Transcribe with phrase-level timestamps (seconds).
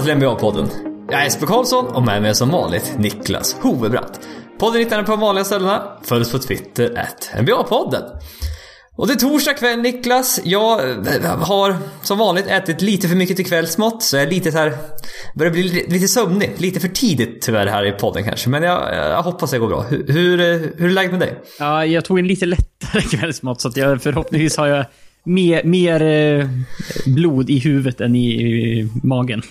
[0.00, 0.68] välkomna till NBA-podden.
[1.10, 4.20] Jag är Jesper Karlsson och med mig som vanligt Niklas Hovebratt.
[4.58, 5.82] Podden hittar ni på de vanliga ställena.
[6.02, 8.02] Följ oss på Twitter, at NBA-podden.
[8.96, 10.40] Och det är torsdag kväll Niklas.
[10.44, 14.02] Jag eh, har som vanligt ätit lite för mycket till kvällsmått.
[14.02, 14.72] Så jag är lite så här...
[15.34, 16.50] Börjar bli lite sömnig.
[16.56, 18.50] Lite för tidigt tyvärr här i podden kanske.
[18.50, 19.82] Men jag, jag hoppas det går bra.
[19.82, 20.38] Hur, hur,
[20.78, 21.34] hur är läget med dig?
[21.58, 24.84] Ja, jag tog en lite lättare kvällsmått så att jag förhoppningsvis har jag
[25.24, 26.48] mer, mer
[27.06, 29.42] blod i huvudet än i, i magen.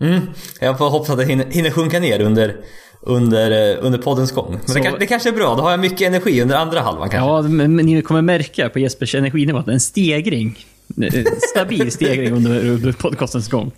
[0.00, 0.20] Mm.
[0.60, 2.56] Jag får hoppas att det hinner, hinner sjunka ner under,
[3.00, 4.50] under, eh, under poddens gång.
[4.52, 5.54] Men Så- det, det kanske är bra.
[5.54, 7.28] Då har jag mycket energi under andra halvan kanske.
[7.30, 10.58] Ja, men, men ni kommer märka på Jespers energinivå att det är en stegring.
[10.96, 13.70] En Stabil stegring under, under podcastens gång.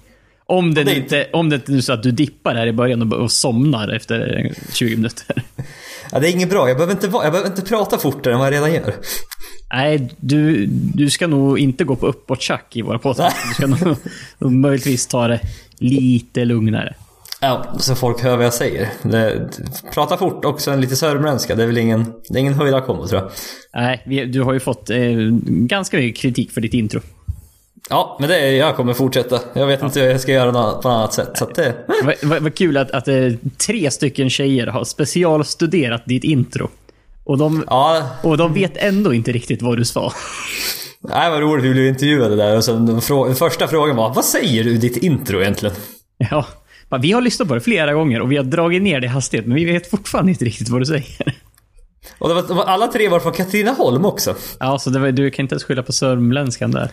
[0.49, 2.73] Om det, det är inte, om det inte är så att du dippar här i
[2.73, 5.43] början och, och somnar efter 20 minuter.
[6.13, 6.69] Ja, det är inget bra.
[6.69, 8.95] Jag behöver, inte, jag behöver inte prata fortare än vad jag redan gör.
[9.73, 13.37] Nej, du, du ska nog inte gå på uppåt-tjack i våra podcast.
[13.49, 13.97] Du ska nog,
[14.39, 15.41] nog möjligtvis ta det
[15.79, 16.95] lite lugnare.
[17.41, 18.89] Ja, så folk hör vad jag säger.
[19.03, 19.49] Det,
[19.95, 21.55] prata fort också en lite sörmländska.
[21.55, 23.31] Det är väl ingen, det är ingen höjdarkombo tror jag.
[24.07, 24.99] Nej, du har ju fått eh,
[25.47, 27.01] ganska mycket kritik för ditt intro.
[27.91, 29.41] Ja, men det är, jag kommer fortsätta.
[29.53, 31.31] Jag vet inte hur jag ska göra något, på något annat sätt.
[31.35, 31.75] Så att det,
[32.05, 33.15] Vad vad- vad kul att, att eh,
[33.67, 36.69] tre stycken tjejer har specialstuderat ditt intro.
[37.25, 40.13] Och de, ja, och de vet ändå inte riktigt vad du sa.
[41.09, 41.65] nej, vad roligt.
[41.65, 44.71] Vi blev intervjuade där och så den, frå, den första frågan var Vad säger du
[44.71, 45.75] i ditt intro egentligen?
[46.19, 46.47] Ja,
[47.03, 49.55] vi har lyssnat på det flera gånger och vi har dragit ner det hastighet, men
[49.55, 51.35] vi vet fortfarande inte riktigt vad du säger.
[52.19, 54.35] Och det var, var, alla tre var från Katrineholm också.
[54.61, 56.91] Ja, så var, du kan inte ens skylla på sörmländskan där.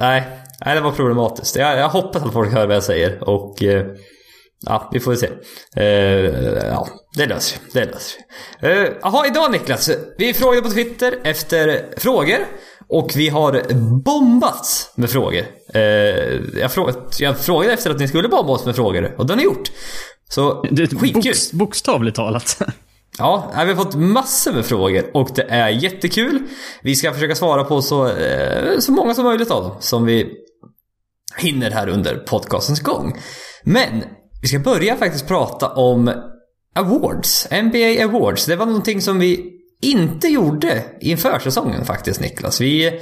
[0.00, 0.22] Nej,
[0.64, 1.56] nej det var problematiskt.
[1.56, 3.86] Jag, jag hoppas att folk hör vad jag säger och eh,
[4.66, 5.28] ja, vi får se.
[5.76, 5.84] Eh,
[6.64, 7.60] ja, det löser sig.
[7.72, 8.24] Det löser sig.
[8.60, 9.90] Eh, Jaha, idag Niklas.
[10.18, 12.38] Vi frågade på Twitter efter frågor
[12.88, 15.44] och vi har bombats med frågor.
[15.74, 15.80] Eh,
[16.60, 19.38] jag, frågade, jag frågade efter att ni skulle bomba oss med frågor och det har
[19.38, 19.70] ni gjort.
[20.28, 21.12] Så skitkul.
[21.12, 22.62] boks, bokstavligt talat.
[23.18, 26.42] Ja, vi har fått massor med frågor och det är jättekul.
[26.82, 30.32] Vi ska försöka svara på så, eh, så många som möjligt av dem som vi
[31.36, 33.20] hinner här under podcastens gång.
[33.64, 34.04] Men
[34.42, 36.10] vi ska börja faktiskt prata om
[36.74, 38.46] awards, NBA awards.
[38.46, 39.53] Det var någonting som vi
[39.84, 42.60] inte gjorde inför säsongen faktiskt Niklas.
[42.60, 43.00] Vi,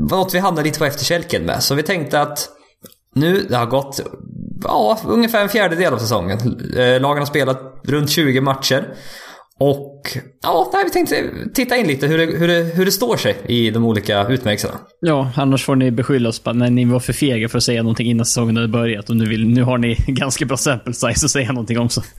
[0.00, 1.62] var något vi hamnade lite på efterkälken med.
[1.62, 2.48] Så vi tänkte att
[3.14, 4.00] nu, det har gått
[4.62, 6.38] ja, ungefär en fjärdedel av säsongen.
[6.76, 8.94] Eh, Lagen har spelat runt 20 matcher.
[9.58, 13.16] Och ja, nej, vi tänkte titta in lite hur det, hur, det, hur det står
[13.16, 14.74] sig i de olika utmärkelserna.
[15.00, 17.64] Ja, annars får ni beskylla oss på att när ni var för fega för att
[17.64, 19.10] säga någonting innan säsongen hade börjat.
[19.10, 21.88] Och nu, vill, nu har ni ganska bra sample size att säga någonting om.
[21.88, 22.02] Så.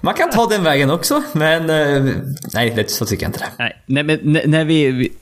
[0.00, 2.14] Man kan ta den vägen också, men eh,
[2.54, 3.50] nej, det, så tycker jag inte det.
[3.58, 5.12] Nej, nej men när, vi.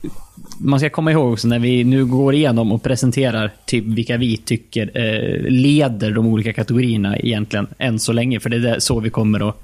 [0.57, 4.37] Man ska komma ihåg också när vi nu går igenom och presenterar typ vilka vi
[4.37, 8.39] tycker eh, leder de olika kategorierna egentligen, än så länge.
[8.39, 9.55] För det är så vi kommer att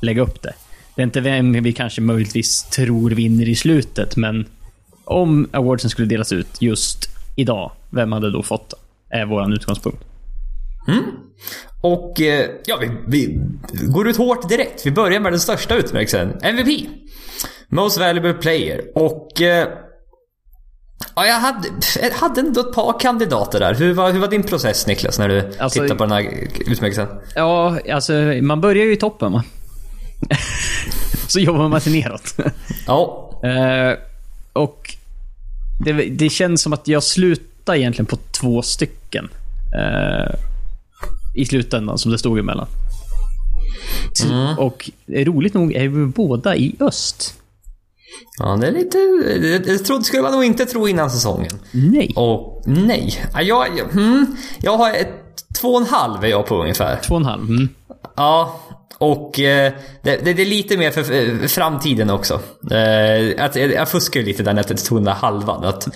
[0.00, 0.52] lägga upp det.
[0.94, 4.46] Det är inte vem vi kanske möjligtvis tror vinner i slutet, men
[5.04, 8.76] om awardsen skulle delas ut just idag, vem hade då fått det?
[9.16, 10.04] Är vår utgångspunkt.
[11.80, 13.40] Och eh, ja, vi, vi
[13.88, 14.86] går ut hårt direkt.
[14.86, 16.86] Vi börjar med den största utmärkelsen, MVP.
[17.68, 18.80] Most Valuable Player.
[18.94, 19.68] Och eh,
[21.16, 21.68] ja, jag hade,
[22.02, 23.74] jag hade ändå ett par kandidater där.
[23.74, 27.08] Hur var, hur var din process Niklas, när du Alltså- tittade på den här utmärkelsen?
[27.34, 29.44] Ja, alltså man börjar ju i toppen va.
[31.28, 32.34] så jobbar man sig neråt.
[32.86, 33.96] Ja, Eh,
[34.52, 34.94] och
[35.84, 39.28] det, det känns som att jag slutar egentligen på två stycken.
[39.78, 40.34] eh,
[41.36, 42.66] I slutändan, som det stod emellan.
[44.22, 47.34] T- Och roligt nog är vi båda i öst.
[48.38, 48.98] ja det är lite...
[49.66, 51.50] Det, trodde, skulle man nog inte tro innan säsongen.
[51.70, 52.12] Nej.
[52.16, 53.24] Och nej.
[53.34, 55.12] Ja, Jag, jag, hmm, jag har ett
[55.60, 57.00] två och en halv är jag på ungefär.
[57.06, 57.42] Två och en halv.
[57.50, 57.68] Mm.
[58.16, 58.60] Ja,
[58.98, 59.72] och eh,
[60.02, 62.34] det, det, är lite mer för framtiden också.
[62.70, 65.64] Eh, att, jag jag fuskar ju lite där när jag tog den där halvan.
[65.64, 65.88] Att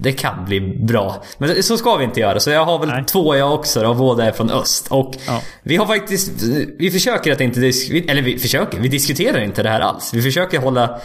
[0.00, 1.22] Det kan bli bra.
[1.38, 2.40] Men så ska vi inte göra.
[2.40, 3.04] Så jag har väl Nej.
[3.04, 4.86] två jag också då, båda är från öst.
[4.90, 5.42] Och Ja.
[5.62, 6.32] vi har faktiskt...
[6.78, 7.60] Vi försöker att inte...
[7.60, 10.14] Eller vi försöker, vi diskuterar inte det här alls.
[10.14, 11.00] Vi försöker hålla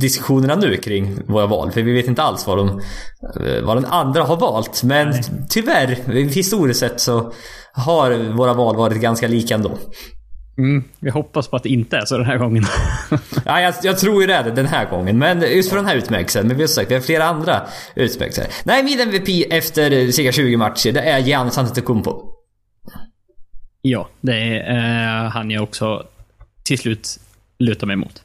[0.00, 1.70] diskussionerna nu kring våra val.
[1.70, 4.82] För vi vet inte alls vad, de, eh, vad den andra har valt.
[4.82, 5.14] Men
[5.48, 5.98] tyvärr,
[6.34, 7.32] historiskt sett så
[7.72, 9.78] har våra val varit ganska lika ändå.
[10.58, 10.84] Mm.
[11.00, 12.64] Vi hoppas på att det inte är så den här gången.
[13.44, 15.18] Ja, jag, jag tror ju det är den här gången.
[15.18, 16.46] Men just för den här utmärkelsen.
[16.48, 18.46] Men vi har sagt, vi har flera andra utmärkelser.
[18.64, 22.22] Nej, min MVP efter cirka 20 matcher, det är Giannis Antetokounmpo.
[23.82, 26.06] ja, det är eh, han jag också
[26.62, 27.18] till slut
[27.58, 28.22] lutar mig mot.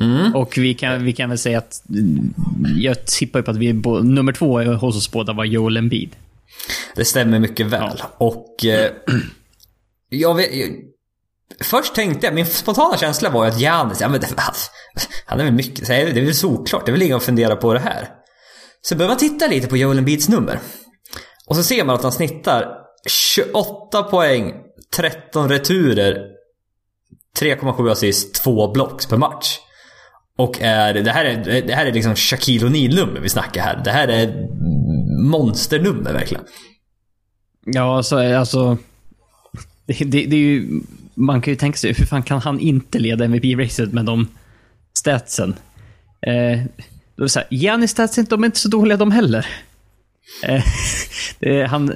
[0.00, 0.34] Mm.
[0.34, 2.34] Och vi kan, vi kan väl säga att mm,
[2.76, 6.16] jag tippar ju på att vi, bo- nummer två hos oss båda var Joel Embiid.
[6.96, 8.02] Det stämmer mycket väl.
[8.18, 8.90] Och eh,
[10.08, 10.48] jag vet,
[11.60, 14.70] Först tänkte jag, min spontana känsla var ju att Janis, ja men det, alltså,
[15.26, 17.74] han är väl mycket, det är väl såklart, det är väl inget att fundera på
[17.74, 18.08] det här.
[18.82, 20.60] Så börjar man titta lite på Joel Embiids nummer.
[21.46, 22.68] Och så ser man att han snittar
[23.08, 24.52] 28 poäng,
[24.96, 26.26] 13 returer,
[27.40, 29.58] 3,7 assist, 2 blocks per match.
[30.38, 33.80] Och är, det här är, det här är liksom Shaquille O'Neal-nummer vi snackar här.
[33.84, 34.48] Det här är
[35.30, 36.44] monsternummer verkligen.
[37.66, 38.78] Ja, alltså, alltså
[39.86, 40.80] det, det, det, är ju,
[41.14, 44.28] man kan ju tänka sig, hur fan kan han inte leda MVP-racet med de
[44.98, 45.54] statsen?
[46.26, 46.60] Eh,
[47.16, 49.46] då är så här, Giannis statsen, de är inte så dåliga de heller.
[51.40, 51.92] Eh, han,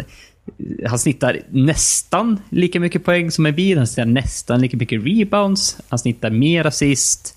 [0.86, 3.78] han snittar nästan lika mycket poäng som Embiid.
[3.78, 5.78] Han snittar nästan lika mycket rebounds.
[5.88, 7.36] Han snittar mer assist.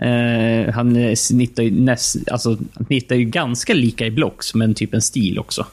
[0.00, 4.94] Eh, han snittar ju näst, alltså, han snittar ju ganska lika i blocks, men typ
[4.94, 5.66] en stil också.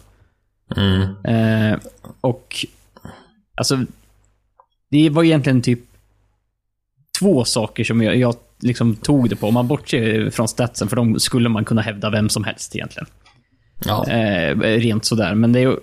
[0.75, 1.01] Mm.
[1.25, 1.79] Eh,
[2.21, 2.65] och
[3.55, 3.85] alltså,
[4.91, 5.79] det var egentligen typ
[7.19, 9.47] två saker som jag, jag liksom tog det på.
[9.47, 13.07] Om man bortser från statsen, för de skulle man kunna hävda vem som helst egentligen.
[13.85, 14.07] Ja.
[14.09, 15.35] Eh, rent sådär.
[15.35, 15.75] Men det är ju...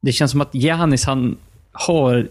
[0.00, 1.36] Det känns som att Giannis, han
[1.72, 2.28] har...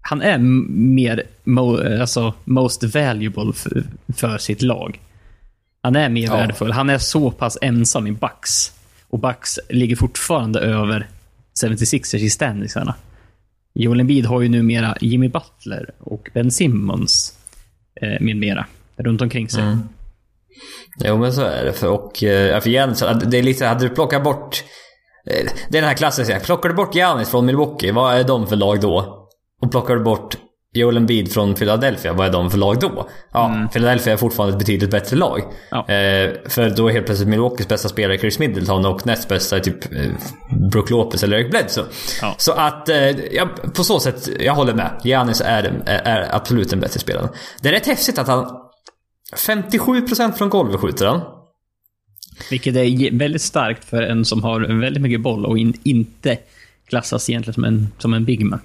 [0.00, 0.38] Han är
[0.68, 3.84] mer mo, alltså, most valuable för,
[4.16, 5.00] för sitt lag.
[5.82, 6.36] Han är mer Ja.
[6.36, 6.72] värdefull.
[6.72, 8.72] Han är så pass ensam i Bucks.
[9.08, 11.08] Och Bucks ligger fortfarande över
[11.62, 12.94] 76ers i standingsarna.
[13.78, 17.38] Joel Embiid har ju numera Jimmy Butler och Ben Simmons
[18.02, 19.62] eh, med mera runt omkring sig.
[19.62, 19.78] Mm.
[21.04, 21.72] Jo men så är det.
[21.72, 24.64] För, och, eh, för Jens, det är lite, hade du plockat bort...
[25.26, 26.40] eh, Det är den här klassiska.
[26.40, 29.22] Plockar du bort Janis från Milwaukee, vad är de för lag då?
[29.62, 30.36] Och plockar du bort
[30.76, 33.08] Joel Embiid från Philadelphia, vad är de för lag då?
[33.32, 35.42] Ja, Philadelphia är fortfarande ett betydligt bättre lag.
[35.70, 35.78] Ja.
[35.78, 39.60] Eh, för då är helt plötsligt Milwaukees bästa spelare Chris Middleton och näst bästa är
[39.60, 40.10] typ eh,
[40.70, 41.84] Brook Lopez eller Eric Bledsoe.
[42.20, 42.34] Ja.
[42.38, 44.90] Så att, eh, ja, på så sätt, jag håller med.
[45.04, 47.28] Giannis är, är, absolut en bättre spelare.
[47.60, 48.62] Det är rätt häftigt att han...
[49.36, 51.20] 57% från golvet skjuter han.
[52.50, 56.38] Vilket är väldigt starkt för en som har väldigt mycket boll och in, inte
[56.88, 58.60] klassas egentligen som en, som en big man.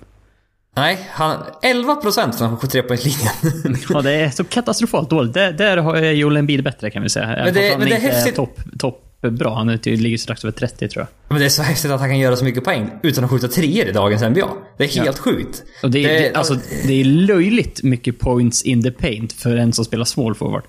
[0.76, 1.38] Nej, han...
[1.64, 3.78] 11% från 73-poängslinjen.
[3.90, 5.34] Ja, det är så katastrofalt dåligt.
[5.34, 7.36] Där, där har jag Joel Embiid bättre kan vi säga.
[7.36, 9.56] Även det- han men det är häftigt- topp top bra.
[9.56, 11.08] Han är, ligger strax över 30 tror jag.
[11.30, 13.48] Men det är så häftigt att han kan göra så mycket poäng utan att skjuta
[13.48, 14.50] treor i dagens NBA.
[14.78, 15.64] Det är helt sjukt.
[15.84, 16.58] Och det, är, det, alltså,
[16.88, 20.64] det är löjligt mycket points in the paint för en som spelar small forward.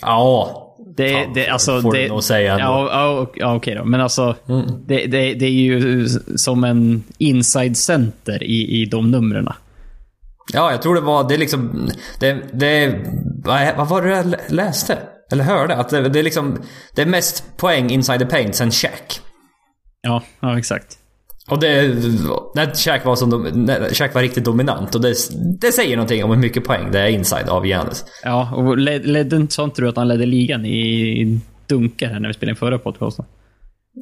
[0.00, 0.60] Ja.
[0.96, 2.64] Det, Fan, det, alltså, får det, du nog säga ändå.
[2.64, 3.84] Ja, ja, ja okej då.
[3.84, 4.36] Men alltså,
[4.86, 9.48] det, det, det är ju som en inside center i, i de numren.
[10.52, 11.28] Ja, jag tror det var...
[11.28, 11.90] Det är liksom...
[12.20, 13.00] Det, det,
[13.76, 14.98] vad var det jag lä- läste?
[15.32, 15.76] Eller hörde?
[15.76, 16.58] Att det, det är liksom...
[16.94, 19.20] Det är mest poäng inside the paint sen Shaq.
[20.02, 20.98] Ja, ja exakt.
[21.50, 21.82] Och det...
[22.54, 24.94] När Shaq var, som, Shaq var riktigt dominant.
[24.94, 25.14] Och det,
[25.60, 28.04] det säger någonting om hur mycket poäng det är inside av Giannis.
[28.24, 32.28] Ja, och led, ledde inte sånt tror att han ledde ligan i dunkar här när
[32.28, 33.24] vi spelade in förra podcasten?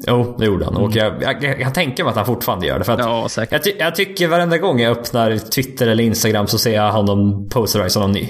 [0.07, 0.77] Jo, det gjorde han.
[0.77, 2.85] Och jag, jag, jag tänka mig att han fortfarande gör det.
[2.85, 6.59] För att Ja, jag, ty, jag tycker varenda gång jag öppnar Twitter eller Instagram så
[6.59, 8.29] ser jag honom posterize honom ny.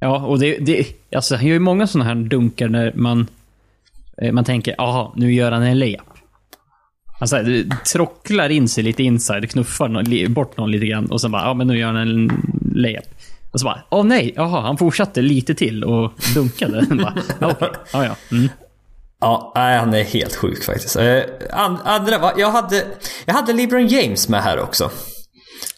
[0.00, 0.86] Ja, och det, det,
[1.16, 3.26] alltså, han gör ju många sådana här dunkar när man,
[4.22, 6.13] eh, man tänker, jaha, nu gör han en layup.
[7.18, 11.20] Han så här, trocklar in sig lite inside, knuffar någon, bort någon lite grann och
[11.20, 12.30] sen bara, ja men nu gör han en
[12.74, 13.04] layup.
[13.50, 16.86] Och så bara, åh nej, jaha, han fortsatte lite till och dunkade.
[16.90, 18.16] bara, ja, okej, ja ja.
[18.30, 18.48] Mm.
[19.20, 20.96] Ja, nej, han är helt sjuk faktiskt.
[20.96, 22.32] Eh, and, andra, va?
[22.36, 22.84] jag, hade,
[23.26, 24.90] jag hade LeBron James med här också.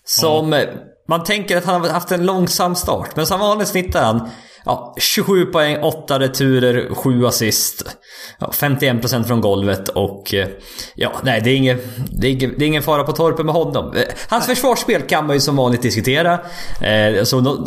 [0.04, 0.52] Som...
[0.52, 0.64] eh,
[1.08, 4.28] Man tänker att han har haft en långsam start, men som vanligt snittar han
[4.66, 7.96] ja, 27 poäng, 8 returer, 7 assist.
[8.38, 10.34] Ja, 51% från golvet och...
[10.34, 10.48] eh,
[10.94, 11.78] Ja, nej, det är, ingen,
[12.10, 13.92] det, är ingen, det är ingen fara på torpet med honom.
[13.96, 16.38] Eh, Hans försvarsspel kan man ju som vanligt diskutera.
[16.82, 17.66] Eh, så nå-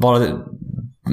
[0.00, 0.26] bara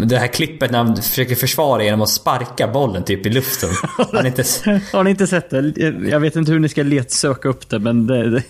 [0.08, 3.70] det här klippet när han försöker försvara genom att sparka bollen typ i luften.
[3.98, 4.44] Han är inte...
[4.94, 5.74] Har ni inte sett det?
[6.10, 8.44] Jag vet inte hur ni ska let söka upp det, men det, det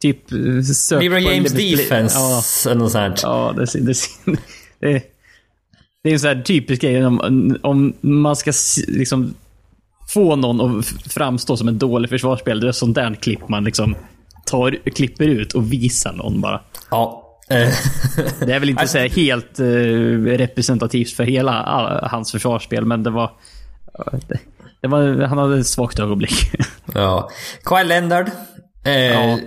[0.00, 0.32] typ...
[0.32, 3.20] eh, Sök LeBron James defense Ja, eller något sånt.
[3.22, 3.94] Ja, det, det,
[4.80, 5.02] det,
[6.02, 8.52] det är en sån här typisk grej om, om man ska
[8.88, 9.34] liksom
[10.08, 12.60] få någon att framstå som en dålig försvarsspelare.
[12.60, 13.94] Det är sånt där klipp man liksom
[14.46, 16.60] tar, klipper ut och visar någon bara.
[16.90, 17.26] Ja.
[18.40, 19.64] Det är väl inte så helt eh,
[20.38, 21.52] representativt för hela
[22.10, 23.30] hans försvarsspel, men det var...
[24.82, 26.52] Var han hade ett svagt ögonblick.
[26.94, 27.30] ja.
[27.68, 28.30] Kyle Leonard.
[28.84, 29.38] Eh, Ja.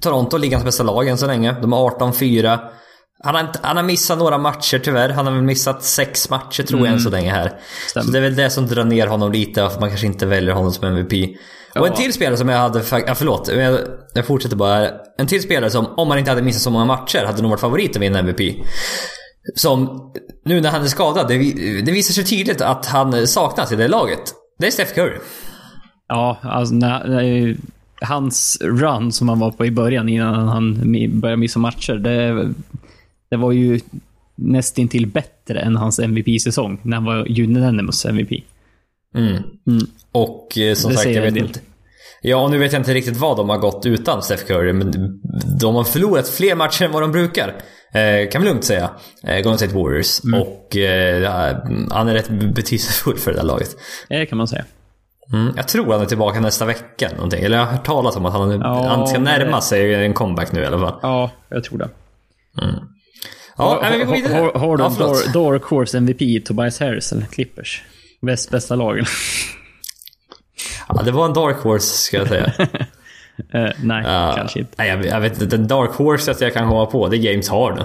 [0.00, 1.52] Toronto, ligans bästa lag än så länge.
[1.60, 2.58] De har 18-4.
[3.24, 5.08] Han har, inte, han har missat några matcher tyvärr.
[5.08, 7.60] Han har väl missat sex matcher tror jag än så länge här.
[7.88, 8.04] Stämmer.
[8.06, 10.54] Så det är väl det som drar ner honom lite, att man kanske inte väljer
[10.54, 11.36] honom som MVP.
[11.74, 13.80] Och en till spelare som jag hade, ja förlåt, jag,
[14.14, 14.90] jag fortsätter bara.
[15.18, 17.60] En till spelare som, om han inte hade missat så många matcher, hade nog varit
[17.60, 18.40] favorit att vinna MVP.
[19.54, 20.12] Som,
[20.44, 21.38] nu när han är skadad, det,
[21.82, 24.34] det visar sig tydligt att han saknas i det laget.
[24.58, 25.18] Det är Steph Curry.
[26.08, 27.56] Ja, alltså när, när,
[28.00, 30.74] hans run som han var på i början innan han
[31.20, 32.48] började missa matcher, det,
[33.28, 33.80] det var ju
[34.34, 38.30] nästintill bättre än hans MVP-säsong när han var unanimous MVP.
[39.14, 39.42] Mm.
[40.12, 41.60] Och eh, som Det sagt, jag vet inte.
[42.22, 44.92] Ja, nu vet jag inte riktigt vad de har gått utan Steph Curry, men
[45.60, 47.48] de har förlorat fler matcher än vad de brukar.
[47.94, 48.90] Eh, kan vi lugnt säga.
[49.22, 50.24] Eh, Golden State Warriors.
[50.24, 50.40] Mm.
[50.40, 51.56] Och eh,
[51.90, 53.76] han är rätt betydelsefull för det där laget.
[54.08, 54.64] Det kan man säga.
[55.32, 57.44] Mm, jag tror han är tillbaka nästa vecka någonting.
[57.44, 60.52] Eller jag har hört talas om att han, Ja, han ska närma sig en comeback
[60.52, 60.98] nu i alla fall.
[61.02, 61.88] Ja, jag tror det.
[63.58, 64.50] Ja, nej, men vi går vidare.
[64.54, 64.88] Har, har du ja.
[64.98, 67.82] Dark Dark Horse MVP, Tobias Harris eller Clippers?
[68.22, 69.04] Bäst, bästa lagen?
[70.88, 72.52] Ja, det var en dark horse ska jag säga.
[73.52, 74.72] Eh, nej, Ja, kanske inte.
[74.78, 75.56] Nej, jag, jag vet inte.
[75.56, 77.84] Den dark horse jag kan komma på, det är James Harden.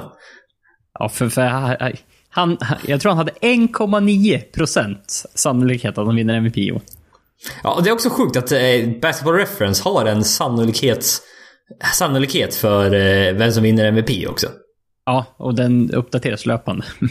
[1.00, 1.94] Ja, för, för han,
[2.30, 4.96] han, jag tror han hade 1,9%
[5.36, 6.82] sannolikhet att han vinner MVP i år.
[7.63, 8.60] Ja, och det är också sjukt att eh,
[9.01, 11.06] Basketball Reference har en sannolikhet,
[11.94, 14.48] sannolikhet för eh, vem som vinner MVP också.
[15.05, 16.86] Ja, och den uppdateras löpande.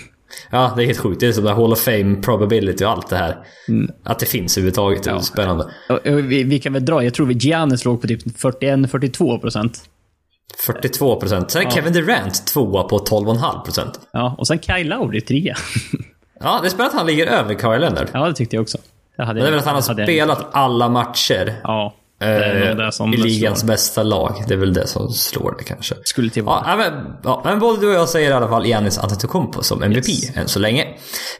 [0.50, 1.20] Ja, det är helt sjukt.
[1.20, 3.37] Det är som där Hall of Fame probability och allt det här.
[4.04, 5.02] Att det finns överhuvudtaget.
[5.02, 5.70] Det är spännande.
[6.04, 9.70] Vi, vi kan väl dra, jag tror vi Giannis låg på typ 41-42%.
[10.66, 11.50] 42 procent.
[11.50, 14.00] Sen är Kevin Durant tvåa på 12,5 procent.
[14.12, 15.56] Ja, och sen Kyle Lowry trea.
[16.42, 18.09] Ja, det är spännande att han ligger över Kawhi Leonard.
[18.12, 18.78] ja, det tyckte jag också.
[19.16, 23.17] Det hade Men det är väl att han har spelat alla matcher Ja, eh, i
[23.17, 24.45] ligans bästa lag.
[24.49, 25.95] Det är väl det som slår det kanske.
[26.05, 28.99] Skulle till Ja, men, ja, men både du och jag säger i alla fall Giannis
[28.99, 30.37] Antetokounmpo som MVP Yes.
[30.37, 30.87] än så länge.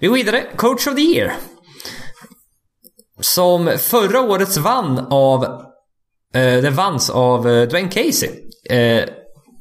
[0.01, 0.43] Vi går vidare.
[0.57, 1.33] Coach of the Year.
[3.21, 5.45] Som förra årets vann av...
[6.35, 8.31] Eh, det vanns av eh, Dwayne Casey.
[8.71, 9.05] Eh,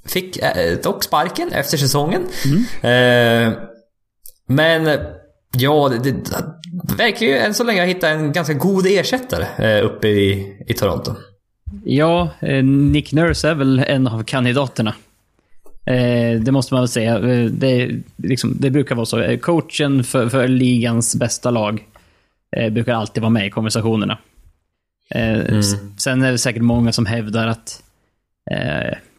[0.08, 2.22] fick eh, dock sparken efter säsongen.
[2.82, 3.54] Eh,
[4.48, 5.00] men
[5.58, 6.34] ja, det, det,
[6.98, 9.46] verkar ju än så länge ha hittat en ganska god ersättare
[9.78, 11.16] eh, uppe i, i Toronto.
[11.86, 14.94] Ja, eh, Nick Nurse är väl en av kandidaterna.
[15.86, 17.16] Eh, Det måste man väl säga.
[17.20, 19.20] Eh, Det, liksom, det brukar vara så.
[19.20, 21.84] Eh, Coachen för, för ligans bästa lag
[22.58, 24.18] eh, brukar alltid vara med i konversationerna.
[25.16, 27.84] S- Sen är det säkert många som hävdar att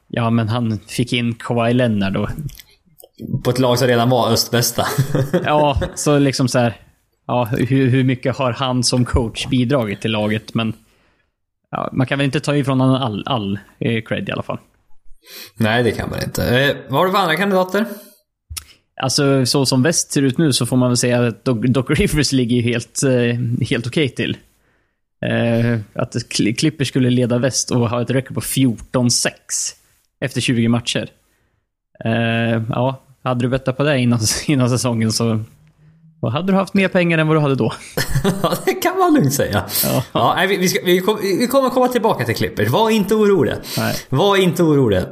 [0.09, 2.29] ja, men han fick in Kawhi Leonard och
[3.45, 4.87] På ett lag som redan var östbästa.
[5.45, 6.77] Ja, så liksom så här.
[7.27, 10.55] Ja, hur, hur mycket har han som coach bidragit till laget?
[10.55, 10.73] Men
[11.71, 14.59] ja, man kan väl inte ta ifrån honom all, all eh, cred i alla fall.
[15.57, 16.61] Nej, det kan man inte.
[16.61, 17.85] Eh, vad har du för andra kandidater?
[19.03, 21.87] Alltså, så som väst ser ut nu så får man väl säga att Doc, Doc
[21.91, 24.37] Rivers ligger ju helt, eh, helt okej till.
[25.27, 29.31] Eh, att Cl- Clippers skulle leda väst och ha ett rekord på 14-6
[30.21, 31.09] efter 20 matcher.
[32.05, 35.41] Eh, ja, hade du bettat på det innan, innan säsongen så
[36.23, 37.73] då hade du haft mer pengar än vad du hade då.
[38.43, 39.65] Ja, det kan man lugnt säga.
[39.85, 40.05] Ja.
[40.13, 42.69] Ja, nej, vi, vi, ska, vi, kom, vi kommer komma tillbaka till Clippers.
[42.69, 43.57] Var inte oroliga.
[43.79, 43.97] Nej.
[44.09, 45.01] Var inte oroliga.
[45.01, 45.07] Uh,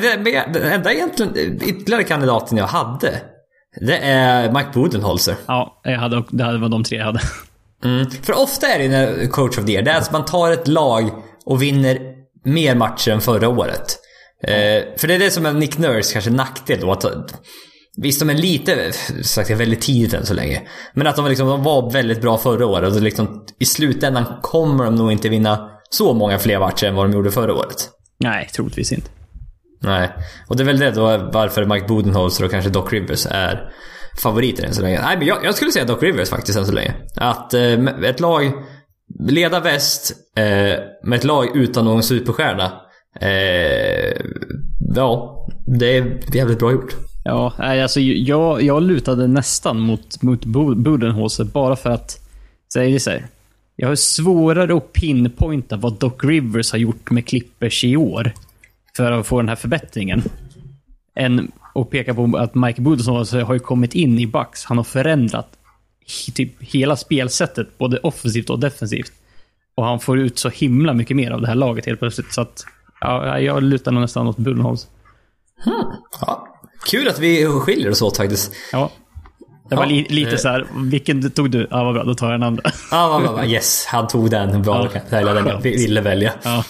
[0.00, 0.16] det,
[0.52, 3.20] det enda egentligen eh, ytterligare kandidaten jag hade,
[3.80, 5.34] det är Mike Budenholzer.
[5.46, 7.20] Ja, jag hade, det var de tre jag hade.
[7.84, 8.10] Mm.
[8.10, 10.68] För ofta är det när coach of the year, det är att man tar ett
[10.68, 11.10] lag
[11.44, 11.98] och vinner
[12.44, 13.98] mer matcher än förra året.
[14.42, 16.92] Eh, för det är det som är Nick Nurse kanske nackdel då.
[16.92, 17.04] Att,
[17.96, 20.62] visst, de är lite, sagt är väldigt tidigt än så länge.
[20.94, 22.94] Men att de, liksom, de var väldigt bra förra året.
[22.94, 27.04] Och liksom, I slutändan kommer de nog inte vinna så många fler matcher än vad
[27.04, 27.88] de gjorde förra året.
[28.20, 29.10] Nej, troligtvis inte.
[29.82, 30.10] Nej,
[30.48, 33.72] och det är väl det då varför Mike Budenholzer och kanske Doc Rivers är
[34.22, 35.00] favoriter än så länge.
[35.02, 36.94] Nej, men jag, jag skulle säga Doc Rivers faktiskt än så länge.
[37.16, 38.52] Att eh, ett lag
[39.28, 40.44] leda väst eh,
[41.02, 42.72] med ett lag utan någon superstjärna.
[43.20, 44.12] Eh,
[44.94, 46.96] ja, det är jävligt bra gjort.
[47.24, 50.44] Ja, alltså jag, jag lutade nästan mot, mot
[50.76, 52.20] Budenholzer bara för att,
[52.72, 53.26] säg det så här,
[53.76, 58.32] jag har svårare att pinpointa vad Doc Rivers har gjort med Clippers i år
[58.96, 60.22] för att få den här förbättringen.
[61.14, 64.64] Än att peka på att Mike Budenholzer har ju kommit in i Bucks.
[64.64, 65.48] Han har förändrat
[66.34, 69.12] typ hela spelsättet, både offensivt och defensivt.
[69.74, 72.32] Och han får ut så himla mycket mer av det här laget helt plötsligt.
[72.32, 72.64] Så att,
[73.06, 74.90] ja, jag lutar nog nästan åt Budenholzer.
[76.20, 76.48] Ja,
[76.86, 78.52] kul att vi skiljer oss åt faktiskt.
[78.72, 78.90] Ja.
[79.68, 81.68] Det var Ja, li, lite så här, vilken tog du?
[81.70, 82.62] Ja, vad bra, då tar jag den andra.
[82.90, 83.44] Ja, vad bra.
[83.46, 84.62] Yes, han tog den.
[84.62, 86.32] Bra, Ja, välja den jag ville välja.
[86.42, 86.64] Ja.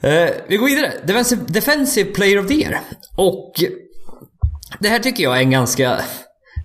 [0.00, 0.92] Eh, vi går vidare.
[1.04, 2.80] Defensive, defensive Player of the Year.
[3.16, 3.52] Och
[4.78, 6.00] Det här tycker jag är en ganska...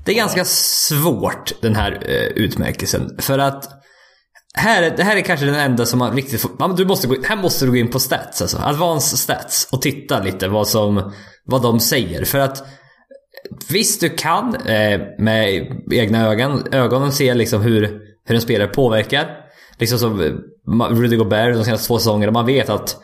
[0.05, 3.09] Det är ganska svårt, den här eh, utmärkelsen.
[3.19, 3.80] För att
[4.53, 6.45] här, det här är kanske den enda som har riktigt...
[6.77, 8.57] Du måste gå, här måste du gå in på stats, alltså.
[8.57, 9.67] Advanced stats.
[9.71, 11.13] Och titta lite vad som...
[11.45, 12.25] Vad de säger.
[12.25, 12.63] För att...
[13.69, 17.81] Visst, du kan eh, med egna ögon, ögonen se liksom hur,
[18.25, 19.27] hur en spelare påverkar.
[19.77, 22.31] Liksom som eh, Rudy Gobert de senaste två säsongerna.
[22.31, 22.97] Man vet att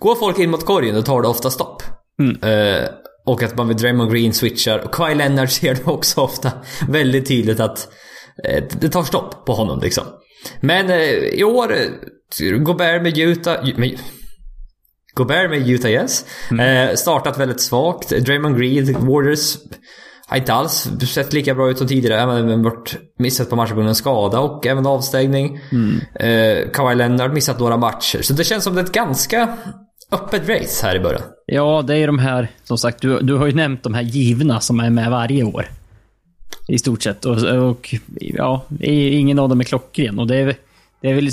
[0.00, 1.82] går folk in mot korgen då tar det ofta stopp.
[2.20, 2.42] Mm.
[2.42, 2.88] Eh,
[3.26, 4.78] och att man vid Draymond Green switchar.
[4.78, 6.52] Och Kawhi Leonard ser du också ofta
[6.88, 7.88] väldigt tydligt att
[8.44, 10.04] eh, det tar stopp på honom liksom.
[10.60, 13.66] Men eh, i år, eh, Gobert med Utah...
[13.76, 13.98] Med,
[15.14, 16.24] Gobert med Utah Yes.
[16.60, 18.08] Eh, startat väldigt svagt.
[18.08, 19.56] Draymond Green, Warriors
[20.26, 22.20] har inte alls sett lika bra ut som tidigare.
[22.20, 25.60] Även varit missat på matcher på grund av skada och även avstängning.
[26.14, 28.22] Eh, Kawhi Leonard missat några matcher.
[28.22, 29.56] Så det känns som det är ett ganska
[30.12, 31.22] öppet race här i början.
[31.46, 34.60] Ja, det är de här, som sagt, du, du har ju nämnt de här givna
[34.60, 35.66] som är med varje år.
[36.68, 37.24] I stort sett.
[37.24, 40.18] Och, och ja, ingen av dem är klockren.
[40.18, 40.56] Och det är,
[41.00, 41.28] det är väl...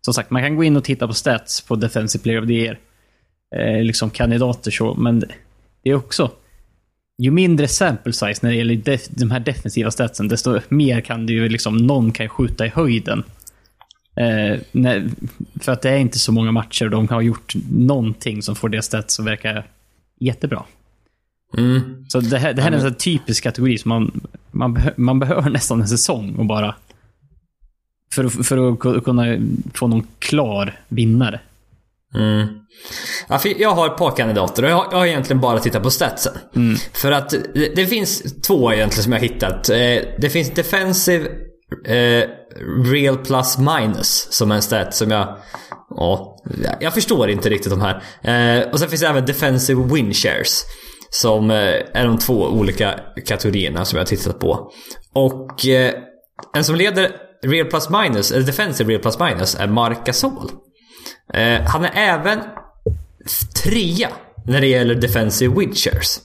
[0.00, 2.54] Som sagt, man kan gå in och titta på stats på Defensive Player of the
[2.54, 2.78] Year.
[3.56, 5.20] Eh, liksom kandidater så, men
[5.82, 6.30] det är också...
[7.18, 11.26] Ju mindre sample size när det gäller def, de här defensiva statsen, desto mer kan
[11.26, 13.22] du ju liksom, någon kan skjuta i höjden.
[14.16, 15.08] Eh, när,
[15.60, 18.86] för att det är inte så många matcher de har gjort någonting som får deras
[18.86, 19.64] stats att verka
[20.20, 20.64] jättebra.
[21.58, 22.04] Mm.
[22.08, 25.50] Så det här, det här är en sån typisk kategori som man, man, man behöver
[25.50, 26.74] nästan en säsong och bara...
[28.14, 29.24] För, att- för att kunna
[29.74, 31.40] få någon klar vinnare.
[32.14, 32.46] Mm.
[33.28, 35.90] Ja, jag har ett par kandidater och jag har, jag har egentligen bara tittat på
[35.90, 36.32] statsen.
[36.92, 39.68] För att det, det finns två egentligen som jag har hittat.
[39.70, 39.76] Eh,
[40.20, 41.28] Det finns defensive
[41.86, 42.28] eh,
[42.92, 45.36] real plus minus som är en stat som jag...
[45.90, 46.36] Ja,
[46.80, 48.02] jag förstår inte riktigt de här.
[48.60, 50.64] Eh, och sen finns det även defensive win shares.
[51.10, 51.56] Som eh,
[51.92, 54.72] är de två olika kategorierna som jag har tittat på.
[55.12, 55.94] Och eh,
[56.54, 60.50] en som leder real plus minus, eller defensive real plus minus, är Marc Gasol.
[61.34, 62.40] Eh, han är även
[63.62, 64.08] trea
[64.46, 66.20] när det gäller defensive win shares.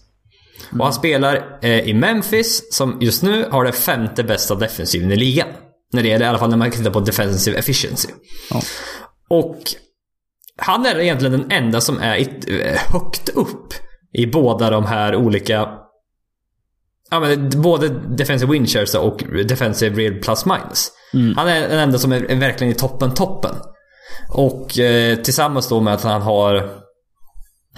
[0.80, 5.16] Och han spelar eh, i Memphis som just nu har det femte bästa defensiven i
[5.16, 5.48] ligan.
[5.94, 8.10] När det gäller i alla fall när man tittar på defensive efficiency.
[8.50, 8.62] Ja.
[9.30, 9.62] Och
[10.58, 12.18] han är egentligen den enda som är
[12.92, 13.74] högt upp
[14.14, 15.70] i båda de här olika
[17.14, 20.92] Ja men både defensive win shares och defensive real plus minus.
[21.36, 23.56] Han är den enda som är är verkligen i toppen, toppen.
[24.30, 26.56] Och eh, tillsammans då med att han har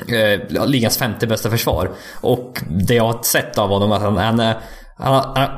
[0.07, 1.91] eh, ligans femte bästa försvar.
[2.21, 4.57] Och det jag har sett av honom att han, han är
[4.97, 5.49] han, han,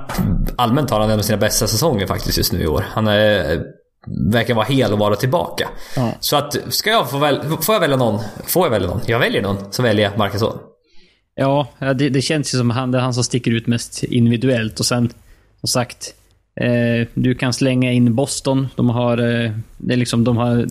[0.55, 2.85] allmänt har han en av sina bästa säsonger faktiskt just nu i år.
[2.89, 3.63] Han är,
[4.31, 5.67] verkar vara hel och vara tillbaka.
[5.95, 6.11] Ja.
[6.19, 8.19] Så att, ska jag få väl, får jag välja någon?
[8.47, 8.99] Får jag välja någon?
[9.07, 10.41] Jag väljer någon, så väljer jag Marcus.
[11.35, 14.79] Ja, det, det känns ju som han, det är han som sticker ut mest individuellt.
[14.79, 15.09] Och sen,
[15.59, 16.13] som sagt,
[16.61, 18.67] eh, du kan slänga in Boston.
[18.75, 20.67] De har, eh, det är liksom, de har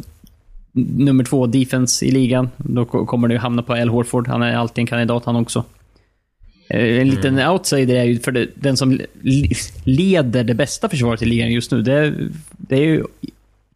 [0.73, 2.51] nummer två defense i ligan.
[2.57, 4.29] Då ko- kommer ju hamna på Al Horford.
[4.29, 5.65] Han är alltid en kandidat han också.
[6.69, 9.49] Eh, En liten outsider är ju för det, den som le-
[9.85, 11.83] leder det bästa försvaret i ligan just nu.
[11.83, 13.05] Det är, det är ju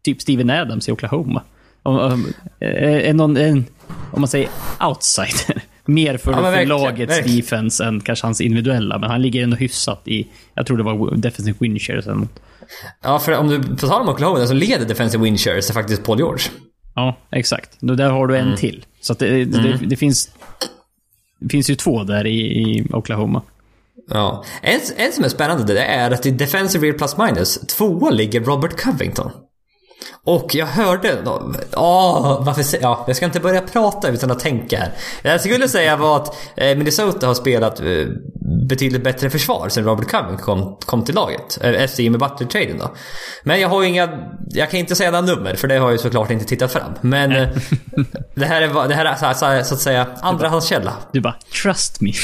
[0.03, 1.41] typ Steven Adams i Oklahoma.
[1.83, 3.65] Om, om, eh, en, någon- en,
[4.11, 4.49] om man säger
[4.87, 5.61] outsider.
[5.85, 7.37] Mer för, Ja, för verkligen, lagets verkligen.
[7.39, 8.97] defense än kanske hans individuella.
[8.97, 12.39] Men han ligger ändå hyfsat i, jag tror det var defensive win shares eller något.
[13.03, 15.73] Ja, för om du på tal om Oklahoma, den som leder defensive win shares är
[15.73, 16.43] faktiskt Paul George.
[16.95, 17.69] Ja, exakt.
[17.79, 18.85] Då Där har du en till.
[19.01, 20.29] Så det, det, det, finns,
[21.39, 23.41] det finns ju två där i, i Oklahoma.
[24.09, 24.43] Ja.
[24.61, 28.41] En, en som är spännande det är att i Defensive Real Plus Minus, tvåa ligger
[28.41, 29.31] Robert Covington.
[30.29, 31.17] Och jag hörde...
[31.75, 34.91] Åh, varför sä- Ja, jag ska inte börja prata utan att tänka här.
[35.21, 37.85] Jag skulle säga var att eh, Minnesota har spelat eh,
[38.69, 41.57] betydligt bättre försvar sen Robert Covington kom, kom till laget.
[41.61, 42.91] eh, Efter Jimmy Butler-traden då.
[43.43, 44.09] Men jag har inga...
[44.49, 46.91] Jag kan inte säga några nummer för det har jag ju såklart inte tittat fram.
[47.01, 47.29] Men
[48.35, 50.93] det här är, det här är så, att säga andrahandskälla.
[51.11, 52.11] Du bara, trust me.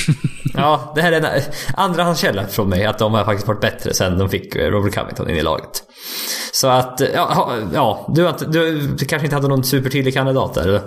[0.58, 1.42] Ja, det här är en
[1.76, 2.86] andrahandskälla från mig.
[2.86, 5.84] Att de har faktiskt varit bättre sen de fick Robert Covington in i laget.
[6.54, 7.60] Så att, eh, ja,
[8.16, 10.82] ja du, du, du kanske inte hade någon supertydlig kandidat där eller?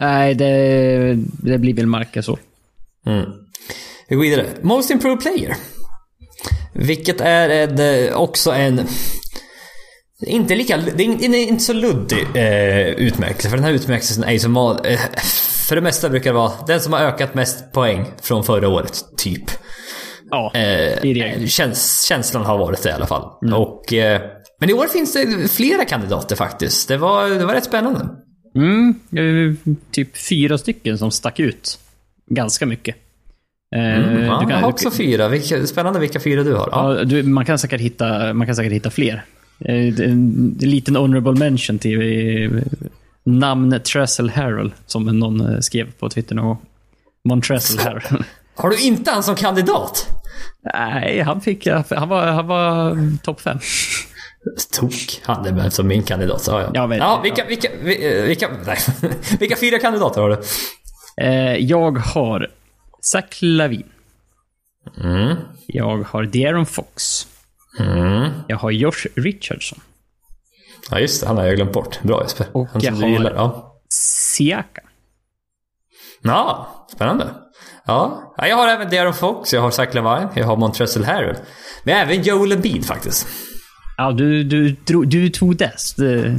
[0.00, 2.38] Nej, det, det blir väl Marca så.
[3.06, 3.24] Mm.
[4.08, 4.46] Vi går vidare.
[4.62, 5.56] Most Improved Player.
[6.74, 8.80] Vilket är en, eh, också en...
[10.26, 10.76] Inte lika...
[10.76, 13.48] Det är in- det är inte så luddig eh, utmärkelse.
[13.48, 14.56] För den här utmärkelsen är ju som...
[14.56, 14.98] Eh,
[15.68, 19.04] för det mesta brukar det vara den som har ökat mest poäng från förra året,
[19.16, 19.50] typ.
[20.30, 21.48] Ja, Eh, i regel.
[21.48, 23.24] käns känslan har varit det i alla fall.
[23.54, 24.20] Och, eh,
[24.58, 26.88] men i år finns det flera kandidater faktiskt.
[26.88, 28.08] Det var, det var rätt spännande.
[28.54, 29.56] Mm, det är
[29.90, 31.78] typ fyra stycken som stack ut.
[32.30, 32.96] Ganska mycket.
[33.76, 35.28] Eh, Mm, ja, du kan- jag har du- också fyra.
[35.28, 36.68] Vilka, spännande vilka fyra du har.
[36.72, 37.04] Ja.
[37.04, 39.24] Du, man, kan säkert hitta, man kan säkert hitta fler.
[39.60, 42.00] Eh, det är En liten honorable mention till
[42.54, 42.62] eh,
[43.24, 46.58] namn Tressel Harrell, som någon eh, skrev på Twitter någon gång.
[47.24, 48.24] Montressel Harrell.
[48.54, 50.06] Har du inte han som kandidat?
[50.74, 51.66] Nej, han fick...
[51.90, 53.58] Han var, han var topp fem.
[54.72, 55.20] Tok.
[55.22, 56.44] Han är väl som min kandidat.
[56.46, 56.70] Ja, ja.
[56.74, 57.20] Jag ja, ja.
[57.22, 58.78] vilka, vilka, vi- vilka, nej.
[59.40, 60.38] vilka fyra kandidater har du?
[61.24, 62.50] Eh, jag har
[63.02, 63.88] Zach Lavin.
[65.00, 65.36] Mm.
[65.66, 67.26] Jag har De'Aaron Fox.
[67.78, 68.30] Mm.
[68.48, 69.80] Jag har Josh Richardson.
[70.90, 71.26] Ja, just det.
[71.26, 72.02] Han har jag glömt bort.
[72.02, 72.46] Bra Jesper.
[72.52, 73.34] Och han jag har- gillar.
[73.34, 73.80] Ja.
[73.90, 74.80] Siaka.
[76.22, 77.28] ja, spännande.
[77.84, 78.34] Ja.
[78.36, 81.36] ja, jag har även Darren Fox, jag har Zach Levine, jag har Montrezl Harrell.
[81.84, 83.26] Men även Joel Embiid faktiskt.
[83.98, 85.94] Ja, du, du, du, du tog dess.
[85.94, 86.34] Det,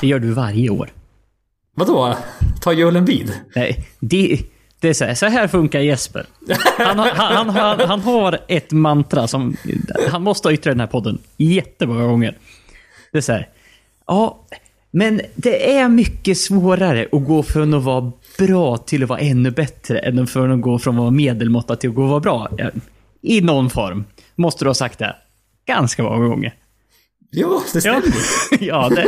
[0.00, 0.88] det gör du varje år.
[1.76, 2.16] Vadå?
[2.62, 3.32] Ta Joel Embiid?
[3.56, 4.38] Nej, det,
[4.80, 6.26] det är så här, så här funkar Jesper.
[6.78, 9.56] Han, har- han, han, han, han har ett mantra som
[10.10, 12.36] han måste ha yttrat i den här podden jättemånga gånger.
[13.12, 13.48] Det är så här.
[14.06, 14.46] Ja,
[14.90, 19.50] men det är mycket svårare att gå från att vara bra till att vara ännu
[19.50, 22.48] bättre än från att gå från att vara medelmåtta till att gå och vara bra.
[22.58, 22.70] Ja,
[23.22, 24.04] I någon form.
[24.36, 25.16] Måste du ha sagt det
[25.66, 26.54] ganska många gånger.
[27.36, 28.64] Jo, det Ja, stämmer.
[28.68, 29.02] ja det...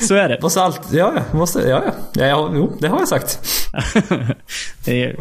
[0.06, 0.42] så är det.
[0.42, 0.80] Måste allt...
[0.92, 1.38] Ja, ja.
[1.38, 1.60] Måste...
[1.60, 1.92] Ja, ja.
[2.12, 3.40] ja, ja jo, det har jag sagt.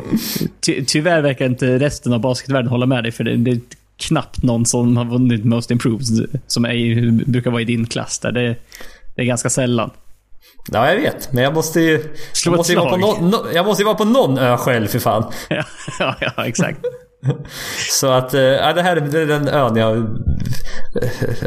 [0.62, 3.60] Ty, tyvärr verkar inte resten av basketvärlden hålla med dig, för det, det är
[3.98, 8.20] knappt någon som har vunnit Most Improved som är, brukar vara i din klass.
[8.20, 8.32] Där.
[8.32, 8.56] Det,
[9.16, 9.90] det är ganska sällan.
[10.72, 11.34] Ja, jag vet.
[11.34, 12.14] Men jag måste ju...
[12.34, 14.88] Slå Jag måste ju, vara på någon, jag måste ju vara på någon ö själv
[14.88, 15.32] för fan.
[16.00, 16.80] ja, ja, exakt.
[17.90, 20.08] Så att, eh, ja, det här är det är den ön jag...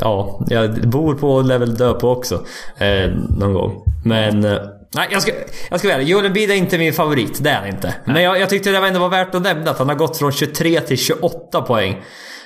[0.00, 2.44] Ja, jag bor på och lär väl dö på också.
[2.78, 3.82] Eh, någon gång.
[4.04, 4.44] Men...
[4.44, 4.58] eh,
[4.94, 5.32] Nej, jag ska,
[5.70, 6.02] jag ska vara.
[6.02, 7.44] Joel Embiid är inte min favorit.
[7.44, 7.94] Det är han inte.
[8.04, 10.32] Men jag, jag tyckte det ändå var värt att nämna att han har gått från
[10.32, 11.92] 23 till 28 poäng.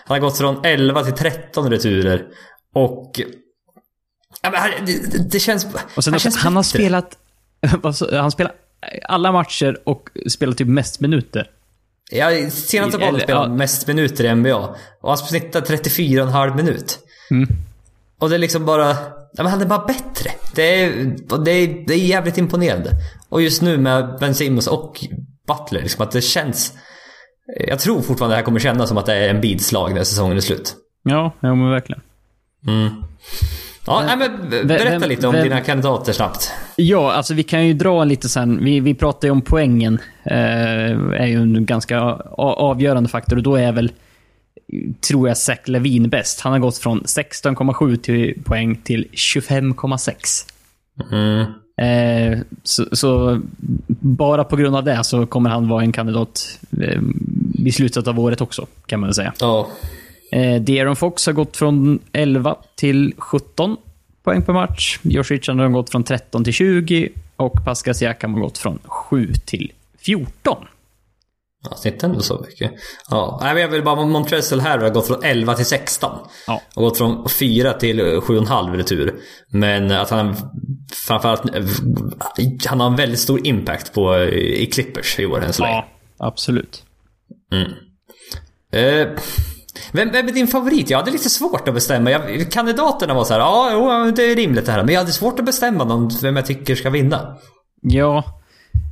[0.07, 2.23] Han har gått från 11 till 13 returer.
[2.75, 3.13] Och...
[4.43, 5.67] Ja, men han- det, det känns...
[5.97, 7.19] Och sen han känns han har spelat...
[8.13, 8.53] Han spelar
[9.09, 11.51] alla matcher och spelar typ mest minuter.
[12.11, 13.55] Ja, senaste bollen spelade ja.
[13.55, 14.77] mest minuter i NBA.
[15.01, 16.99] Och han snittar 34,5 minut.
[17.31, 17.49] Mm.
[18.19, 18.89] Och det är liksom bara...
[19.37, 20.31] Ja, men han är bara bättre.
[20.55, 20.91] Det är,
[21.45, 22.91] det, är, det är jävligt imponerande.
[23.29, 25.05] Och just nu med Ben Simmons och
[25.47, 26.73] Butler, liksom att det känns...
[27.69, 30.37] Jag tror fortfarande det här kommer kännas som att det är en bidslag när säsongen
[30.37, 30.75] är slut.
[31.03, 32.03] Ja, ja men verkligen.
[32.67, 33.05] Mm.
[33.87, 36.53] Ja, nej, men berätta vem- lite om vem- dina kandidater snabbt.
[36.77, 38.65] Ja, alltså vi kan ju dra lite sen.
[38.65, 39.99] Vi, vi pratar ju om poängen.
[40.25, 40.35] Eh,
[41.21, 42.01] är ju en ganska
[42.39, 43.93] avgörande faktor och då är väl,
[45.09, 46.41] tror jag, Zach Levin bäst.
[46.41, 50.47] Han har gått från 16,7 till poäng till 25,6.
[51.13, 51.47] Mm.
[51.77, 53.41] Eh, så, så
[54.01, 57.01] bara på grund av det så kommer han vara en kandidat eh,
[57.55, 59.33] i slutet av året också, kan man väl säga.
[59.41, 59.69] Ja.
[60.35, 63.77] Eh, De'Aaron Fox har gått från 11 till 17
[64.23, 64.99] poäng per match.
[65.03, 69.33] Josh Richardson har gått från 13 till 20 och Pascal Siakam har gått från 7
[69.45, 70.57] till 14.
[71.63, 72.73] Ja, inte ändå så mycket.
[73.11, 74.07] Ja, jag vill bara...
[74.07, 76.19] Montrezl här har gått från 11 till 16.
[76.47, 76.63] Ja.
[76.75, 79.15] Och gått från 4 till 7,5 retur.
[79.49, 80.37] Men att han
[81.07, 81.43] framförallt...
[82.67, 85.75] Han har en väldigt stor impact på i Clippers i år än så länge.
[86.19, 86.83] Ja, absolut.
[88.73, 89.09] Eh,
[89.93, 90.91] vem, vem är din favorit?
[90.91, 92.11] Jag hade lite svårt att bestämma.
[92.11, 94.85] Jag, kandidaterna var så här, ja, jo, det är rimligt det här.
[94.85, 97.37] Men jag hade svårt att bestämma någon, vem jag tycker ska vinna.
[97.81, 98.25] Ja,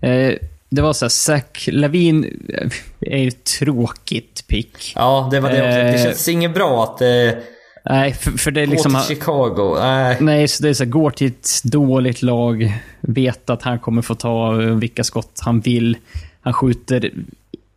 [0.02, 0.32] eh,
[0.70, 2.70] det var så här, Zach Lavin eh,
[3.14, 4.92] är ju ett tråkigt pick.
[4.96, 5.68] Ja, det var det också.
[5.78, 6.04] Det Eh.
[6.04, 7.42] känns inget bra att eh,
[7.84, 8.92] Nej, för, för det är gå liksom...
[9.06, 9.76] till Chicago.
[9.80, 10.16] Nej.
[10.20, 14.02] Nej, så det är så här, går till ett dåligt lag, vet att han kommer
[14.02, 15.96] få ta eh, vilka skott han vill.
[16.40, 17.10] Han skjuter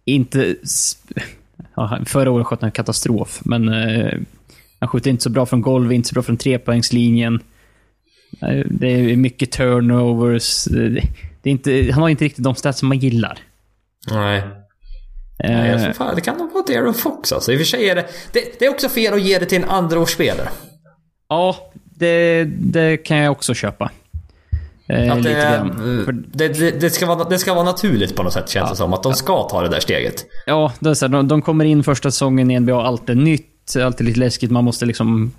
[0.05, 0.55] inte...
[1.75, 4.13] Ja, förra året sköt han katastrof, men eh,
[4.79, 7.39] han skjuter inte så bra från golv, inte så bra från trepoängslinjen.
[8.41, 10.67] Eh, det är mycket turnovers.
[10.67, 11.03] Eh,
[11.41, 13.39] Det, är inte, han har inte riktigt de stats som man gillar.
[14.11, 14.43] Nej.
[15.39, 17.51] Nej, Eh, tror fan, det kan nog vara Darren Fox alltså.
[17.51, 18.59] I och för sig är det, det...
[18.59, 20.49] Det är också fel att ge det till en andraårsspelare.
[21.29, 23.91] ja, det, det kan jag också köpa.
[24.87, 25.63] Eh, Att det,
[26.33, 28.93] det, det, det, ska vara, det ska vara naturligt på något sätt känns det som.
[28.93, 30.25] Att de ska ta det där steget.
[30.45, 33.15] Ja, det är så här, de, de kommer in första säsongen i NBA, allt är
[33.15, 35.31] nytt, allt är lite läskigt, man måste liksom...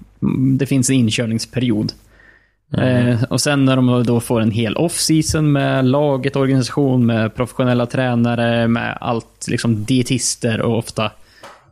[0.58, 1.92] Det finns en inkörningsperiod.
[2.78, 7.86] Eh, och sen när de då får en hel off-season med laget, organisation, med professionella
[7.86, 11.04] tränare, med allt, liksom dietister och ofta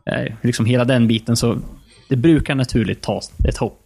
[0.05, 1.57] eh, liksom hela den biten, så
[2.09, 3.84] det brukar naturligt ta ett hopp.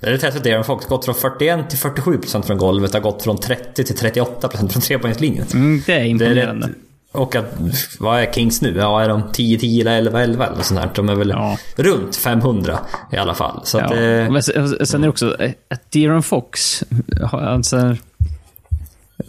[0.00, 0.86] Det är testat Darren Fox.
[0.86, 2.92] Gått från 41 till 47% från golvet.
[2.94, 5.46] Har gått från 30 till 38% från trepoängslinjen.
[5.54, 6.66] Mm, det är Det är imponerande.
[6.66, 6.74] rätt,
[7.12, 7.54] Och att,
[8.00, 8.76] vad är Kings nu?
[8.76, 10.90] Ja, är de 10-10 eller 11-11 eller sånt där?
[10.94, 11.56] De är väl Ja.
[11.76, 12.78] runt 500
[13.12, 13.60] i alla fall.
[13.64, 13.96] Så att, Ja.
[13.96, 16.84] eh, Men sen är det också eh, att Deron Fox,
[17.22, 17.96] har- alltså,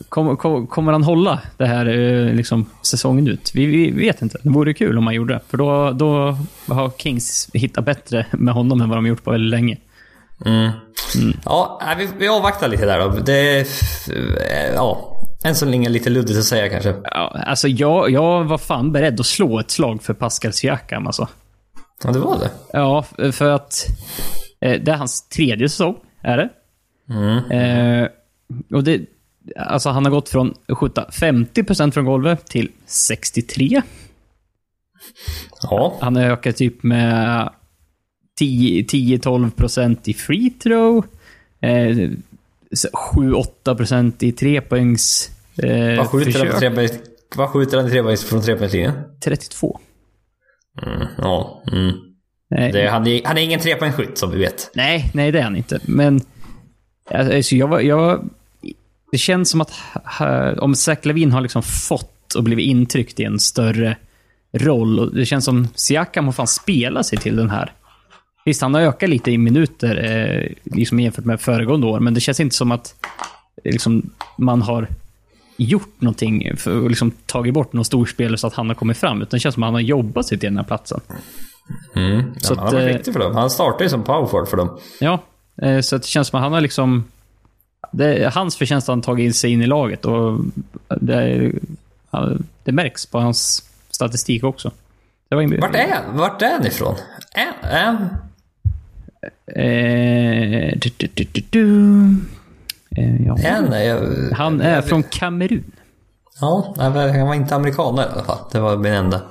[0.10, 3.52] kommer, kommer, kommer han hålla det här eh, liksom, säsongen ut?
[3.56, 4.38] Vi, vi vet inte.
[4.44, 5.40] Det vore kul om han gjorde det.
[5.50, 6.38] För då, då
[6.74, 9.78] har Kings hittat bättre med honom än vad de gjort på väldigt länge.
[10.46, 10.72] Mm.
[11.46, 13.10] Ja, nej, vi, vi avvaktar lite där då.
[13.10, 13.68] Det...
[14.76, 16.96] Ja, än så länge lite luddigt att säga kanske.
[17.04, 21.28] Ja, alltså jag, jag var fan beredd att slå ett slag för Pascal Siakam alltså.
[22.04, 22.50] Ja, det var det.
[22.74, 23.86] Ja, för att
[24.62, 26.50] eh, det är hans tredje säsong, är det.
[27.56, 28.08] Eh,
[28.74, 29.02] och det,
[29.58, 33.82] alltså han har gått från att skjuta 50% från golvet till 63.
[35.62, 35.98] Ja.
[36.02, 37.50] Han har ökat typ med
[38.40, 41.06] 10 10-12% i free throw.
[41.62, 42.10] Eh,
[43.16, 45.30] 7-8% i trepoängs...
[45.58, 46.08] Eh, Vad
[47.50, 48.94] skjuter han i trepoängs från trepoängslinjen?
[49.24, 49.80] 32.
[50.86, 51.64] Mm, ja.
[51.72, 51.92] Mm.
[52.50, 54.72] Nej, Det, han, är, han är ingen trepoängsskytt som vi vet.
[54.74, 55.80] nej, nej, det är han inte.
[55.86, 56.22] Men
[57.12, 58.30] alltså, jag, jag,
[59.12, 59.74] det känns som att
[60.58, 63.98] om Zach Lavin har liksom fått och blivit intryckt i en större
[64.52, 65.00] roll.
[65.00, 67.74] Och det känns som Siakam har fan spelat sig till den här.
[68.50, 72.20] Visst, han har ökat lite i minuter eh, liksom jämfört med föregående år, men det
[72.20, 72.96] känns inte som att
[73.64, 74.88] eh, liksom, man har
[75.58, 79.22] gjort någonting för att liksom, tagit bort någon storspelare så att han har kommit fram.
[79.22, 81.00] Utan det känns som att han har jobbat sig till den här platsen.
[81.96, 82.24] Mm.
[82.38, 83.36] Så ja, att, han var eh, viktig för dem.
[83.36, 84.80] Han startade ju som powerforward för dem.
[85.00, 85.20] Ja,
[85.62, 87.04] eh, så det känns som att han har liksom...
[87.92, 90.40] Det är hans förtjänst att han tagit sig in i laget och
[91.02, 91.60] det, är-
[92.64, 94.72] det märks på hans statistik också.
[95.30, 96.96] Det var Vart är, vart är han ifrån?
[97.32, 98.10] Är, är,
[99.56, 101.66] Eh, du, du, du.
[102.98, 103.38] Eh, ja.
[103.44, 104.00] är han, jag,
[104.38, 105.72] Han är från Kamerun.
[106.42, 106.94] Ja, han
[107.28, 108.38] var inte amerikaner i alla fall.
[108.52, 109.22] Det var min enda.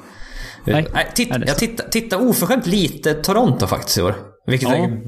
[0.65, 0.87] Nej.
[0.95, 4.15] Nej, titt, Nej, är jag tittar titta oförskämt lite Toronto faktiskt i år.
[4.47, 4.75] Vilket Ja.
[4.77, 4.99] är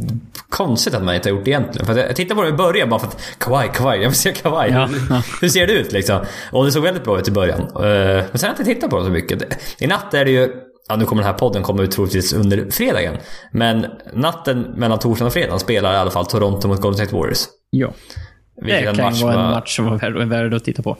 [0.49, 1.87] konstigt att man inte har gjort egentligen.
[1.87, 4.33] För jag tittade på det i början bara för att Kawhi, Kawhi, jag vill se
[4.33, 4.71] Kawhi.
[4.73, 5.23] Ja, ja.
[5.41, 6.21] Hur ser det ut liksom?
[6.53, 7.61] Och det såg väldigt bra ut i början.
[7.61, 9.43] Eh, Men sen har jag inte tittat på det så mycket.
[9.79, 10.53] I natt är det ju
[10.91, 13.17] Ja, nu kommer den här podden komma ut troligtvis under fredagen.
[13.53, 17.39] Men natten mellan torsdagen och fredagen spelar i alla fall Toronto mot Golden State Warriors.
[17.71, 17.93] Ja.
[18.63, 20.97] Vilket är Det kan match vara en match som var värd, att titta på.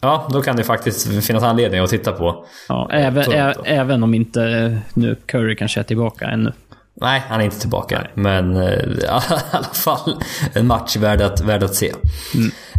[0.00, 2.46] Ja, då kan det faktiskt finnas anledning att titta på.
[2.68, 6.52] Ja, även, ä, även om inte eh, nu Curry kanske är tillbaka ännu.
[7.00, 8.06] Nej, han är inte tillbaka.
[8.14, 8.62] Men eh,
[9.02, 9.06] i
[9.50, 10.22] alla fall
[10.54, 11.92] en match värd att, värd att se.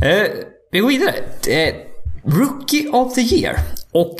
[0.02, 0.28] Eh,
[0.72, 1.14] vi går vidare.
[1.48, 1.76] Eh,
[2.26, 3.56] Rookie of the year.
[3.92, 4.16] Och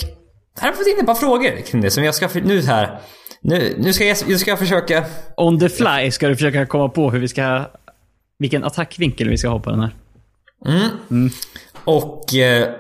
[0.60, 2.30] här har fått in ett par frågor kring det som jag ska...
[2.34, 3.00] Nu här...
[3.42, 5.06] Nu, nu ska jag, nu ska jag försöka...
[5.38, 7.66] On the fly ska du försöka komma på hur vi ska...
[8.40, 9.96] Vilken attackvinkel vi ska ha på den här.
[11.84, 12.36] Och...
[12.36, 12.76] Eh,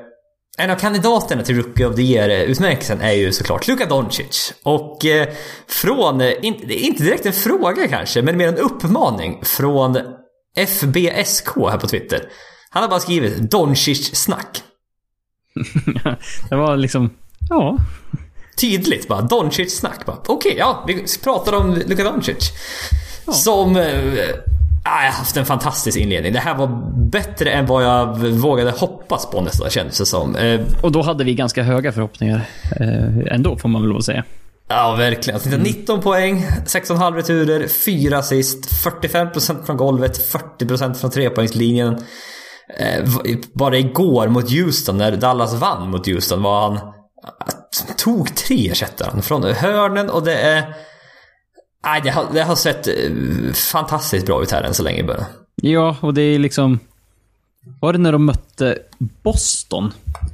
[0.58, 4.54] en av kandidaterna till Rookie of the Year-utmärkelsen är ju såklart Luka Doncic.
[4.64, 5.30] Och eh,
[5.68, 9.98] från, är inte direkt en fråga kanske, men mer en uppmaning från
[10.56, 12.30] FBSK här på Twitter.
[12.70, 14.64] Han har bara skrivit Doncic-snack.
[16.50, 17.10] det var liksom...
[17.54, 17.78] Ja.
[18.58, 20.18] Tydligt bara, Doncic-snack bara.
[20.28, 22.52] Okej, ja, vi pratar om Luka Doncic.
[23.32, 23.78] Som...
[23.78, 23.84] Eh,
[24.84, 26.34] ah, jag har haft en fantastisk inledning.
[26.34, 26.68] Det här var
[27.12, 30.36] bättre än vad jag vågade hoppas på nästan, kändes det som.
[30.36, 32.42] Eh, Och då hade vi ganska höga förhoppningar.
[32.80, 34.24] Eh, ändå, får man väl lov att säga.
[34.68, 35.36] Ja, verkligen.
[35.36, 41.98] Alltså, 19 poäng, 6,5 returer, 4 assist, 45% från golvet, 40% från trepoängslinjen.
[43.54, 46.80] Bara igår mot Houston, när Dallas vann mot Houston, var han...
[47.98, 50.74] Tog tre ersätter han från hörnen och det är...
[51.86, 52.94] Nej, det har, det har sett eh,
[53.54, 55.26] fantastiskt bra ut här än så länge i början.
[55.56, 56.80] Ja, och det är liksom...
[57.82, 58.78] Var det när de mötte
[59.24, 59.92] Boston?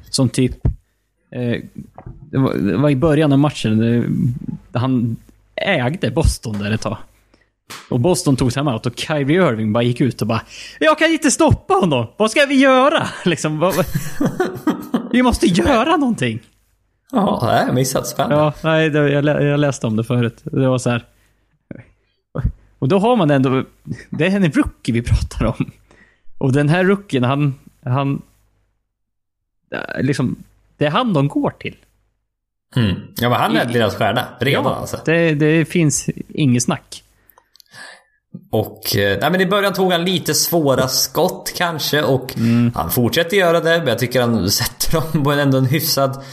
[0.10, 0.65] Som typ...
[1.32, 1.62] Eh,
[2.32, 3.78] det, var, det var i början av matchen.
[3.78, 5.15] Det, han
[5.56, 6.97] ägde Boston där ett tag.
[7.89, 10.41] Och Boston tog timeout och Kyrie Irving bara gick ut och bara
[10.80, 12.08] Jag kan inte stoppa honom!
[12.17, 13.08] Vad ska vi göra?
[13.25, 13.86] Liksom, vad-
[15.12, 16.39] vi måste göra någonting!
[17.12, 18.08] Ja, har jag missat.
[18.08, 18.36] Spännande.
[18.36, 20.41] Ja, nej, det, jag, lä- jag läste om det förut.
[20.43, 21.06] Det var så här.
[22.80, 23.63] Och då har man ändå...
[24.10, 25.72] Det är en rookie vi pratar om.
[26.38, 27.56] Och den här rookien, han...
[27.86, 28.22] han
[29.74, 30.36] eh, liksom,
[30.78, 31.76] det är han de går till.
[32.76, 32.95] Mm.
[33.15, 34.26] Ja, men han är deras stjärna.
[34.39, 34.98] Redan alltså.
[35.06, 37.04] det, det finns inget snack.
[38.52, 42.34] Och eh, nej, men i början tog han lite svåra skott kanske och
[42.76, 43.78] han fortsätter göra det.
[43.78, 46.24] Men jag tycker han sätter dem på en, ändå en hyfsad,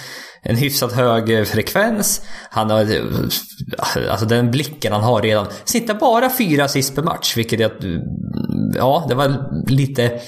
[0.49, 2.23] en hyfsat hög eh, frekvens.
[2.51, 5.47] Han har, eh, alltså den blicken han har redan.
[5.65, 8.01] Snittar bara fyra assist per match, vilket är att, mm,
[8.75, 10.21] ja, det var lite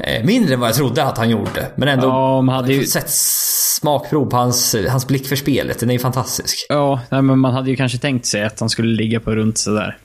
[0.00, 1.66] eh, mindre än vad jag trodde att han gjorde.
[1.76, 5.78] Men ändå Ja, man hade ju- sett smakprov på hans, hans blick för spelet.
[5.80, 6.66] Den är ju fantastisk.
[6.68, 9.58] Ja, nej, men man hade ju kanske tänkt sig att han skulle ligga på runt
[9.58, 9.98] sådär.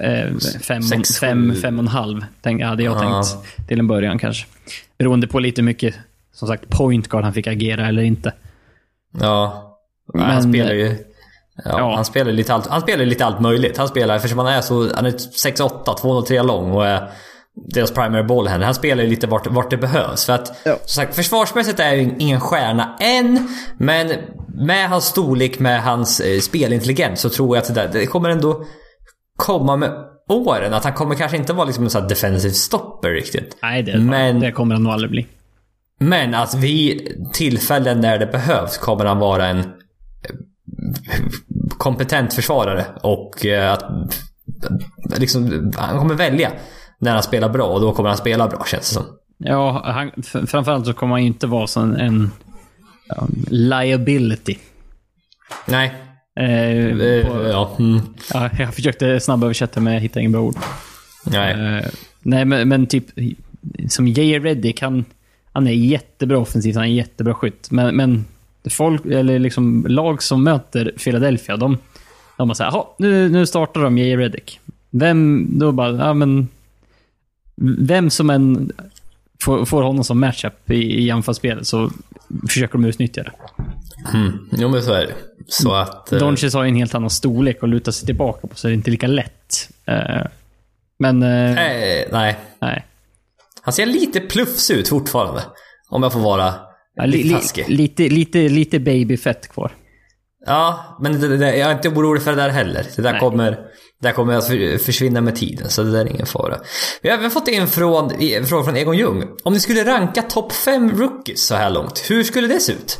[0.00, 1.60] Eh, fem, Sex, fem, sju.
[1.60, 3.22] fem och en halv, tänk, hade jag Ja.
[3.22, 4.46] tänkt till en början kanske.
[4.98, 5.94] Beroende på lite mycket,
[6.34, 8.32] som sagt, point guard han fick agera eller inte.
[9.20, 9.66] Ja.
[10.14, 10.86] Men- han spelar ju...
[11.64, 11.94] Ja, Ja.
[11.94, 13.76] Han spelar lite allt, han spelar lite allt möjligt.
[13.78, 17.10] Han spelar, eftersom han är så, han är 6'8, 203 lång och är
[17.74, 18.64] deras primary ballhänder.
[18.64, 20.24] Han spelar ju lite vart, vart det behövs.
[20.26, 20.76] För att, Ja.
[20.76, 23.48] som sagt, försvarsmässigt är jag ju ingen stjärna än.
[23.78, 24.12] Men
[24.48, 28.28] med hans storlek, med hans eh, spelintelligens så tror jag att det, där, det kommer
[28.30, 28.64] ändå
[29.36, 29.90] komma med
[30.28, 30.74] åren.
[30.74, 33.56] Att han kommer kanske inte vara liksom en sån här defensive stopper riktigt.
[33.62, 35.26] Nej, det, Men- det kommer han nog aldrig bli.
[36.00, 39.64] Men att vid tillfällen när det behövs kommer han vara en eh,
[41.78, 43.84] kompetent försvarare och eh, att
[45.18, 46.52] liksom, han kommer välja
[46.98, 49.04] när han spelar bra och då kommer han spela bra känns det som.
[49.38, 52.30] Ja, han, framförallt så kommer han inte vara som en
[53.08, 54.56] ja, liability.
[55.66, 55.94] Nej.
[56.40, 57.76] Eh, Eh, på, ja.
[57.78, 58.00] Mm.
[58.32, 60.56] ja, jag försökte snabböversätta men jag hittade inga bra ord.
[61.26, 61.52] Nej.
[61.52, 61.84] Eh,
[62.22, 63.04] nej, men, men typ
[63.88, 64.40] som J.R.
[64.40, 65.04] Reddick, han,
[65.52, 67.70] han är jättebra offensivt, han är jättebra skytt.
[67.70, 68.24] Men, men
[68.70, 71.78] folk, eller liksom lag som möter Philadelphia, de,
[72.36, 74.18] de bara såhär, nu, nu startar de J.R.
[74.18, 74.60] Reddick.
[74.90, 76.48] Vem, då bara, ja men...
[77.78, 78.72] Vem som än
[79.42, 81.90] får, får honom som matchup i, i anfallsspelet så
[82.48, 83.32] försöker de utnyttja det.
[84.14, 84.48] Mm.
[84.52, 85.14] Jo men så är det.
[85.46, 86.12] Så att...
[86.12, 88.72] eh, Doncic har ju en helt annan storlek att luta sig tillbaka på, så det
[88.72, 89.70] är inte lika lätt.
[89.86, 90.22] Eh,
[90.98, 92.38] men, eh, eh, nej.
[92.60, 92.86] nej.
[93.62, 95.42] Han ser lite plufs ut fortfarande.
[95.90, 96.54] Om jag får vara
[96.94, 97.64] Ja, li, lite li, taskig.
[97.68, 99.72] lite, lite, lite babyfett kvar.
[100.46, 102.86] Ja, men det, det, jag är inte orolig för det där heller.
[102.96, 103.20] Det där Nej.
[103.20, 103.58] kommer, det
[104.08, 106.56] där kommer att för- försvinna med tiden, så det där är ingen fara.
[107.02, 109.24] Vi har även fått in från, en fråga från Egon Ljung.
[109.44, 112.98] Om ni skulle ranka topp 5 rookies så här långt, hur skulle det se ut?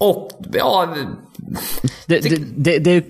[0.00, 0.94] Och, ja...
[2.06, 3.04] Det, det, det, det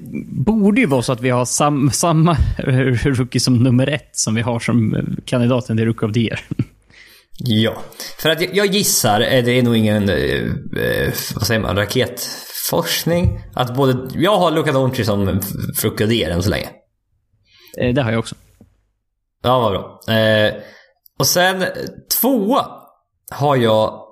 [0.47, 2.37] borde ju vara så att vi har sam, samma
[3.05, 6.41] rookie som nummer ett som vi har som kandidaten till Rookie of the Year.
[7.39, 7.77] Ja.
[8.19, 10.17] För att jag, jag gissar, eh, det är nog ingen, eh,
[10.83, 13.41] eh, vad säger man, raketforskning.
[13.55, 15.41] Att både, jag har Luka Doncic som
[15.77, 16.69] frukadér än så länge.
[17.81, 18.35] Eh, Det har jag också.
[19.43, 20.15] Ja, vad bra.
[20.17, 20.55] Eh,
[21.19, 21.65] och sen
[22.21, 22.67] tvåa
[23.31, 24.06] har jag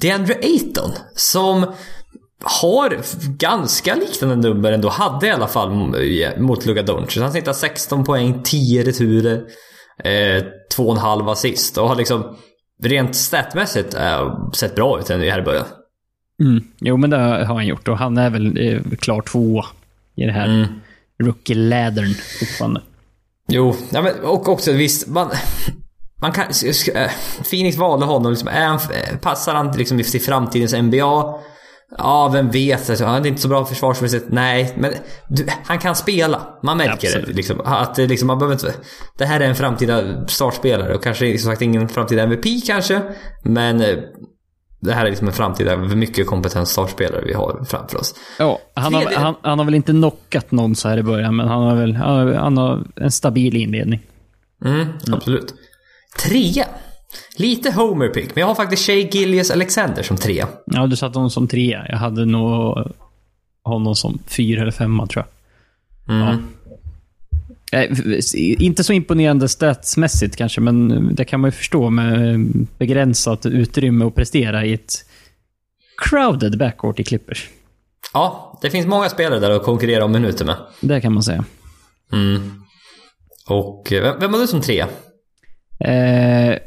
[0.00, 1.66] DeAndre Ayton som
[2.44, 2.98] har
[3.38, 4.88] ganska liknande nummer ändå.
[4.88, 7.22] Hade i alla fall m- mot Luka Doncic.
[7.22, 9.36] Han snittar 16 poäng, 10 returer,
[10.04, 10.44] eh,
[10.76, 12.36] 2,5 assist och har liksom
[12.82, 15.66] rent statmässigt eh, sett bra ut här i början.
[16.42, 16.64] Mm.
[16.80, 19.64] Jo, men det har han gjort och han är väl eh, klar tvåa
[20.16, 20.66] i det här Mm.
[21.22, 22.80] rookie-lädern fortfarande.
[23.48, 25.30] Jo, ja, men, och också visst, man...
[26.20, 26.44] Man kan...
[26.94, 27.10] äh,
[27.50, 28.32] Phoenix valde honom.
[28.32, 31.34] Liksom, är han, äh, passar han liksom till framtidens NBA?
[31.98, 32.90] Ja, vem vet?
[32.90, 34.26] Alltså, han är inte så bra försvarsmässigt.
[34.28, 34.92] Nej, men
[35.28, 36.58] du, han kan spela.
[36.62, 37.16] Man märker det.
[37.16, 37.36] Absolut.
[37.36, 38.74] Liksom, att det, liksom, man behöver inte...
[39.18, 43.02] Det här är en framtida startspelare och kanske som sagt ingen framtida MVP kanske.
[43.44, 43.96] Men eh,
[44.80, 48.14] det här är liksom en framtida, mycket kompetent startspelare vi har framför oss.
[48.38, 51.48] Ja, han har, han, han har väl inte knockat någon så här i början, men
[51.48, 54.02] han har väl han har, han har en stabil inledning.
[54.64, 55.54] Mm, absolut.
[56.18, 56.66] Trea.
[57.36, 60.48] Lite homer pick, men jag har faktiskt Shay Gillius Alexander som trea.
[60.66, 61.86] Ja, du satte honom som trea.
[61.88, 62.78] Jag hade nog
[63.64, 65.24] honom som fyra eller femma, tror
[66.06, 66.14] jag.
[66.16, 66.28] Mm.
[66.28, 67.78] Ja.
[67.78, 67.96] Eh,
[68.58, 72.40] Inte så imponerande statsmässigt kanske, men det kan man ju förstå med
[72.78, 74.92] begränsat utrymme att prestera i ett
[75.96, 77.48] crowded backcourt i Clippers.
[78.12, 80.56] Ja, det finns många spelare där att konkurrera om minuter med.
[80.80, 81.44] Det kan man säga.
[82.12, 82.62] Mm.
[83.48, 84.88] Och eh, vem, vem har du som trea?
[85.78, 86.58] Eh,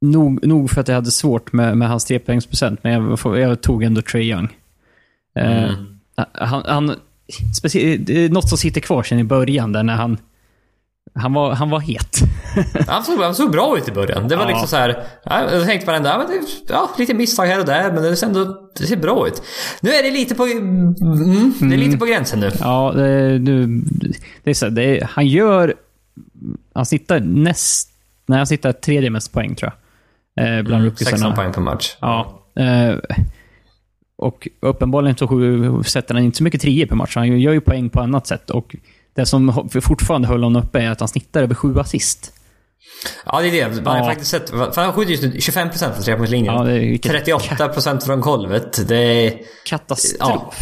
[0.00, 2.92] nog, nog för att jag hade svårt med, med hans trepoängsprocent, men
[3.24, 4.48] jag, jag tog ändå Trey Young.
[5.38, 5.74] Eh, Mm.
[6.32, 10.18] Han, han, är något som sitter kvar sen i början, där när han...
[11.14, 12.18] Han var, han var het.
[12.88, 14.28] Han såg, han såg bra ut i början.
[14.28, 14.48] Det var Ja.
[14.48, 15.02] liksom så här.
[15.24, 18.26] Ja, jag tänkte varenda, ja, men ja, lite misstag här och där, men det ser
[18.26, 19.42] ändå det ser bra ut.
[19.80, 20.94] Nu är det lite på, mm,
[21.60, 22.50] det är lite på gränsen nu.
[22.60, 23.82] Ja, det, nu,
[24.44, 25.74] det är så, här, det är, han gör...
[26.74, 27.90] Han snittar näst...
[28.26, 29.72] Nej, han snittar tredje mest poäng tror
[30.34, 30.58] jag.
[30.58, 31.16] Eh, bland rookiesarna.
[31.16, 31.96] 16 poäng per match.
[32.00, 32.42] Ja.
[32.58, 32.96] Eh,
[34.16, 37.16] och uppenbarligen så sätter han inte så mycket trier per match.
[37.16, 38.50] Han gör ju poäng på annat sätt.
[38.50, 38.76] Och
[39.14, 42.32] det som fortfarande höll honom uppe är att han snittar över sju assist.
[43.26, 43.82] Ja, det är det.
[43.82, 44.04] Man har Ja.
[44.04, 46.54] faktiskt sett, för han skjuter just nu 25% från trepoängslinjen.
[46.54, 48.88] Ja, det är vilket 38% från golvet.
[48.88, 49.34] Det är...
[49.66, 50.18] Katastrof.
[50.20, 50.52] Ja.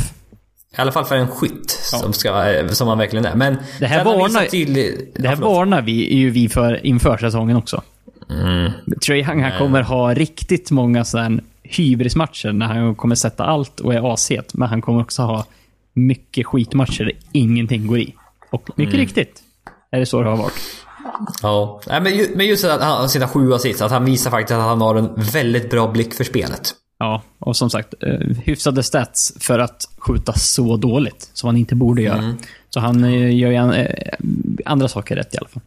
[0.79, 3.35] I alla fall för en skytt som, ska, som han verkligen är.
[3.35, 7.17] Men Det här varnar- visat tydlig- Det här ja, varnar vi, ju vi för inför
[7.19, 7.83] säsongen också.
[8.31, 8.73] Mm.
[9.07, 13.95] Trae Young han kommer ha riktigt många sådana hybrismatcher när han kommer sätta allt och
[13.95, 14.55] är ashet.
[14.55, 15.47] Men han kommer också ha
[15.93, 18.15] mycket skitmatcher där ingenting går i.
[18.51, 19.41] Och mycket riktigt
[19.91, 20.53] är det så det har varit.
[21.43, 24.63] Ja, men, ju, men just att han sina sju assist, att han visar faktiskt att
[24.63, 26.75] han har en väldigt bra blick för spelet.
[27.03, 31.75] Ja, och som sagt, eh, hyfsade stats för att skjuta så dåligt som han inte
[31.75, 32.35] borde göra.
[32.71, 34.15] Så han eh, gör ju eh,
[34.65, 35.63] andra saker rätt i alla fall.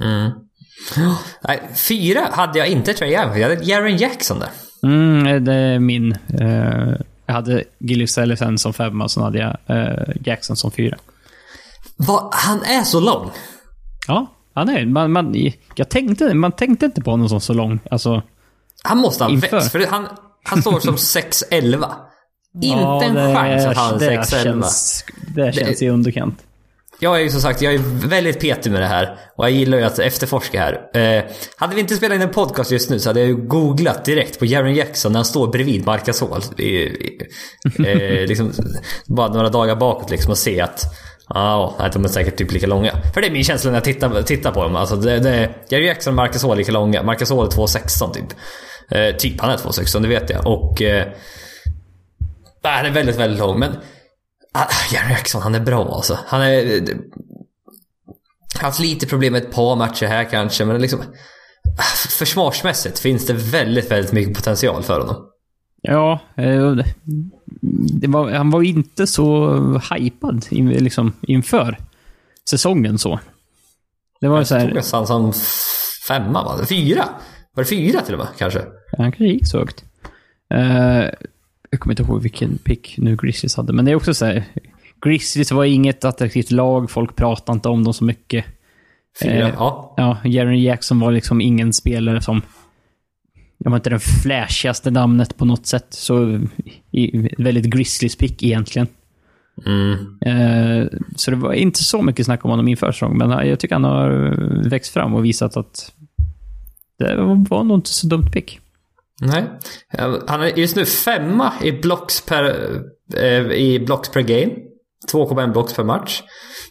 [0.00, 0.30] Mm.
[1.40, 4.48] Nej, fyra hade jag inte Trae Young, jag hade Jaren Jackson där.
[4.82, 6.16] Mm, det är min.
[7.26, 9.56] Jag hade Gillius Ellison som femma och sen hade jag
[10.24, 10.96] Jackson som fyra.
[11.96, 13.30] Va, han är så lång.
[14.06, 17.80] Ja, han är man, man, jag tänkte, man tänkte inte på honom som så lång.
[17.90, 18.22] Alltså,
[18.82, 20.06] Han måste ha växt, för han,
[20.42, 21.86] han står som 6'11.
[22.54, 24.42] Inte ja, en det- chans att han är det 6'11.
[24.42, 26.38] känns, det känns i underkant.
[27.02, 29.18] Jag är ju som sagt, jag är väldigt petig med det här.
[29.36, 31.00] Och jag gillar ju att efterforska här.
[31.00, 31.24] Eh,
[31.56, 34.38] hade vi inte spelat in en podcast just nu så hade jag ju googlat direkt
[34.38, 36.40] på Jaren Jackson när han står bredvid Marc Gasol.
[36.58, 37.20] I, i,
[37.78, 38.52] eh, liksom,
[39.06, 40.84] bara några dagar bakåt liksom och se att
[41.34, 42.92] Ja, oh, de är säkert typ lika långa.
[43.14, 44.76] För det är min känsla när jag tittar, tittar på dem.
[44.76, 47.02] Alltså det, det, Jerry Jackson och Marc Gasol är lika långa.
[47.02, 48.24] Marc Gasol är 2,16 typ.
[48.90, 50.46] Eh, typ, han är 2,16, det vet jag.
[50.46, 50.82] Och...
[50.82, 51.08] Eh,
[52.62, 53.58] han är väldigt, väldigt lång.
[53.58, 53.72] Men...
[54.52, 56.18] Ah, Jerry Jackson, han är bra alltså.
[56.26, 56.82] Han är...
[58.60, 61.00] Haft lite problem med ett par matcher här kanske, men liksom...
[61.78, 65.26] ah, Försvarsmässigt finns det väldigt, väldigt mycket potential för honom.
[65.82, 66.74] Ja, eh,
[68.08, 69.54] var, han var inte så
[69.94, 71.78] hypad in, liksom, inför
[72.50, 73.20] säsongen så.
[74.20, 75.32] Det var ju så Jag här, tog nästan som
[76.08, 76.66] femma, va?
[76.68, 77.08] Fyra?
[77.54, 78.62] Var det fyra till och med, kanske?
[78.98, 79.84] Han kanske gick så högt.
[80.54, 81.10] Eh,
[81.70, 84.44] jag kommer inte ihåg vilken pick nu Grizzlies hade, men det är också så här.
[85.00, 88.44] Grizzlies var inget attraktivt lag, folk pratade inte om dem så mycket.
[89.22, 89.94] Fyra, Eh, ja.
[89.96, 92.42] Ja, Jaren Jackson var liksom ingen spelare som...
[93.58, 95.86] Jag var inte det flashigaste namnet på något sätt.
[95.90, 96.40] Så
[96.90, 98.88] i, väldigt Grizzlies pick egentligen.
[99.66, 100.18] Mm.
[100.20, 103.74] Eh, så det var inte så mycket snack om honom inför säsongen, men jag tycker
[103.74, 104.10] han har
[104.68, 105.92] växt fram och visat att
[106.98, 107.16] det
[107.48, 108.60] var nog inte så dumt pick.
[109.20, 109.44] Nej.
[109.92, 112.44] Eh, Han är just nu femma i blocks per,
[113.16, 114.52] eh, i blocks per game.
[115.12, 116.22] 2,1 blocks per match.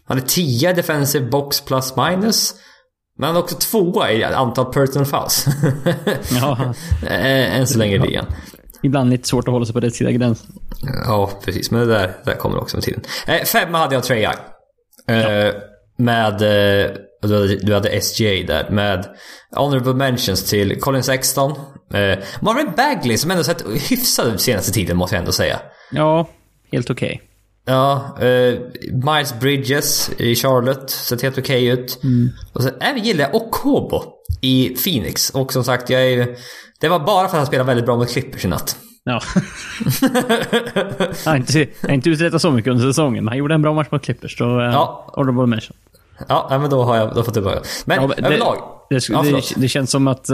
[0.05, 2.53] Han är 10 defensive box plus minus.
[3.17, 5.45] Men han är också tvåa i antal personal fouls.
[6.41, 6.73] Ja,
[7.07, 8.25] Eh, Än så länge i ligan.
[8.83, 10.47] ibland lite svårt att hålla sig på rätt sida gränsen.
[11.05, 11.71] Ja, precis.
[11.71, 13.01] Men det där, det där kommer också med tiden.
[13.45, 15.17] Femma hade jag Trae Young.
[15.17, 15.53] Eh,
[15.97, 16.41] Med...
[17.23, 18.69] Eh, du, hade, du hade SGA där.
[18.69, 19.05] Med
[19.55, 21.51] honorable mentions till Colin Sexton.
[21.93, 25.59] Eh, Marvin Bagley som ändå sett hyfsad ut senaste tiden måste jag ändå säga.
[25.91, 26.29] Ja,
[26.71, 27.21] helt okej.
[27.65, 28.59] Ja, eh,
[29.15, 30.89] Miles Bridges i Charlotte.
[30.89, 31.99] Sett helt okej ut.
[32.53, 34.03] Och sen även gillar jag Okobo
[34.41, 35.29] i Phoenix.
[35.29, 36.35] Och som sagt, jag är
[36.81, 38.77] Det var bara för att han spelade väldigt bra mot Clippers i natt.
[39.03, 39.21] Ja.
[40.01, 43.87] han har inte, inte uträttat så mycket under säsongen, men han gjorde en bra match
[43.91, 44.37] mot Clippers.
[44.37, 45.13] Så, uh, Ja.
[45.15, 45.75] honorable mention.
[46.27, 47.59] Ja, men då har jag då fått tillbaka.
[47.85, 48.57] Men Ja, överlag.
[48.89, 50.25] Det, det, Ja, det, känns som att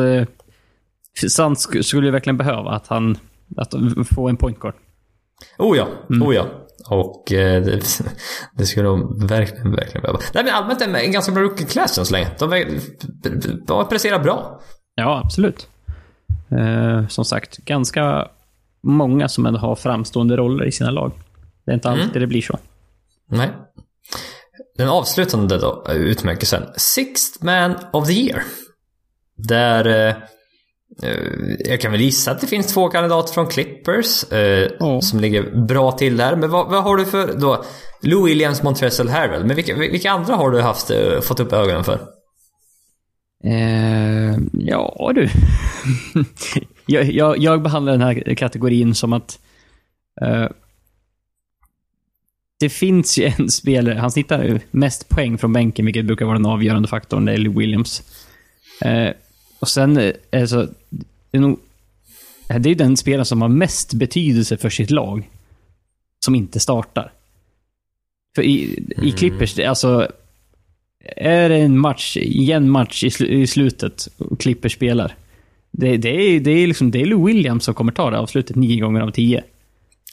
[1.29, 3.17] Sant sk- skulle ju verkligen behöva att han
[3.57, 3.73] att
[4.15, 4.73] få en point guard.
[5.57, 6.27] Oh ja, Mm.
[6.27, 6.45] oh ja.
[6.89, 7.81] Och eh, det,
[8.57, 10.19] det skulle de verkligen, verkligen behöva.
[10.33, 12.27] Nej men allmänt en, en ganska bra rookie class än så länge.
[12.39, 12.67] De, är-
[13.67, 14.59] de presterar bra.
[14.95, 15.67] Ja, absolut.
[16.51, 18.27] Eh, som sagt, ganska
[18.83, 21.11] många som ändå har framstående roller i sina lag.
[21.65, 22.01] Det är inte Mm.
[22.01, 22.57] alltid det blir så.
[23.29, 23.49] Nej.
[24.77, 26.63] Den avslutande då, utmärkelsen.
[26.77, 28.43] Sixth Man of the Year.
[29.37, 29.85] Där...
[29.87, 30.15] Eh,
[31.03, 31.17] eh,
[31.59, 35.01] jag kan väl gissa att det finns två kandidater från Clippers eh, Ja.
[35.01, 36.35] som ligger bra till där.
[36.35, 37.63] Men vad, vad har du för då?
[38.01, 39.45] Lou Williams, Montrezl Harrell.
[39.45, 41.99] Men vilka, vilka andra har du haft, eh, fått upp ögonen för?
[43.45, 45.29] Eh, ja du.
[46.85, 49.39] jag, jag, jag behandlar den här kategorin som att
[50.21, 50.45] eh,
[52.59, 56.37] det finns ju en spelare, han snittar ju mest poäng från bänken, vilket brukar vara
[56.37, 58.03] den avgörande faktorn, det är Lou Williams.
[58.81, 59.09] Eh,
[59.59, 60.69] och sen, alltså,
[61.31, 61.59] det är nog,
[62.49, 65.29] eh, det är ju den spelaren som har mest betydelse för sitt lag,
[66.25, 67.11] som inte startar.
[68.35, 70.11] För i, i Clippers, alltså,
[71.15, 75.15] är det en match, igen match i, slu, i slutet och Clippers spelar.
[75.71, 78.55] Det, det, är, det, är liksom, det är Lou Williams som kommer ta det avslutet
[78.55, 79.43] nio gånger av tio.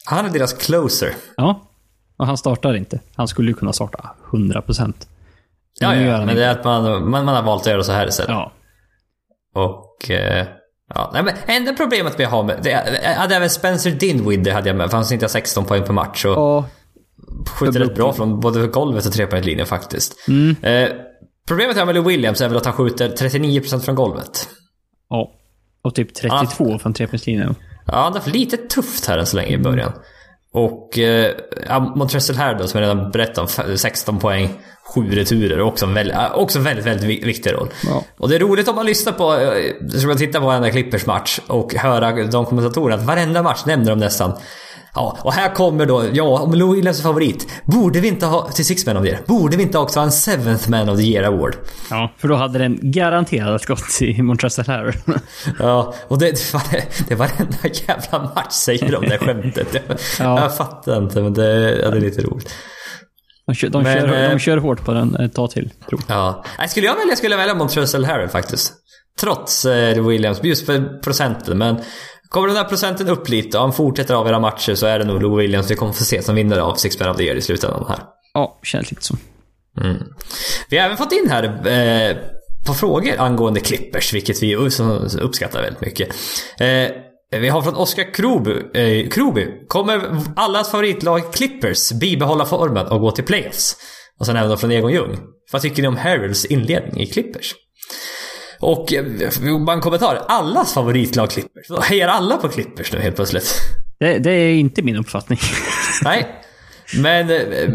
[0.05, 1.15] Han är deras closer.
[1.37, 1.69] Ja.
[2.23, 2.99] Och han startar inte.
[3.15, 5.07] Han skulle ju kunna starta 100 procent.
[5.79, 7.83] Ja, Nu gör ja, men det är att man, man, man har valt att göra
[7.83, 8.29] så här istället.
[8.31, 8.51] Ja.
[9.55, 10.11] Och...
[10.11, 10.47] Eh,
[10.93, 12.59] ja, nej, men enda problemet vi har med...
[12.63, 12.69] Det,
[13.03, 16.25] jag hade även Spencer Dinwiddie hade jag med, för han snittar 16 poäng per match.
[16.25, 16.65] Och Och,
[17.49, 20.27] skjuter rätt bra från både golvet och trepoängslinjen faktiskt.
[20.27, 20.55] Mm.
[20.61, 20.89] Eh,
[21.47, 24.49] problemet jag har med Williams är väl att han skjuter 39% från golvet.
[25.09, 25.31] Ja.
[25.81, 27.55] Och typ 32 från trepoängslinjen.
[27.85, 29.91] Ja, har haft lite tufft här än så länge i början.
[30.53, 31.31] Och eh,
[31.67, 34.49] ja, Montrezl här då, som jag redan berättade om, 16 poäng,
[34.95, 35.61] 7 returer.
[35.61, 37.69] Också en väldigt, också en väldigt, väldigt vi- viktig roll.
[37.87, 38.03] Ja.
[38.17, 41.05] Och det är roligt om man lyssnar på, eh, som man tittar på varenda Clippers
[41.05, 44.33] match och höra de kommentatorerna, att varenda match nämner de nästan
[44.95, 47.47] Ja, och här kommer då, ja, om Lou Williams är favorit.
[47.65, 50.05] Borde vi inte ha, till Six Man of the Year, borde vi inte också ha
[50.05, 51.55] en Seventh Man of the Year Award?
[51.89, 54.93] Ja, för då hade den garanterat gått till Montrezl Harrell.
[55.59, 56.63] Ja, och det, det, var,
[57.09, 59.67] det varenda jävla match säger de det skämtet.
[59.73, 59.83] Jag,
[60.19, 60.41] Ja.
[60.41, 62.53] jag fattar inte, men det, ja, det är lite roligt.
[63.45, 66.01] De kör, de, Men, kör, eh, de kör hårt på den ett tag till, tror
[66.07, 66.17] jag.
[66.17, 66.43] Ja.
[66.59, 68.73] Nej, skulle jag välja skulle jag välja Montrezl Harrell faktiskt.
[69.21, 71.57] Trots eh, Williams, just för procenten.
[71.57, 71.75] Men
[72.33, 75.05] kommer den där procenten upp lite och han fortsätter av era matcher så är det
[75.05, 77.35] nog Lou Williams vi kommer få se som vinnare av Six Man of the Year
[77.35, 77.99] i slutändan här.
[78.33, 79.15] Ja, känns lite så.
[79.81, 79.97] Mm.
[80.69, 82.17] Vi har även fått in här eh,
[82.67, 84.55] på frågor angående Clippers, vilket vi
[85.21, 86.09] uppskattar väldigt mycket.
[86.59, 89.47] Eh, vi har från Oskar Kroby, eh, Kroby.
[89.67, 93.77] Kommer allas favoritlag Clippers bibehålla formen och gå till playoffs?
[94.19, 95.19] Och sen även från Egon Ljung.
[95.51, 97.53] Vad tycker ni om Harrells inledning i Clippers?
[98.63, 100.25] Och eh, bara en kommentar.
[100.27, 101.67] Allas favoritlag Clippers.
[101.67, 103.61] Då hejar alla på Clippers nu helt plötsligt.
[103.99, 105.39] Det, det är inte min uppfattning.
[106.03, 106.27] Nej.
[106.97, 107.69] Men eh,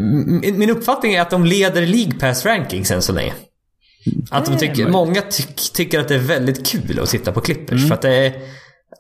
[0.53, 3.33] min uppfattning är att de leder League Pass rankings än så länge.
[4.31, 4.93] Att de är tycker, möjligt.
[4.93, 7.89] många tyck, tycker att det är väldigt kul att titta på Clippers.
[7.89, 8.33] För att det är...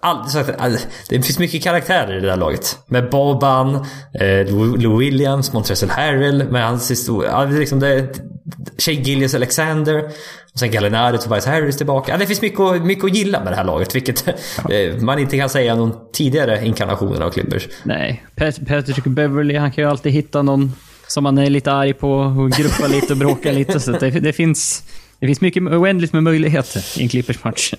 [0.01, 0.24] All,
[0.59, 0.72] all,
[1.09, 2.78] det finns mycket karaktärer i det där laget.
[2.86, 3.74] Med Boban,
[4.20, 4.47] eh,
[4.78, 7.30] Lou Williams, Montrezl Harrell med hans historia.
[7.30, 8.09] Ja, liksom det,
[8.78, 10.05] Shea Gillius Alexander.
[10.53, 12.12] Och sen Gallinari, Tobias Harris tillbaka.
[12.12, 13.95] Ja, det finns mycket, att- mycket att gilla med det här laget.
[13.95, 14.34] Vilket eh,
[15.01, 17.68] man inte kan säga om tidigare inkarnationerna av Clippers.
[17.82, 20.72] Nej, Pat- Patrick Beverly, han kan ju alltid hitta någon
[21.07, 23.80] som man är lite arg på och gruppa lite och bråka lite.
[23.80, 24.82] Så det, det, finns,
[25.18, 27.74] det finns mycket oändligt med möjligheter i en Clippers-match.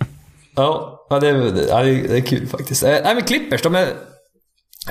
[0.56, 2.84] Ja, ja, det, är- ja, det är det är kul faktiskt.
[2.84, 3.88] Eh, nej men Clippers, de är...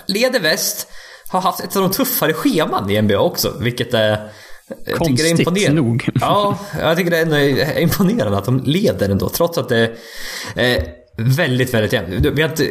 [0.06, 0.88] Leder väst.
[1.28, 4.30] Har haft ett av de tuffare scheman i NBA också, vilket är...
[4.68, 5.82] Jag tycker det är Konstigt imponerande.
[5.82, 6.08] nog.
[6.20, 10.82] Ja, jag tycker det är imponerande att de leder ändå, trots att det är eh,
[11.18, 12.26] väldigt, väldigt jämnt.
[12.36, 12.64] Vi har inte...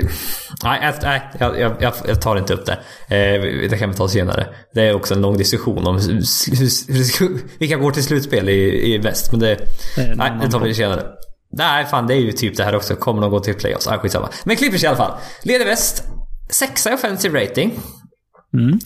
[0.63, 2.73] Nej, jag- nej jag, jag, jag, tar inte upp det.
[3.15, 4.47] Eh, det kan vi ta senare.
[4.73, 9.31] Det är också en lång diskussion om hur, vilka går till slutspel i, i väst,
[9.31, 9.55] men det...
[9.95, 11.03] Det nej, det tar vi senare.
[11.57, 12.95] Nej, fan det är ju typ det här också.
[12.95, 13.87] Kommer de gå till playoffs?
[13.87, 14.29] Ah, skitsamma.
[14.43, 15.19] Men Clippers i alla fall.
[15.43, 16.03] Leder väst.
[16.49, 17.79] Sexa i offensive rating.
[18.53, 18.79] Mm.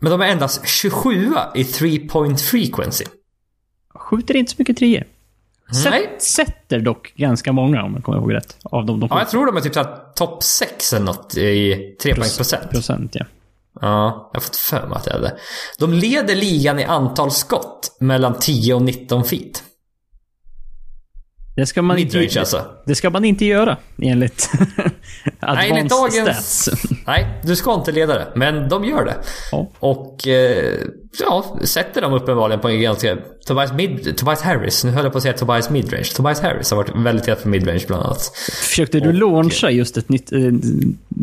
[0.00, 3.04] Men de är endast 27 i three point frequency.
[3.94, 5.04] Skjuter inte så mycket treor.
[5.82, 8.56] Sätt, sätter dock ganska många, om jag kommer ihåg rätt.
[8.62, 9.74] Av dem de Ja, jag tror de är typ
[10.14, 12.70] topp 6 eller något i trepoängsprocent.
[12.70, 13.24] Procent, ja.
[13.80, 15.36] Ja, jag har fått för mig att det är det.
[15.78, 19.62] De leder ligan i antal skott mellan 10 och 19 feet.
[21.54, 22.64] Det ska man Midrange inte, alltså.
[22.86, 24.50] det ska man inte göra, enligt
[25.40, 26.62] Nej, enligt dagens...
[26.62, 26.68] stats.
[27.06, 28.32] Nej, du ska inte leda det.
[28.34, 29.14] Men de gör det.
[29.52, 29.70] Ja.
[29.78, 30.78] Och eh,
[31.20, 33.16] ja, sätter dem uppenbarligen på en ganska...
[33.46, 36.04] Tobias, Mid, Tobias Harris, nu höll jag på att säga Tobias Midrange.
[36.04, 38.32] Tobias Harris har varit väldigt het för midrange bland annat.
[38.62, 40.38] Försökte du Och- launcha just ett nytt eh,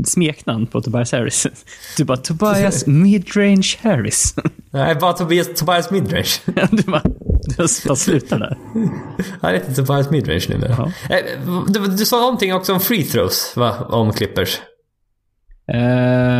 [0.05, 1.47] smeknamn på Tobias Harris?
[1.97, 4.35] Du bara Tobias Midrange Harris.
[4.71, 6.29] Nej, bara Tobias, Tobias Midrange.
[6.71, 7.01] du bara,
[7.57, 8.57] du bara slutar där.
[9.41, 10.91] Han heter Tobias Midrange numera.
[11.09, 11.15] Ja.
[11.15, 11.23] Eh,
[11.67, 13.75] Du, du sa någonting också om free throws, va?
[13.89, 14.59] Om Clippers.
[15.73, 16.38] Uh.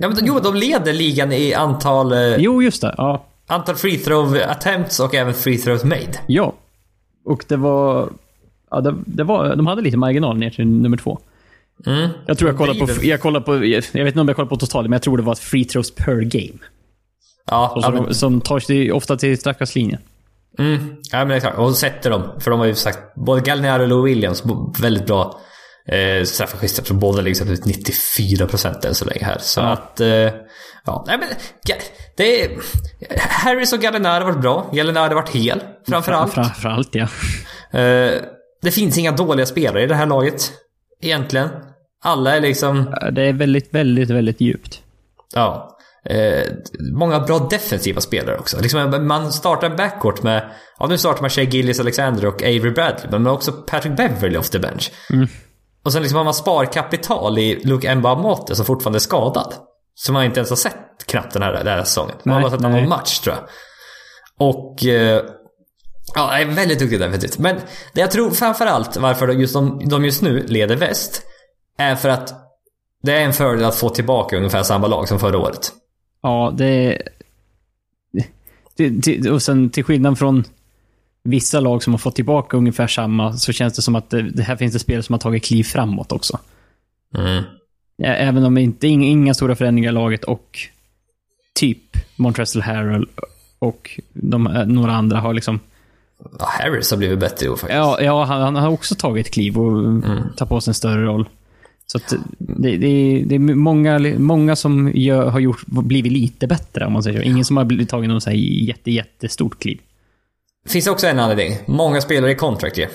[0.00, 2.94] Ja, men, jo, de leder ligan i antal, eh, Jo, just det.
[2.98, 3.24] Ja.
[3.46, 6.20] antal free throw attempts och även free throws made.
[6.26, 6.52] ja.
[7.24, 8.08] Och det var...
[8.70, 11.18] Ja, det, det var, de hade lite marginal ner till nummer två.
[11.86, 12.08] Mm.
[12.26, 14.56] Jag tror jag kollade på, jag kollade på, jag vet inte om jag kollade på
[14.56, 16.58] totalen, men jag tror det var ett free throws per game.
[17.50, 20.00] Ja, Och ja, men, som tar sig ofta till straffkastlinjen.
[20.58, 21.58] mm, ja, men exakt.
[21.58, 22.22] Och sätter dem.
[22.38, 24.42] För de har ju sagt, både Gallinari och Lou Williams,
[24.80, 25.40] väldigt bra
[25.88, 26.84] eh, straffskyttar.
[26.84, 29.38] Så båda ligger på 94% än så länge här.
[29.40, 29.66] Så Ja.
[29.66, 30.00] att...
[30.00, 30.08] Eh,
[30.84, 31.28] ja, nej men...
[32.16, 32.50] Det är...
[33.18, 34.70] Harris och Gallinari har varit bra.
[34.72, 36.34] Gallinari har varit hel, framförallt.
[36.34, 37.08] Framförallt, ja.
[37.80, 38.12] Eh,
[38.62, 40.52] det finns inga dåliga spelare i det här laget.
[41.02, 41.48] Egentligen.
[42.04, 42.94] Alla är liksom...
[43.12, 44.80] Det är väldigt, väldigt, väldigt djupt.
[45.34, 45.76] Ja.
[46.04, 46.42] Eh,
[46.92, 48.60] många bra defensiva spelare också.
[48.60, 50.50] Liksom, man startar en backcourt med...
[50.78, 53.06] Ja, nu startar man Shea Gillis Alexander och Avery Bradley.
[53.10, 54.90] Men också Patrick Beverly off the bench.
[55.82, 59.54] Och sen liksom har man sparkapital i Luke Mbamute som fortfarande är skadad.
[59.94, 62.16] Som man inte ens har sett knappt den här, den här säsongen.
[62.24, 63.44] Man har bara sett någon match tror jag.
[64.48, 64.84] Och...
[64.84, 65.24] Eh,
[66.14, 67.38] ja, är väldigt duktig defensivt.
[67.38, 67.56] Men
[67.92, 71.22] det jag tror framförallt varför just de, de just nu leder väst.
[71.78, 72.34] Är för att
[73.02, 75.72] det är en fördel att få tillbaka ungefär samma lag som förra året.
[76.22, 77.02] Ja, det...
[78.76, 80.44] det, det och sen till skillnad från
[81.22, 84.56] vissa lag som har fått tillbaka ungefär samma, så känns det som att det, här
[84.56, 86.38] finns det spelare som har tagit kliv framåt också.
[87.16, 87.44] Mm.
[88.02, 90.58] Även om det inte är inga, stora förändringar i laget och
[91.54, 93.06] typ Montrezl Harrell
[93.58, 95.60] och de, några andra har liksom...
[96.38, 97.76] Ja, Harris har blivit bättre i år faktiskt.
[97.76, 100.02] Ja, ja han, han har också tagit kliv och
[100.36, 101.28] tar på sig en större roll.
[101.86, 101.98] Så
[102.38, 107.02] det, det, det är många, många som gör, har gjort, blivit lite bättre om man
[107.02, 107.28] säger så.
[107.28, 109.80] Ingen som har blivit tagit någon så här jätte, jättestort kliv.
[110.68, 111.58] Finns det också en anledning.
[111.66, 112.86] Många spelare i contract ju.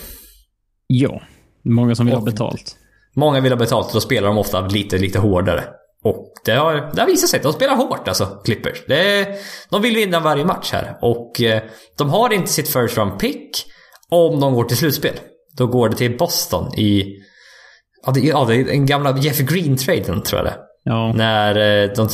[0.88, 1.22] Ja,
[1.64, 2.78] många som vill ha Och- betalt.
[3.16, 5.64] Många vill ha betalt och då spelar de ofta lite, lite hårdare.
[6.04, 8.84] Och det har, det har visat sig de spelar hårt alltså, Clippers.
[8.88, 9.28] Det
[9.70, 10.98] de vill vinna varje match här.
[11.02, 11.62] Och eh,
[11.98, 13.50] de har inte sitt first round pick
[14.10, 15.14] om de går till slutspel.
[15.58, 17.16] Då går det till Boston i...
[18.06, 21.90] Ja, det, ja, det är en gamla Jeff Green-traden tror jag det Ja, När eh,
[21.96, 22.08] de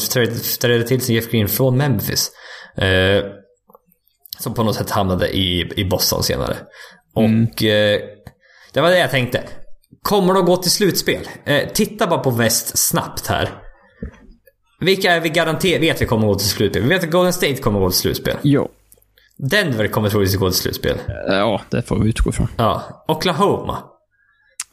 [0.62, 2.32] trädde till sig Jeff Green från Memphis.
[2.78, 3.24] Eh,
[4.42, 6.58] som på något sätt hamnade i, i Boston senare.
[7.14, 8.02] Och eh,
[8.74, 9.44] det var det jag tänkte.
[10.02, 11.28] Kommer de gå till slutspel?
[11.46, 13.50] Eh, titta bara på väst snabbt här.
[14.80, 16.82] Vilka är vi garanterat vet vi kommer gå till slutspel?
[16.84, 18.38] Vi vet att Golden State kommer gå till slutspel.
[18.42, 18.70] jo.
[19.38, 20.98] Denver kommer troligtvis gå till slutspel.
[21.28, 22.48] Ja, det får vi utgå ifrån.
[22.58, 23.04] Ja.
[23.08, 23.78] Oklahoma.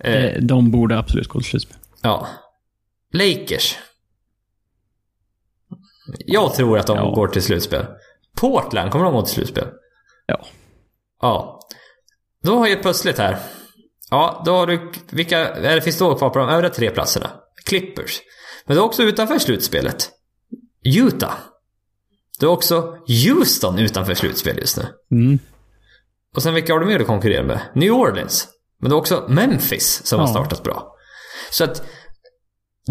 [0.04, 1.76] Eh, Eh, De borde absolut gå till slutspel.
[2.02, 2.26] Ja.
[3.12, 3.76] Lakers.
[6.26, 7.10] Jag tror att de Ja.
[7.10, 7.86] går till slutspel.
[8.40, 9.68] Portland, kommer de gå till slutspel?
[10.26, 10.46] Ja.
[11.20, 11.60] Ja.
[12.42, 13.38] Då har jag plötsligt här.
[14.10, 14.92] Ja, då har du...
[15.10, 15.48] Vilka...
[15.48, 17.30] Eller finns då kvar på de övriga tre platserna?
[17.64, 18.20] Clippers.
[18.66, 20.10] Men du är också utanför slutspelet.
[20.84, 21.34] Utah.
[22.40, 24.86] Du är också Houston utanför slutspel just nu.
[25.10, 25.38] Mm.
[26.36, 27.60] Och sen vilka har du mer att konkurrera med?
[27.74, 28.48] New Orleans.
[28.80, 30.32] Men det är också Memphis som har Ja.
[30.32, 30.94] startat bra.
[31.50, 31.82] Så att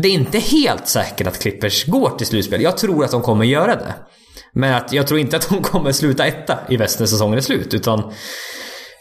[0.01, 2.61] det är inte helt säkert att Clippers går till slutspel.
[2.61, 3.93] Jag tror att de kommer göra det.
[4.57, 7.41] Men att jag tror inte att de kommer sluta etta i väst när säsongen är
[7.41, 7.73] slut.
[7.73, 8.13] Utan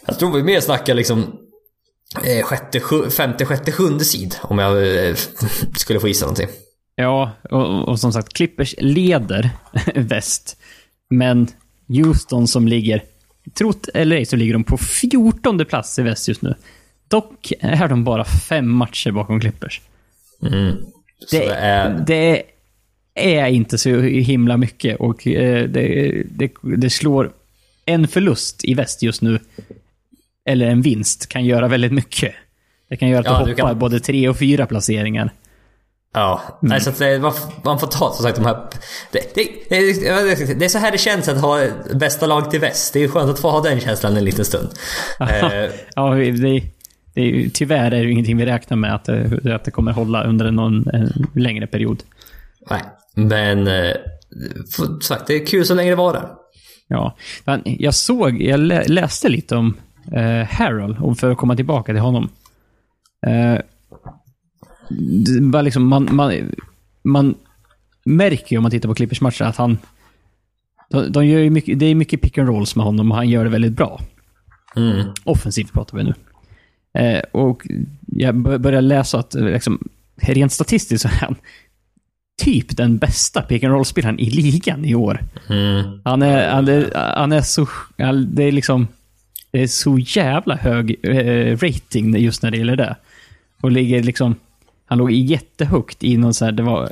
[0.06, 1.38] jag tror vi mer snackar liksom
[2.24, 4.36] eh, sjätte, sju, femte, sjätte, sjunde sid.
[4.42, 5.14] Om jag eh,
[5.76, 6.48] skulle få gissa någonting.
[6.96, 9.50] Ja, och, och som sagt, Clippers leder
[9.94, 10.56] väst.
[11.10, 11.48] Men
[11.88, 13.02] Houston som ligger,
[13.58, 16.54] trott eller ej, så ligger de på 14 plats i väst just nu.
[17.08, 19.80] Dock är de bara fem matcher bakom Clippers.
[20.42, 20.76] Mm.
[21.26, 22.04] Så det, är...
[22.06, 22.42] det är
[23.48, 27.30] inte så himla mycket och eh, det, det, det slår
[27.86, 29.38] en förlust i väst just nu,
[30.48, 32.34] eller en vinst, kan göra väldigt mycket.
[32.88, 35.30] Det kan göra att Ja, du hoppar kan- både tre och fyra placeringar.
[36.14, 38.56] Ja, nej, så att det, man, f- man får ta som sagt de här...
[39.12, 42.92] Det, det, det, det är så här det känns att ha bästa lag till väst.
[42.92, 44.68] Det är skönt att få ha den känslan en liten stund.
[45.20, 46.30] Eh, Ja, det,
[47.14, 49.70] det, är ju- tyvärr är det ju ingenting vi räknar med att det, att det
[49.70, 52.02] kommer hålla under någon en längre period.
[52.70, 52.80] nej,
[53.16, 53.66] men...
[53.66, 53.92] Eh,
[54.76, 56.30] för, som sagt, det är kul så länge det varar.
[56.88, 59.74] Ja, men jag såg, jag lä, läste lite om
[60.12, 62.28] eh, Harold, och för att komma tillbaka till honom.
[63.26, 63.60] Eh,
[65.40, 66.54] var liksom, man, man,
[67.02, 67.34] man
[68.04, 69.78] märker ju om man tittar på Clippers matcher att han...
[70.90, 73.28] De, de gör ju mycket, det är mycket pick and rolls med honom och han
[73.28, 74.00] gör det väldigt bra.
[74.76, 75.06] Mm.
[75.24, 76.14] Offensivt pratar vi nu.
[76.98, 77.62] Eh, och
[78.06, 79.88] jag bör- började läsa att eh, liksom,
[80.22, 81.36] rent statistiskt så är han
[82.36, 85.20] typ den bästa pick and roll-spelaren i ligan i år.
[85.48, 86.00] Mm.
[86.04, 87.68] Han är, han är, han är så...
[87.98, 88.88] han- Det är liksom...
[89.50, 92.96] Det är så jävla hög eh, rating just när det gäller det.
[93.60, 94.34] Och ligger liksom...
[94.86, 96.90] Han låg jättehögt i någon så här, det var...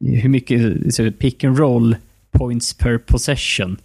[0.00, 1.96] Hur mycket så, pick and roll
[2.30, 3.76] points per possession.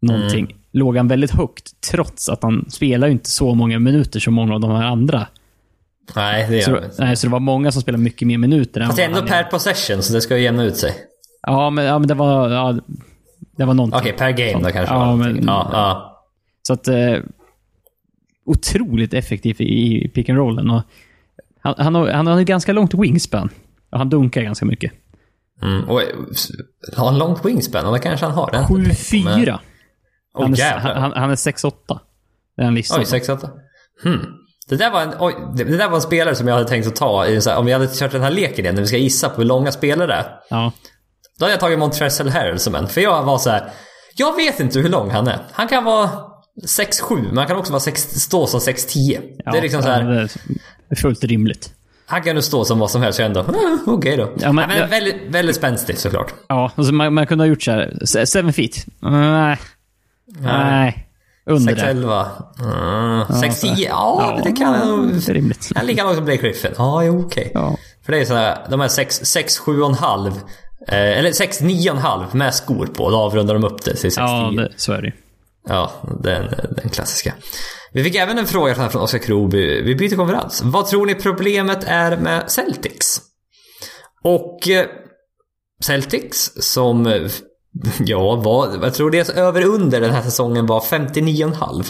[0.00, 0.54] Någonting.
[0.72, 4.60] Låg han väldigt högt, trots att han spelar inte så många minuter som många av
[4.60, 5.26] de här andra.
[6.16, 8.84] Nej, det Så, gör det nej, så det var många som spelade mycket mer minuter
[8.84, 10.94] Fast det är ändå per possession, så det ska ju jämna ut sig.
[11.42, 12.50] Ja, men, ja, men det var...
[12.50, 12.78] Ja,
[13.56, 14.00] det var någonting.
[14.00, 14.94] Okej, per game då kanske.
[14.94, 16.20] Ja, men- ja, ja.
[16.66, 16.88] Så att...
[16.88, 17.16] Eh,
[18.46, 20.70] otroligt effektiv i, i pick and rollen.
[20.70, 20.82] Och
[21.60, 23.48] han, han, har, han har ett ganska långt wingspan.
[23.90, 24.92] Och han dunkar ganska mycket.
[25.62, 25.84] Mm.
[25.88, 26.02] Och,
[26.96, 27.86] har han långt wingspan?
[27.86, 28.58] Eller kanske han har det?
[28.58, 29.58] 7-4.
[30.34, 31.72] Åh Han, är- han, han är 6-8.
[32.56, 32.98] Det är han listad.
[32.98, 33.48] Oj, 6-8.
[34.02, 34.20] Hmm.
[34.68, 36.86] Det där, var en, oj, det, det där var en spelare som jag hade tänkt
[36.86, 37.26] att ta.
[37.26, 39.36] I, här, om vi hade kört den här leken igen, när vi ska gissa på
[39.36, 40.26] hur långa spelare är.
[40.50, 40.72] Ja.
[41.38, 42.88] Då hade jag tagit Montrezl Harrell som en.
[42.88, 43.70] För jag var så här.
[44.16, 45.38] Jag vet inte hur lång han är.
[45.52, 46.10] Han kan vara
[46.66, 49.20] 6-7, men han kan också vara 6, stå som 6-10.
[49.44, 49.52] ja.
[49.52, 50.02] det är liksom så här.
[50.02, 50.28] ja, det
[50.88, 51.70] är fullt rimligt.
[52.06, 53.18] Han kan ju stå som vad som helst.
[53.18, 53.44] Jag ändå,
[53.86, 54.32] okej då.
[54.38, 56.34] Ja, men- Nej, men väldigt, väldigt spänstigt såklart.
[56.48, 57.98] Ja, alltså man, man kunde ha gjort så här.
[58.04, 58.86] se- Seven feet.
[59.00, 59.58] Nej.
[60.26, 61.03] Nej.
[61.46, 61.82] Under det.
[61.82, 62.26] 6-11.
[62.60, 63.20] Mm.
[63.26, 63.74] 6-10.
[63.88, 65.08] Ja, det kan jag.
[65.08, 65.70] Det är rimligt.
[65.76, 66.70] Är lika lång som Blake Griffin.
[66.78, 67.50] Ja, jo, okej.
[67.54, 67.76] Ja.
[68.04, 70.26] För det är så här, de här 6, 7,5.
[70.88, 73.10] Eh, eller 6, 9,5 med skor på.
[73.10, 74.60] Då avrundar de upp det till 6, Ja, 10.
[74.60, 75.12] det, så är det.
[75.68, 75.92] Ja,
[76.22, 77.34] den, den klassiska.
[77.92, 79.82] Vi fick även en fråga från Oskar Kroby.
[79.82, 80.62] Vi byter konferens.
[80.64, 83.20] Vad tror ni problemet är med Celtics?
[84.24, 84.86] Och eh,
[85.84, 87.22] Celtics som, eh,
[87.98, 91.84] ja, var, jag tror deras över under den här säsongen var 59,5.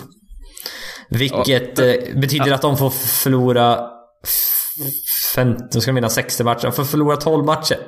[1.09, 1.85] Vilket ja.
[1.85, 3.81] eh, betyder att de får förlora
[5.35, 6.63] 50, de ska minna 60 matcher.
[6.63, 7.79] De får förlora 12 matcher.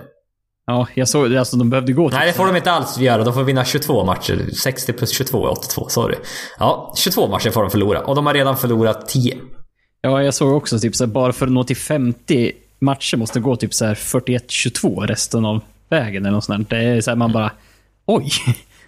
[0.67, 1.39] Ja, jag såg det.
[1.39, 2.19] Alltså de behövde gå till...
[2.19, 3.25] Nej, det får de inte alls göra.
[3.25, 4.51] De får vinna 22 matcher.
[4.63, 6.17] 60 plus 22 är 82, sorry.
[6.59, 8.01] Ja, 22 matcher får de förlora.
[8.01, 9.39] Och de har redan förlorat 10.
[10.01, 13.41] Ja, jag såg också typ så här, bara för att nå till 50 matcher måste
[13.41, 16.79] gå typ så här 41-22 resten av vägen eller något sånt där.
[16.79, 17.53] Det är så här, man bara...
[18.07, 18.31] Oj!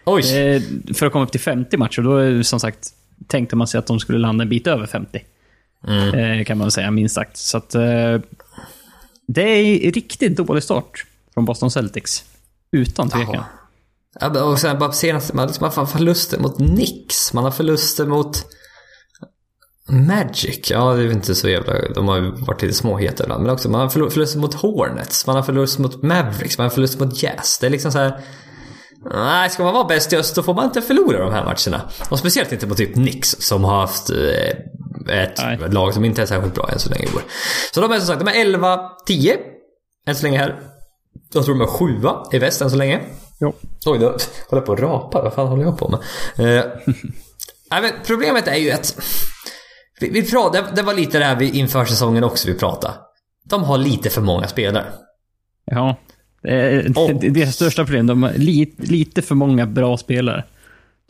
[0.04, 0.36] Oj.
[0.36, 2.92] Är, för att komma upp till 50 matcher, då är som sagt
[3.26, 5.24] tänkte man sig att de skulle landa en bit över 50.
[5.86, 6.14] Mm.
[6.14, 7.36] Eh, kan man säga, minst sagt.
[7.36, 7.74] Så att...
[7.74, 8.18] Eh,
[9.26, 12.24] det är riktigt dålig start från Boston Celtics.
[12.72, 13.44] Utan tvekan.
[14.20, 17.32] Ja, och sen bara senaste, man, liksom, man har förluster mot Knicks.
[17.32, 18.44] Man har förluster mot
[19.88, 20.70] Magic.
[20.70, 21.88] Ja, det är inte så jävla...
[21.94, 23.42] De har ju varit lite småheta ibland.
[23.42, 25.26] Men också, man har förluster mot Hornets.
[25.26, 26.58] Man har förluster mot Mavericks.
[26.58, 27.58] Man har förluster mot Jazz.
[27.60, 28.20] Det är liksom så här...
[29.04, 31.90] Nej, ska man vara bäst i öst då får man inte förlora de här matcherna.
[32.10, 34.48] Och speciellt inte mot typ Knicks som har haft eh,
[35.22, 35.58] ett Nej.
[35.70, 37.22] lag som inte är särskilt bra än så länge i år.
[37.74, 39.36] Så de är som sagt, de är 11-10
[40.06, 40.60] än så länge här.
[41.32, 43.00] Jag tror de är sjua i väst än så länge.
[43.40, 43.54] Jo.
[43.86, 44.16] Oj, då
[44.50, 45.22] håller på att rapa.
[45.22, 46.00] Vad fan håller jag på med?
[46.58, 46.64] Eh,
[47.70, 48.96] nej, men problemet är ju att...
[50.00, 52.94] Vi, vi pratade, det var lite det här vi inför säsongen också vi pratade.
[53.44, 54.92] De har lite för många spelare.
[55.64, 55.96] Ja.
[56.42, 58.06] Det är deras största problem.
[58.06, 60.44] De har li, lite för många bra spelare.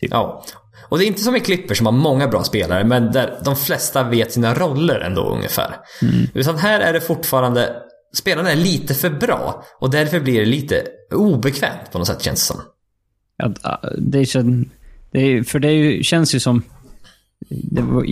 [0.01, 0.11] Typ.
[0.11, 0.45] Ja.
[0.89, 3.57] Och det är inte som i Clippers som har många bra spelare, men där de
[3.57, 5.77] flesta vet sina roller ändå ungefär.
[6.03, 6.27] Mm.
[6.35, 7.83] Utan här är det fortfarande
[8.15, 10.83] spelarna är lite för bra och därför blir det lite
[11.15, 12.61] obekvämt på något sätt känns det som.
[13.37, 14.67] Ja, det, känns,
[15.11, 16.63] det, för det känns ju som...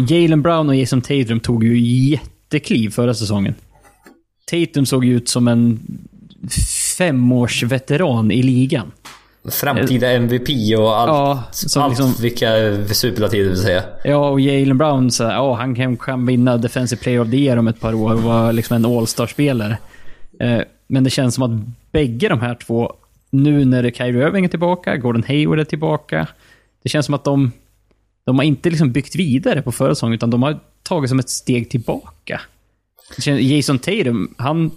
[0.09, 1.79] Jalen Brown och Jason Tatum tog ju
[2.11, 3.55] jättekliv förra säsongen.
[4.51, 5.81] Tatum såg ju ut som en
[6.99, 8.93] femårsveteran i ligan.
[9.51, 11.09] Framtida MVP och allt.
[11.09, 11.45] Ja,
[11.83, 12.49] allt liksom, vilka
[12.95, 13.83] superlativ du vill säga.
[14.05, 17.57] Ja, och Jalen Brown, så, ja, han kan, kan vinna Defensive Player of the Year
[17.57, 19.79] om ett par år och vara liksom en All-star-spelare.
[20.41, 22.93] Eh, men det känns som att bägge de här två,
[23.31, 26.27] nu när Kyrie Irving är tillbaka, Gordon Hayward är tillbaka.
[26.83, 27.53] Det känns som att de,
[28.25, 31.31] de har inte liksom byggt vidare på förra säsongen, utan de har tagit som ett
[31.31, 32.41] steg tillbaka.
[33.27, 34.71] Jason Tatum, han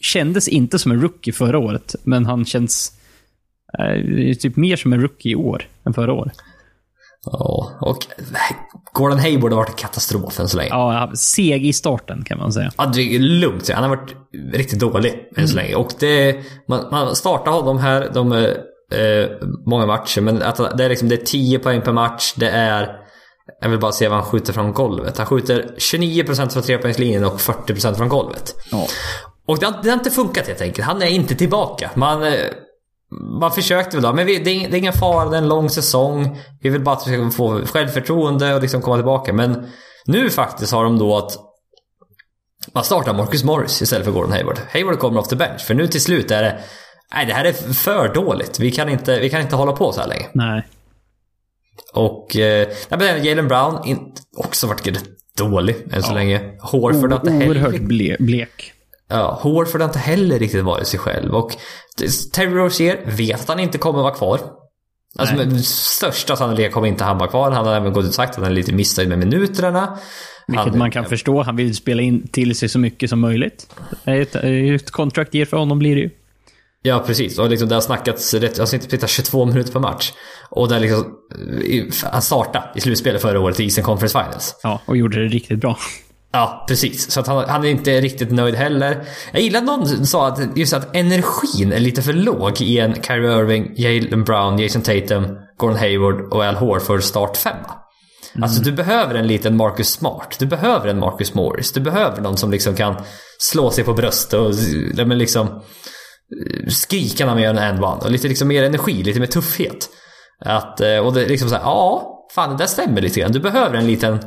[0.00, 2.92] kändes inte som en rookie förra året, men han känns
[3.78, 6.36] eh, typ mer som en rookie i år än förra året.
[7.24, 8.06] Ja, och
[8.92, 10.68] Gordon Hayward har varit en katastrof än så länge.
[10.68, 12.70] Ja, seg i starten kan man säga.
[12.76, 13.70] Ja, det är lugnt.
[13.70, 14.14] Han har varit
[14.52, 15.64] riktigt dålig än så mm.
[15.64, 15.74] länge.
[15.74, 16.36] Och det,
[16.68, 21.14] man, man startar honom här de, eh, många matcher, men att det är liksom det
[21.14, 22.34] är 10 poäng per match.
[22.36, 23.00] Det är
[23.60, 25.18] jag vill bara se vad han skjuter från golvet.
[25.18, 28.54] Han skjuter 29% från trepoängslinjen och 40% från golvet.
[28.70, 28.86] Ja.
[29.46, 30.86] Och det har, det har, inte funkat helt enkelt.
[30.86, 31.90] Han är inte tillbaka.
[31.94, 32.32] Man, eh,
[33.40, 35.48] man försökte väl då, men vi, det, är, det är ingen fara, det är en
[35.48, 36.38] lång säsong.
[36.60, 39.32] Vi vill bara att vi ska få självförtroende och liksom komma tillbaka.
[39.32, 39.68] Men
[40.06, 41.38] nu faktiskt har de då att
[42.72, 44.58] man startar Marcus Morris istället för Gordon Hayward.
[44.72, 46.60] Hayward kommer off the bench, för nu till slut är det
[47.14, 48.60] Nej, det här är för dåligt.
[48.60, 50.26] Vi kan inte, vi kan inte hålla på så här länge.
[50.32, 50.62] Nej.
[51.94, 52.36] Och...
[52.36, 52.68] Eh,
[53.22, 55.04] Jalen Brown in, också varit
[55.36, 56.14] dålig än så ja.
[56.14, 56.40] länge.
[56.60, 57.48] Horford har inte heller...
[57.48, 57.80] Oerhört
[58.18, 58.72] blek.
[59.10, 61.34] Ja, Horford har inte heller riktigt varit sig själv.
[61.34, 61.56] Och
[62.32, 64.40] Terry Rozier vet att han inte kommer vara kvar.
[65.18, 67.50] Alltså med största sannolikhet kommer inte han vara kvar.
[67.50, 69.98] Han har även gått ut och sagt att han är lite missnöjd med minuterna.
[70.46, 71.42] Vilket han, man kan förstå.
[71.42, 73.74] Han vill spela in till sig så mycket som möjligt.
[74.04, 76.10] Ett, ett kontrakt ger för honom blir det ju.
[76.82, 77.38] Ja, precis.
[77.38, 80.12] Och liksom det har snackats rätt, alltså inte spelat 22 minuter per match.
[80.50, 81.16] Och där liksom,
[82.04, 84.56] han startade i slutspelet förra året i Eastern Conference Finals.
[84.62, 85.78] Ja, och gjorde det riktigt bra.
[86.32, 87.10] Ja, precis.
[87.10, 89.04] Så att han, han, är inte riktigt nöjd heller.
[89.32, 93.02] Jag gillar att någon sa att just att energin är lite för låg i en
[93.02, 97.80] Kyrie Irving, Jalen Brown, Jason Tatum, Gordon Hayward och Al Horford startfemma.
[98.34, 98.42] Mm.
[98.42, 100.36] Alltså du behöver en liten Marcus Smart.
[100.38, 101.72] Du behöver en Marcus Morris.
[101.72, 102.96] Du behöver någon som liksom kan
[103.38, 104.54] slå sig på bröstet och
[105.06, 108.04] men liksom eh, skrika när man gör en and-one.
[108.04, 109.88] Och lite liksom mer energi, lite mer tuffhet.
[110.44, 113.32] Att, eh, och det är liksom såhär, ja, fan det där stämmer lite grann.
[113.32, 114.18] Du behöver en liten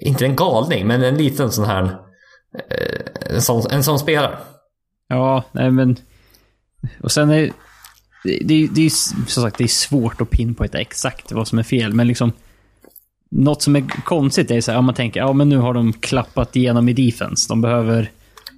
[0.00, 1.82] inte en galning, men en liten sån här...
[2.70, 4.38] Eh, en sån, en sån spelare.
[5.08, 5.96] Ja, nej men...
[7.02, 7.50] Och sen är
[8.24, 11.62] det, det, det är som sagt det är svårt att pinpointa exakt vad som är
[11.62, 12.32] fel, men liksom...
[13.30, 15.92] Något som är konstigt är så här, om man tänker, ja men nu har de
[15.92, 17.48] klappat igenom i defense.
[17.48, 18.10] De behöver,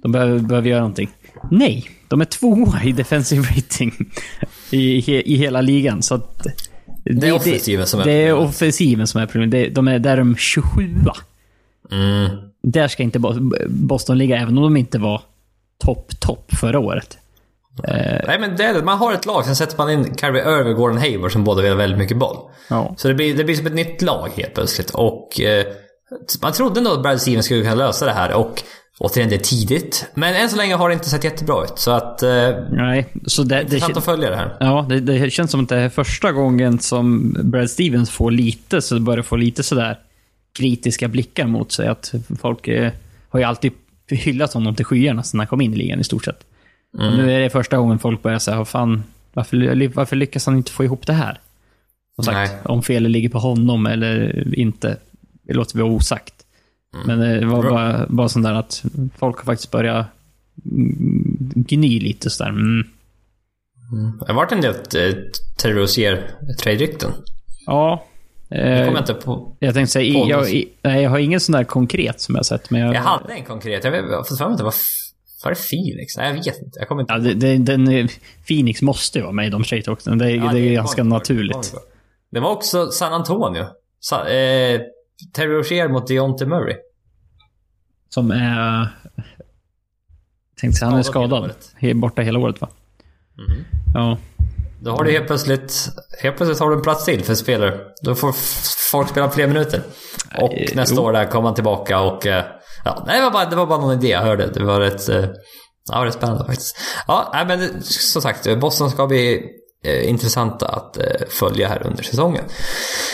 [0.03, 1.09] de behöver, behöver göra någonting.
[1.51, 3.93] Nej, de är tvåa i defensive rating
[4.71, 6.01] i, i hela ligan.
[6.01, 6.47] Så att
[7.05, 8.49] Det är offensiven som är Det är problemet.
[8.55, 9.51] offensiven som är problemet.
[9.51, 10.95] Det- De är, där är de 27
[11.91, 12.29] Mm.
[12.63, 15.21] Där ska inte Bo- Boston ligga, även om de inte var
[15.83, 17.17] topp, topp förra året.
[18.27, 18.83] Nej men det är det.
[18.83, 21.61] Man har ett lag, sen sätter man in Kyrie Irving och Gordon Hayward som båda
[21.61, 22.37] vill ha väldigt mycket boll.
[22.69, 22.93] Ja.
[22.97, 24.89] Så det blir, det blir som ett nytt lag helt plötsligt.
[24.89, 25.65] Och eh,
[26.41, 28.33] man trodde nog att Brad Stevens skulle kunna lösa det här.
[28.33, 28.63] Och
[28.99, 30.05] återigen, det är tidigt.
[30.13, 31.73] Men än så länge har det inte sett jättebra ut.
[31.79, 32.23] Så att...
[32.23, 34.57] Eh, Nej, så det, det, att följa det här.
[34.59, 38.81] ja, det, det känns som att det är första gången som Brad Stevens får lite,
[38.81, 39.97] så det börjar få lite sådär
[40.53, 41.87] kritiska blickar mot sig.
[41.87, 42.91] Att folk eh,
[43.29, 43.71] har ju alltid
[44.09, 46.43] hyllat honom till skyarna sedan han kom in i ligan i stort sett.
[46.93, 50.57] Och nu är det första gången folk börjar säga, "Vad fan, varför, varför lyckas han
[50.57, 51.39] inte få ihop det här?
[52.15, 52.61] Som sagt, Nej.
[52.65, 54.97] om felet ligger på honom eller inte,
[55.43, 56.33] det låter vi vara osagt.
[57.05, 58.83] Men det var bara, bara sånt där att
[59.17, 60.07] folk har faktiskt börjat
[60.65, 62.49] mm, gny lite sådär.
[62.49, 62.83] Mm.
[64.19, 65.15] Det har varit en del eh,
[65.61, 67.11] Terry Rozier-trade-rykten.
[67.65, 68.05] Ja.
[68.51, 69.55] Det Eh, kommer jag inte på.
[69.59, 72.45] jag tänkte säga, på jag, i- nej, jag har ingen sån där konkret som jag
[72.45, 72.69] sett.
[72.69, 73.83] Men jag, Jag hade en konkret.
[73.83, 74.73] Jag jag har fått mig att det var...
[75.43, 76.17] Det Phoenix?
[76.17, 76.79] Nej, jag vet inte.
[76.79, 78.07] Jag kommer inte ja, det, det, den, eh,
[78.47, 80.17] Phoenix måste ju vara med i de talksen.
[80.17, 81.17] Det, Ja, det är ganska inte bra.
[81.17, 81.73] naturligt.
[82.31, 83.65] Det var också San Antonio.
[83.99, 84.81] Sa, eh,
[85.33, 86.75] Terry Rozier mot Deontay Murray.
[88.09, 88.87] Som är...
[90.61, 91.43] Tänkte säga, han är Skadad
[91.93, 92.69] Borta hela året va?
[93.37, 93.65] Mhm.
[93.93, 94.17] Ja.
[94.81, 95.89] Då har du helt plötsligt...
[96.21, 97.79] Helt plötsligt har du en plats till för spelare.
[98.01, 98.33] Då får
[98.91, 99.83] folk spela fler minuter.
[100.41, 101.01] Och Nej, nästa jo.
[101.01, 102.27] år där kommer han tillbaka och...
[102.27, 102.45] eh,
[102.85, 104.47] Ja, nej, det var bara, det var bara någon idé jag hörde.
[104.47, 105.09] Det var rätt...
[105.09, 105.25] eh,
[105.91, 106.77] Ja, det spännande faktiskt.
[107.07, 109.41] Ja, nej, men som sagt, Boston ska bli
[109.85, 112.43] eh, intressanta att eh, följa här under säsongen.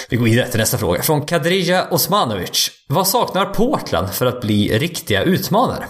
[0.10, 1.02] Vi går vidare till nästa fråga.
[1.02, 2.70] Från Kadrija Osmanovic.
[2.90, 5.86] Vad saknar Portland för att bli riktiga utmanare?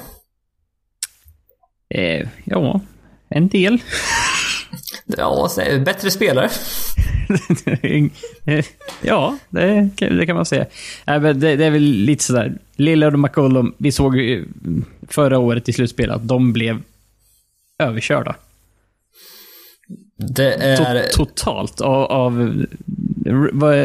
[1.95, 2.81] Eh, ja,
[3.29, 3.79] en del.
[5.07, 5.49] Ja,
[5.85, 6.49] bättre spelare.
[9.01, 10.65] ja, det, kan- det kan man säga.
[11.05, 12.57] Nej, men det, det är väl lite sådär.
[12.75, 14.43] Lillard och McCollum, vi såg
[15.07, 16.81] förra året i slutspelet att de blev
[17.79, 18.35] överkörda.
[20.17, 20.77] Det är...
[20.77, 22.65] To- totalt av, av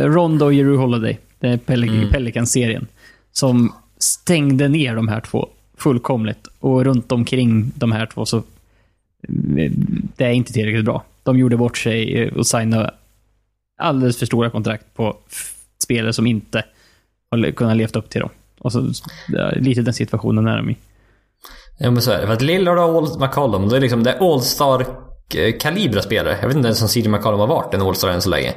[0.03, 1.19] Rondo och Jeru Holiday.
[1.41, 2.87] Det är Pel- Pelican-serien.
[3.33, 6.49] Som stängde ner de här två fullkomligt.
[6.61, 8.43] Och runt omkring de här två så...
[10.17, 11.05] Det är inte tillräckligt bra.
[11.23, 12.95] De gjorde bort sig och signade
[13.83, 15.17] alldeles för stora kontrakt på
[15.83, 16.65] spelare som inte
[17.31, 18.31] har kunnat levt upp till dem.
[18.59, 18.93] Och så,
[19.53, 20.77] lite den situationen är de i.
[21.79, 22.27] Ja men så är det.
[22.27, 24.87] För att Lillard och All McCollum, det är liksom det All-Star
[25.37, 26.39] eh, kalibra spelare.
[26.41, 28.53] Jag vet inte ens om CJ McCollum har varit en All-Star än så länge.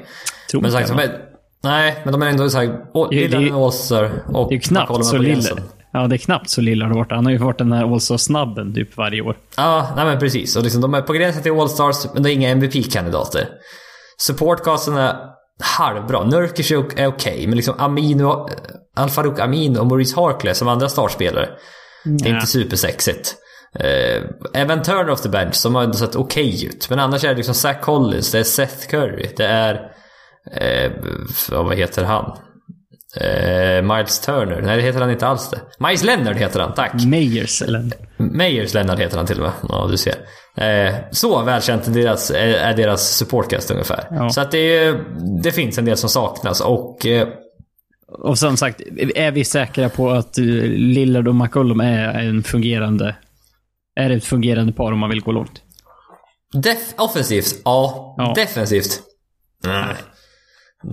[0.52, 1.20] Tror Men sagt, är,
[1.64, 2.66] nej, men de är ändå såhär...
[3.12, 5.34] Lillard är en All-Star och Det är knappt McCollum är så på lilla.
[5.34, 5.60] gränsen.
[5.96, 7.12] Ja, det är knappt så lilla har varit.
[7.12, 9.38] Han har ju varit den här All-Star-snabben typ varje år.
[9.58, 10.56] Ja, nej men precis.
[10.56, 13.48] Och liksom, de är på gränsen till All-Stars, men det är inga MVP-kandidater.
[14.18, 15.16] Supportcasten är
[15.64, 16.24] halvbra.
[16.24, 18.50] Nurkic är ok- är okej, men liksom Amino,
[18.96, 21.50] Al-Farouk Amin och Maurice Harkless som andra startspelare.
[22.04, 23.36] Det är inte supersexigt.
[23.84, 24.24] Uh,
[24.54, 26.90] även Turner of the Bench som har ändå sett okej ut.
[26.90, 29.74] Men annars är det liksom Zach Collins, det är Seth Curry, det är...
[30.52, 30.92] eh,
[31.50, 32.38] vad heter han?
[33.22, 34.62] Eh, Miles Turner?
[34.62, 35.60] Nej, det heter han inte alls det.
[35.80, 37.06] Miles Leonard heter han, tack.
[37.06, 37.84] Meyers, eller?
[38.18, 39.52] Meyers Leonard heter han till och med.
[39.70, 40.16] Ja, du ser.
[40.58, 44.08] Eh, så välkänt är deras, är deras supportcast ungefär.
[44.12, 44.30] Ja.
[44.30, 44.96] Så att det,
[45.44, 47.06] det finns en del som saknas och...
[47.06, 47.28] Eh,
[48.08, 48.82] Och som sagt,
[49.16, 53.16] är vi säkra på att eh, Lillard och McCollum är en fungerande...
[53.96, 55.62] Är ett fungerande par om man vill gå långt?
[56.54, 58.16] def- offensivt, ja.
[58.18, 58.34] Ja.
[58.36, 59.00] Defensivt,
[59.64, 59.96] nej.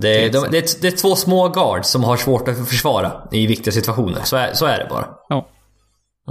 [0.01, 3.47] Det, de, det, är, det är två små guards som har svårt att försvara i
[3.47, 4.21] viktiga situationer.
[4.23, 5.09] Så är, så är det bara.
[5.29, 5.49] Ja.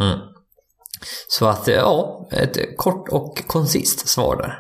[0.01, 0.19] Mm.
[1.29, 4.59] Så att, eh, ja, ett kort och koncist svar där.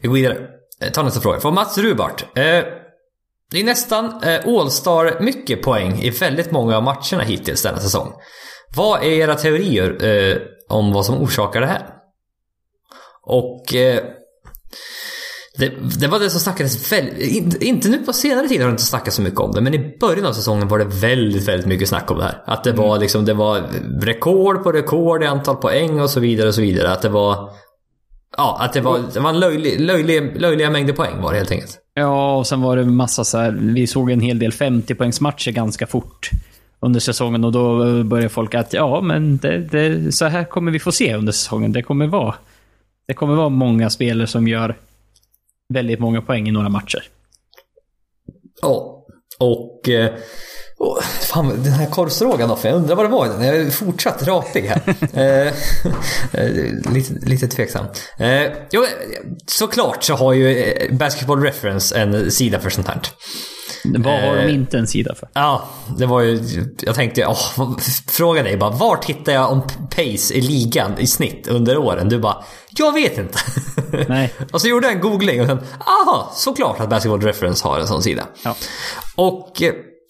[0.00, 0.38] Vi går vidare.
[0.80, 1.40] Eh, Ta nästa fråga.
[1.40, 2.22] Från Mats Rubart.
[2.22, 2.64] Eh,
[3.50, 8.12] det är nästan eh, All-Star mycket poäng i väldigt många av matcherna hittills denna säsong.
[8.76, 10.36] Vad är era teorier eh,
[10.68, 11.86] om vad som orsakar det här?
[13.22, 14.04] Och eh,
[15.58, 17.62] det, det var det som snackades väldigt...
[17.62, 19.96] Inte, nu på senare tid har det inte snackats så mycket om det, men i
[20.00, 22.42] början av säsongen var det väldigt, väldigt mycket snack om det här.
[22.46, 23.62] Att det var liksom, det var
[24.00, 26.92] rekord på rekord i antal poäng och så vidare och så vidare.
[26.92, 27.50] Att det var...
[28.36, 31.50] Ja, att det var, det var en löjlig, löjlig, löjliga mängder poäng var det helt
[31.50, 31.78] enkelt.
[31.94, 33.50] Ja, och sen var det massa så här.
[33.50, 36.30] Vi såg en hel del 50-poängsmatcher ganska fort
[36.80, 40.78] under säsongen och då började folk att ja, men det, det, så här kommer vi
[40.78, 41.72] få se under säsongen.
[41.72, 42.34] Det kommer vara,
[43.06, 44.76] det kommer vara många spelare som gör
[45.72, 47.02] väldigt många poäng i några matcher.
[48.62, 49.06] Ja.
[49.38, 50.14] Och, eh,
[50.82, 53.26] Oh, fan, den här korvstroganoffen, då, jag undrar vad det var.
[53.26, 54.80] Jag är fortsatt rapig här.
[55.14, 55.46] Eh,
[56.32, 57.86] eh, lite, lite tveksam.
[58.18, 58.86] Eh, jo,
[59.46, 63.00] såklart så har ju Basketball Reference en sida för sånt här.
[63.84, 65.28] Vad har de inte en sida för?
[65.32, 65.68] Ja,
[65.98, 66.40] det var ju...
[66.82, 67.78] Jag tänkte, oh,
[68.08, 72.08] fråga dig bara, vart hittar jag om pace i ligan i snitt under åren?
[72.08, 73.38] Du bara, jag vet inte.
[74.08, 74.32] Nej.
[74.52, 77.86] och så gjorde jag en googling och sen, aha, såklart att Basketball Reference har en
[77.86, 78.26] sån sida.
[78.44, 78.56] Ja.
[79.14, 79.62] Och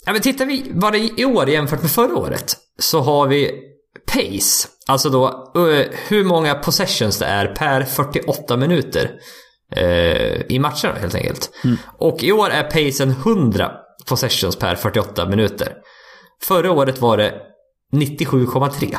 [0.04, 3.50] Ja, men tittar vi bara i år jämfört med förra året så har vi
[4.12, 4.68] pace.
[4.86, 5.52] Alltså då
[6.08, 9.10] hur många possessions det är per 48 minuter
[9.76, 11.50] eh, i matcherna helt enkelt.
[11.64, 11.76] Mm.
[11.98, 13.72] Och i år är pacen 100
[14.08, 15.72] possessions per 48 minuter.
[16.42, 17.34] Förra året var det
[17.92, 18.96] 97,3.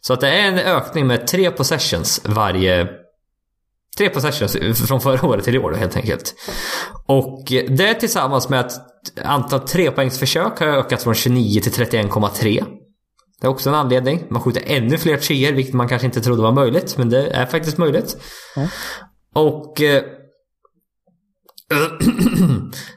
[0.00, 2.88] Så att det är en ökning med 3 possessions varje
[3.96, 4.56] Tre possessions
[4.88, 6.34] från förra året till i år då, helt enkelt.
[7.06, 8.72] Och det tillsammans med att
[9.24, 12.64] antal trepoängsförsök har ökat från 29 till 31,3.
[13.40, 14.24] Det är också en anledning.
[14.30, 16.98] Man skjuter ännu fler treor, vilket man kanske inte trodde var möjligt.
[16.98, 18.16] Men det är faktiskt möjligt.
[18.56, 18.68] Mm.
[19.32, 19.80] Och...
[19.80, 20.02] Eh,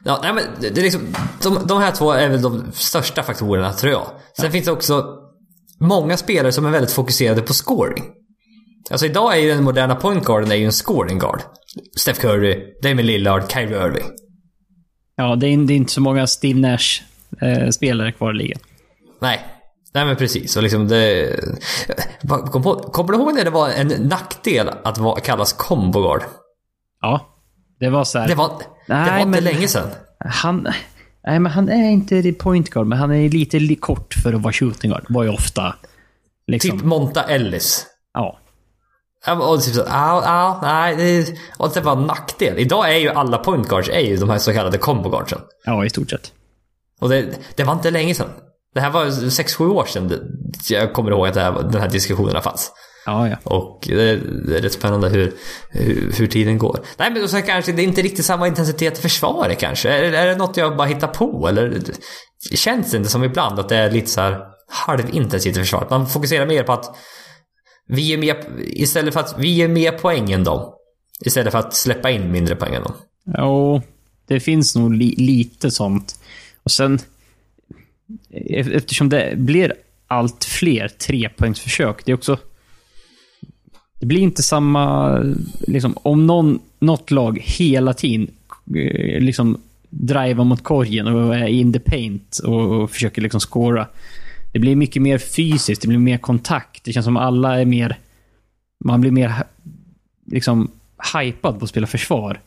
[0.04, 1.00] ja, nej, men det är liksom,
[1.42, 4.06] de, de här två är väl de största faktorerna, tror jag.
[4.36, 4.50] Sen ja.
[4.50, 5.04] finns det också
[5.80, 8.04] många spelare som är väldigt fokuserade på scoring.
[8.90, 11.40] Alltså idag är ju den moderna pointguarden är ju en scoring guard.
[11.98, 14.04] Steph Curry, Damien Lillard, Kyrie Irving.
[15.16, 18.60] Ja, det är, det är inte så många Steve Nash-spelare eh, kvar i ligan.
[19.20, 19.55] Nej.
[19.96, 20.56] Nej men precis.
[20.56, 21.36] Och liksom det...
[22.28, 26.22] Kom på, kommer du ihåg när det var en nackdel att vara, kallas combo guard?
[27.00, 27.26] Ja.
[27.80, 28.28] Det var så här...
[28.28, 28.50] Det var,
[28.86, 29.88] nej, det var inte länge sedan.
[30.18, 30.68] Han...
[31.26, 34.52] Nej, men han är inte point guard, men han är lite kort för att vara
[34.52, 35.06] shooting guard.
[35.08, 35.74] Var ju ofta...
[36.46, 36.78] Liksom...
[36.78, 37.86] Typ Monta Ellis.
[38.14, 38.38] Ja.
[39.40, 42.58] Och typ så, ah, ah, nej, det, och det var en nackdel.
[42.58, 45.40] Idag är ju alla point guards är ju de här så kallade combo guardsen.
[45.64, 46.32] Ja, i stort sett.
[47.00, 48.30] Och det, det var inte länge sedan.
[48.76, 50.12] Det här var 6-7 år sedan
[50.68, 52.72] jag kommer ihåg att här, den här diskussionerna fanns.
[53.06, 53.36] Ja, ja.
[53.44, 54.16] Och det,
[54.46, 55.32] det är rätt spännande hur,
[55.70, 56.80] hur, hur, tiden går.
[56.96, 59.88] Nej, men så kanske det är inte riktigt samma intensitet i försvaret kanske.
[59.88, 61.48] Är, är det något jag bara hittar på?
[61.48, 61.82] Eller
[62.54, 65.90] känns det inte som ibland att det är lite så här halvintensivt i försvaret?
[65.90, 66.96] Man fokuserar mer på att
[67.88, 70.72] vi är med, istället för att vi är med poäng än dem.
[71.20, 72.94] Istället för att släppa in mindre poäng än dem.
[73.38, 73.82] Jo,
[74.28, 76.14] det finns nog li lite sånt.
[76.62, 76.98] Och sen,
[78.50, 79.74] eftersom det blir
[80.06, 82.38] allt fler trepoängsförsök, det är också...
[84.00, 85.18] Det blir inte samma...
[85.60, 88.30] Liksom, om någon, något lag hela tiden
[88.76, 89.60] eh, liksom
[89.90, 93.86] driver mot korgen och är in the paint och, och försöker liksom scora
[94.56, 96.84] det blir mycket mer fysiskt, det blir mer kontakt.
[96.84, 97.98] Det känns som alla är mer...
[98.84, 99.44] Man blir mer
[100.26, 100.70] liksom
[101.14, 102.40] hypad på att spela försvar.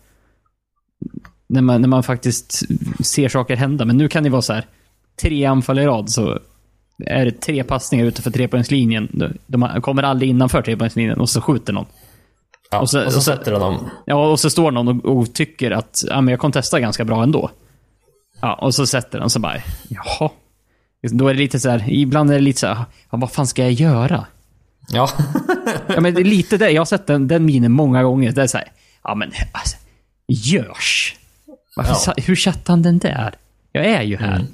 [1.48, 2.64] När man, när man faktiskt
[3.06, 3.86] ser saker hända.
[3.86, 4.66] Men nu kan det vara så här.
[5.22, 6.40] Tre anfall i rad så
[7.06, 9.34] är det tre passningar utanför trepoängslinjen.
[9.48, 11.86] De kommer aldrig innanför trepoängslinjen och så skjuter någon.
[12.72, 13.90] Ja, och så, och så, och så sätter de dem.
[14.06, 17.24] Ja, och så står någon och, och, tycker att ja, men jag kontestar ganska bra
[17.24, 17.50] ändå.
[18.42, 19.56] Ja, och så sätter den så bara,
[19.88, 20.30] jaha.
[21.12, 23.48] Då är det lite så här, ibland är det lite så här, ja, vad fan
[23.48, 24.26] ska jag göra?
[24.90, 25.10] Ja.
[25.88, 28.32] ja men det är lite det, jag har sett den, den minen många gånger.
[28.32, 28.72] Det är så här,
[29.04, 29.78] ja men alltså,
[30.28, 31.16] görs.
[31.76, 32.24] Varför, ja.
[32.24, 33.36] Hur satte han den där?
[33.72, 34.36] Jag är ju här.
[34.36, 34.48] Mm.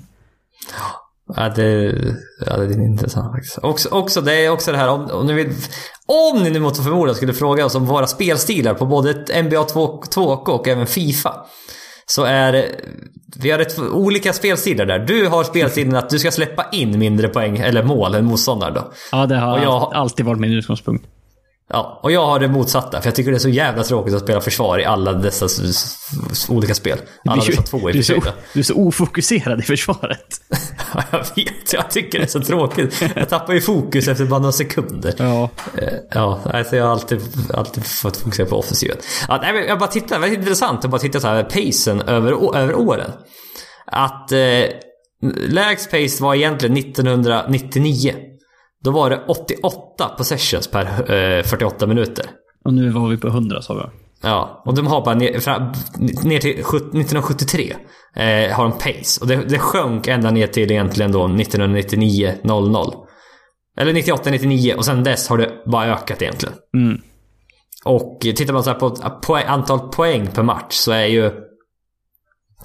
[1.36, 1.94] Ja, det,
[2.46, 3.58] ja, det är intressant faktiskt.
[3.58, 5.54] Också, också, det är också det här om, om ni vill...
[6.08, 10.02] Om ni nu mot förmodan skulle fråga oss om våra spelstilar på både NBA 2,
[10.16, 11.46] 2K och även Fifa.
[12.06, 12.76] Så är
[13.36, 15.00] vi har ett, olika spelstilar där.
[15.00, 18.92] Du har spelstilen att du ska släppa in mindre poäng eller mål än motståndare då.
[19.12, 21.06] Ja, det har jag, alltid varit min utgångspunkt.
[21.70, 23.02] Ja, och jag har det motsatta.
[23.02, 25.48] För jag tycker det är så jävla tråkigt att spela försvar i alla dessa
[26.50, 27.00] olika spel.
[27.26, 30.42] Alla dessa två du, är så, du är så ofokuserad i försvaret.
[30.94, 31.74] ja, jag vet.
[31.74, 33.04] Jag tycker det är så tråkigt.
[33.16, 35.14] Jag tappar ju fokus efter bara några sekunder.
[35.18, 35.50] Ja.
[35.78, 37.22] Eh, ja, alltså jag har alltid,
[37.54, 38.98] alltid fått fokusera på offensiven.
[39.28, 42.76] Ja, jag bara tittar, det var intressant att bara titta så här pacen över, över
[42.76, 43.12] åren.
[43.86, 44.66] Att eh,
[45.48, 48.16] lägst pace var egentligen 1999.
[48.86, 52.26] Då var det 88 possessions per eh, 48 minuter.
[52.66, 53.82] Och nu var vi på 100 sa vi.
[54.22, 55.74] Ja, och de har bara ner, fram,
[56.24, 57.76] ner till 1973
[58.16, 59.22] eh, har de pace.
[59.22, 62.94] Och det, det sjönk ända ner till egentligen då 1999-00.
[63.78, 66.56] Eller 98-99 och sen dess har det bara ökat egentligen.
[66.78, 67.02] Mm.
[67.86, 68.90] Och tittar man så på
[69.22, 71.32] poäng, antal poäng per match så är ju...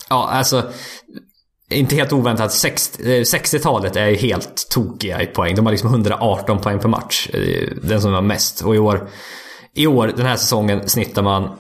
[0.08, 0.62] Ja, alltså
[1.70, 5.54] inte helt oväntat, 60-talet eh, är ju helt tokiga i poäng.
[5.54, 7.28] De har liksom 118 poäng per match.
[7.32, 8.62] Eh, den som har mest.
[8.62, 9.08] Och i år,
[9.74, 11.50] i år, den här säsongen, snittar man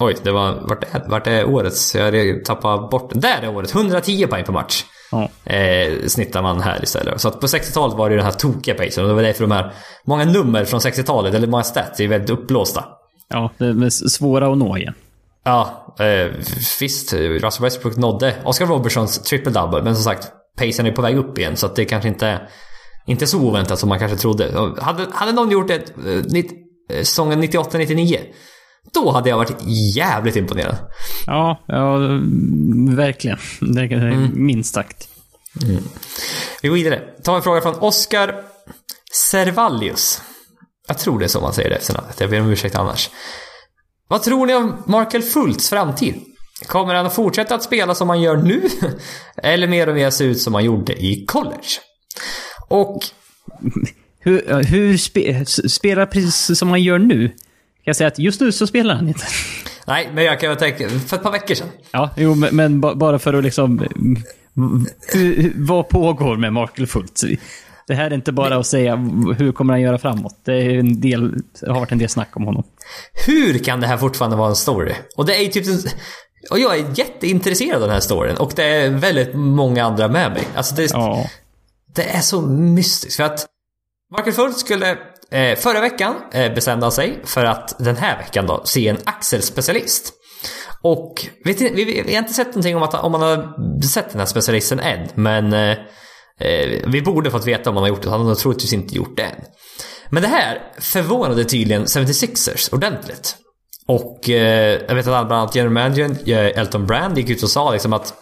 [0.00, 0.52] Oj, det var...
[0.62, 1.94] Vart är, vart är årets?
[1.94, 3.10] Jag tappat bort...
[3.14, 3.74] Där är året!
[3.74, 4.84] 110 poäng per match.
[5.10, 5.52] Ja.
[5.52, 7.20] Eh, snittar man här istället.
[7.20, 9.04] Så att på 60-talet var det ju den här tokiga pacen.
[9.04, 9.72] Och det var därför de här...
[10.04, 12.84] Många nummer från 60-talet, eller många stats, är väldigt uppblåsta.
[13.28, 14.94] Ja, det är svåra att nå igen.
[15.44, 16.32] Ja, eh,
[16.80, 17.12] visst.
[17.12, 19.82] Russell Westbrook nådde Oscar Robertsons triple-double.
[19.82, 21.56] Men som sagt, pacen är på väg upp igen.
[21.56, 22.40] Så att det kanske inte...
[23.06, 24.74] Inte så oväntat som man kanske trodde.
[24.80, 28.18] Hade, hade någon gjort det eh, eh, säsongen 98-99
[28.92, 29.56] då hade jag varit
[29.96, 30.76] jävligt imponerad.
[31.26, 33.38] Ja, ja mm, verkligen.
[33.60, 35.08] Det är minst sagt.
[36.62, 37.02] Vi går vidare.
[37.22, 38.34] Ta en fråga från Oscar
[39.12, 40.22] Servalius.
[40.88, 42.20] Jag tror det är så man säger det efternamnet.
[42.20, 43.10] Jag ber om ursäkt annars.
[44.08, 46.14] Vad tror ni om Markel Fultz framtid?
[46.66, 48.62] Kommer han att fortsätta att spela som han gör nu?
[49.42, 51.68] Eller mer och mer se ut som han gjorde i college?
[52.68, 52.98] Och
[54.20, 57.28] Hur, hur spe, spelar precis som han gör nu?
[57.28, 57.36] Kan
[57.84, 59.24] jag säga att just nu så spelar han inte.
[59.86, 61.68] Nej, men jag kan väl tänka, för ett par veckor sedan.
[61.90, 63.86] Ja, jo, men, men ba- bara för att liksom...
[65.54, 67.24] vad pågår med Markel Fultz?
[67.86, 68.96] Det här är inte bara att säga
[69.38, 70.40] hur kommer han göra framåt.
[70.44, 72.64] Det, är en del, det har varit en del snack om honom.
[73.26, 74.94] Hur kan det här fortfarande vara en story?
[75.16, 75.66] Och det är ju typ...
[75.66, 75.90] en-
[76.50, 78.36] Och jag är jätteintresserad av den här storyn.
[78.36, 80.42] Och det är väldigt många andra med mig.
[80.54, 81.26] Alltså det, Ja.
[81.94, 83.16] det är så mystiskt.
[83.16, 83.46] För att
[84.16, 84.90] Markel Fultz skulle
[85.30, 88.96] eh, förra veckan eh, bestämde han sig för att den här veckan då se en
[89.04, 90.12] axelspecialist.
[90.82, 94.10] Och vet vi, vi, vi har inte sett någonting om, att, om man har sett
[94.10, 95.08] den här specialisten än.
[95.14, 95.76] Men eh,
[96.86, 98.10] vi borde fått veta om han har gjort det.
[98.10, 99.40] Han har troligtvis inte gjort det än.
[100.10, 103.36] Men det här förvånade tydligen 76ers ordentligt.
[103.86, 107.50] Och eh, jag vet att bland annat general managern eh, Elton Brand gick ut och
[107.50, 108.14] sa liksom att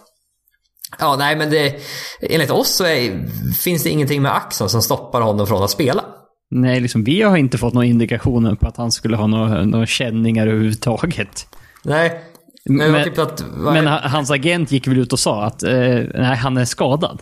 [0.99, 1.75] Ja, nej men det,
[2.21, 6.05] enligt oss så är, finns det ingenting med axeln som stoppar honom från att spela.
[6.51, 9.85] Nej, liksom, vi har inte fått några indikationer på att han skulle ha några, några
[9.85, 11.47] känningar överhuvudtaget.
[11.83, 12.21] Nej.
[12.65, 15.71] Men, Men- typ att, Men ha- hans agent gick väl ut och sa att eh,
[16.13, 17.21] nej, han är skadad.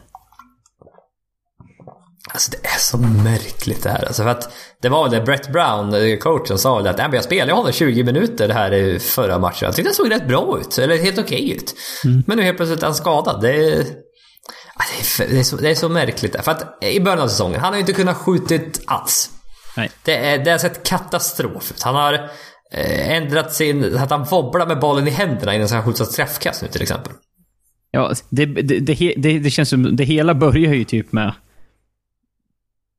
[2.33, 4.05] Alltså det är så märkligt det här.
[4.05, 7.05] Alltså för att det var väl det Brett Brown, eh, coachen, sa väl att "Nej,
[7.07, 9.65] men jag spelade honom 20 minuter det här i förra matchen.
[9.65, 10.77] Jag tyckte han såg rätt bra ut.
[10.77, 11.75] Eller helt okej ut.
[12.27, 13.41] Men nu helt plötsligt är han skadad.
[13.41, 13.83] Det är,
[15.17, 16.35] det är, det är, så, det är så märkligt.
[16.43, 19.29] För att i början av säsongen, han har ju inte kunnat skjutit alls.
[19.77, 19.91] Nej.
[20.03, 21.81] Det, är, det har sett katastrof ut.
[21.83, 22.13] Han har
[22.73, 23.97] eh, ändrat sin...
[23.97, 27.13] Att han wobblar med bollen i händerna innan han skjuter träffkast nu till exempel.
[27.91, 28.79] Ja, det, det,
[29.17, 29.95] det, det känns som...
[29.95, 31.33] Det hela börjar ju typ med...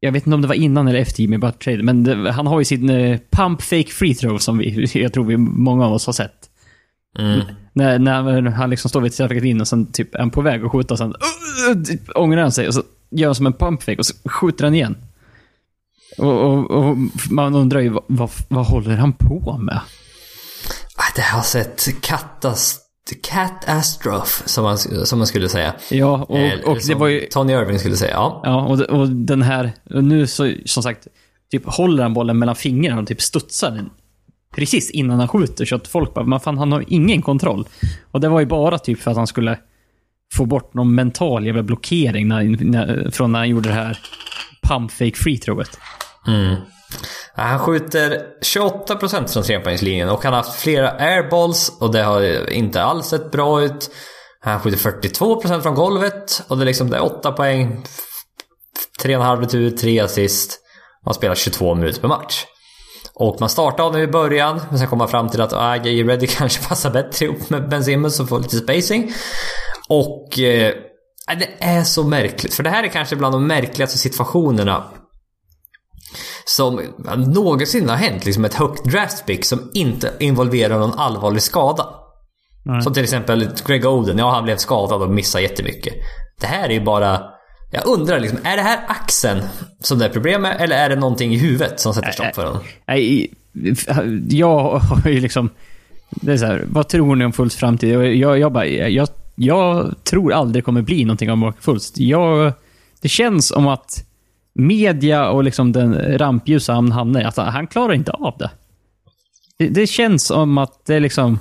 [0.05, 2.59] Jag vet inte om det var innan eller efter Jimmy Butler men det, han har
[2.59, 6.07] ju sin eh, pump fake free throw som vi, jag tror vi, många av oss
[6.07, 6.49] har sett.
[7.19, 7.41] Mm.
[7.73, 10.65] När, när han liksom står vid straffet in och sen typ är han på väg
[10.65, 13.53] att skjuta och sen uh, typ, ångrar han sig och så gör han som en
[13.53, 14.97] pump fake och så skjuter han igen.
[16.19, 16.97] Och, och, och
[17.31, 19.81] man undrar ju vad, vad, vad håller han på med?
[20.97, 22.03] Ah, Det har sett
[23.23, 23.63] katast...
[23.63, 25.75] Katastrof, som man, som man skulle säga.
[25.91, 27.21] Ja, och, Eller och det var ju...
[27.21, 28.41] Tony Irving skulle säga, ja.
[28.45, 29.73] Ja, och, och den här...
[29.95, 31.07] Och nu så, som sagt,
[31.51, 33.91] typ håller han bollen mellan fingrarna och typ studsar den
[34.55, 35.65] precis innan han skjuter.
[35.65, 37.67] Så att folk bara, men fan han har ingen kontroll.
[38.11, 39.59] Och det var ju bara typ för att han skulle
[40.35, 43.99] få bort någon mental jävla blockering när, när, från när han gjorde det här
[44.63, 45.79] pump fake free throwet.
[46.27, 46.57] Mm.
[47.35, 52.83] Han skjuter 28% från trepoängslinjen och han har haft flera airballs och det har inte
[52.83, 53.91] alls sett bra ut.
[54.41, 57.85] Han skjuter 42% från golvet och det är liksom det är 8 poäng,
[59.05, 60.59] 3,5 retur, 3 assist.
[61.05, 62.45] Man spelar 22 minuter per match.
[63.15, 66.03] Och man startar honom i början, men sen kommer man fram till att ah, J.
[66.03, 69.13] Reddy kanske passar bättre ihop med Ben Simmons och får lite spacing.
[69.89, 70.75] Och eh,
[71.39, 74.85] det är så märkligt, för det här är kanske bland de märkligaste situationerna
[76.45, 76.81] som
[77.35, 78.25] någonsin har hänt.
[78.25, 81.87] Liksom ett högt draftpick som inte involverar någon allvarlig skada.
[82.65, 82.83] Nej.
[82.83, 84.19] Som till exempel Greg Oden.
[84.19, 85.95] Ja, han blev skadad och missade jättemycket.
[86.41, 87.21] Det här är ju bara...
[87.71, 89.43] Jag undrar liksom, är det här axeln
[89.81, 90.57] som det är problem med?
[90.61, 92.63] Eller är det någonting i huvudet som sätter stopp för honom?
[92.87, 93.31] Nej,
[94.29, 95.51] jag har ju liksom...
[96.11, 97.95] Det är så här, vad tror ni om Fulls framtid?
[97.95, 101.93] Jag, jag, jag, bara, jag, jag tror aldrig det kommer bli någonting av Mark Fultz.
[101.97, 102.53] Jag,
[103.01, 104.05] det känns som att
[104.55, 108.51] media och liksom den rampljusa han hamnar att han klarar inte av det.
[109.59, 109.69] det.
[109.69, 111.39] Det känns som att det är liksom...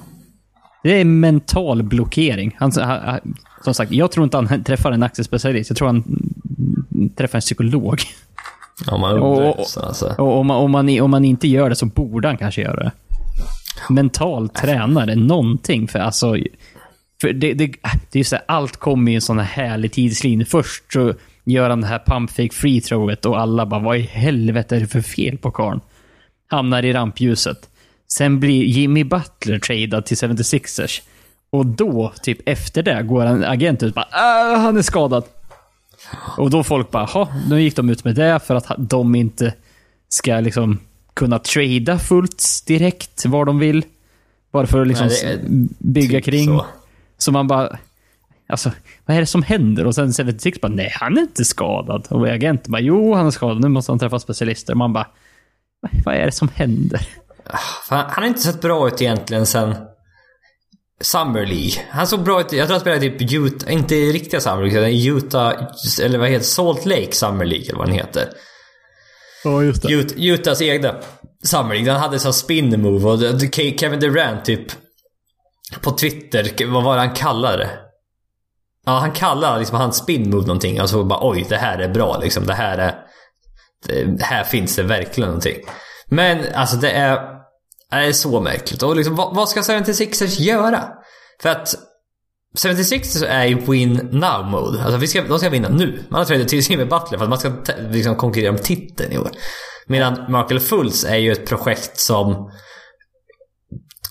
[0.83, 2.55] Det är mental blockering.
[2.59, 3.19] Han, han,
[3.63, 5.69] som sagt, jag tror inte han träffar en axelspecialist.
[5.69, 6.03] Jag tror han
[7.17, 7.99] träffar en psykolog.
[8.87, 9.19] Om man.
[9.19, 10.15] Och- och- så alltså.
[10.17, 12.83] Och om man, om, man, om man inte gör det så borde han kanske göra
[12.83, 12.91] det.
[13.89, 15.87] Mental tränare, någonting.
[15.87, 16.37] För alltså...
[17.21, 17.71] För det, det,
[18.11, 20.45] det är så här, allt kommer i en sån här härlig tidslinje.
[20.45, 21.13] Först så
[21.43, 24.79] gör han det här pump fake free throwet och alla bara vad i helvete är
[24.79, 25.79] det för fel på karln?
[26.47, 27.69] Hamnar i rampljuset.
[28.13, 31.01] Sen blir Jimmy Butler tradad till 76ers.
[31.49, 35.23] Och då, typ efter det, går en agent ut bara "Ah, han är skadad.
[36.37, 39.53] Och då folk bara, jaha, nu gick de ut med det för att de inte
[40.09, 40.79] ska liksom
[41.13, 43.83] kunna trada fullt direkt var de vill.
[44.51, 45.39] Bara för att liksom Nej,
[45.79, 46.45] bygga typ kring.
[46.45, 46.65] så.
[47.17, 47.31] Så.
[47.31, 47.77] man bara,
[48.51, 48.71] alltså
[49.05, 49.85] vad är det som händer?
[49.87, 52.07] Och sen 76 bara, nej han är inte skadad.
[52.09, 54.75] Och agenten bara, jo han är skadad, nu måste han träffa specialister.
[54.75, 55.07] Man bara,
[56.05, 57.07] vad är det som händer?
[57.89, 59.75] Fan, han har inte sett bra ut egentligen sen
[61.01, 61.71] Summer League.
[61.89, 65.17] Han såg bra ut, jag tror han spelade typ Utah, inte riktiga Summer League, utan
[65.17, 65.53] Utah,
[66.03, 68.29] eller vad heter Salt Lake Summer League eller vad den heter.
[69.43, 70.95] Ja, just Ut, Utahs egna
[71.43, 71.91] Summer League.
[71.91, 74.65] Han hade sån spin move och det- det- Kevin Durant typ
[75.81, 77.69] på Twitter, vad var det han kallade det?
[78.85, 80.79] Ja, han kallar liksom hans spin move någonting.
[80.79, 82.45] Alltså bara oj, det här är bra liksom.
[82.45, 82.95] Det här är...
[83.87, 85.57] Det, här finns det verkligen någonting.
[86.05, 87.19] Men alltså det är...
[87.91, 88.83] Det är så märkligt.
[88.83, 90.83] Och liksom, vad, vad ska 76ers göra?
[91.41, 91.75] För att
[92.57, 94.83] 76ers är i win now mode.
[94.83, 96.03] Alltså vi ska, de ska vinna nu.
[96.09, 99.17] Man har tradat till Jimmy Butler för att man ska liksom konkurrera om titeln i
[99.17, 99.31] år.
[99.87, 102.51] Medan Markel Fultz är ju ett projekt som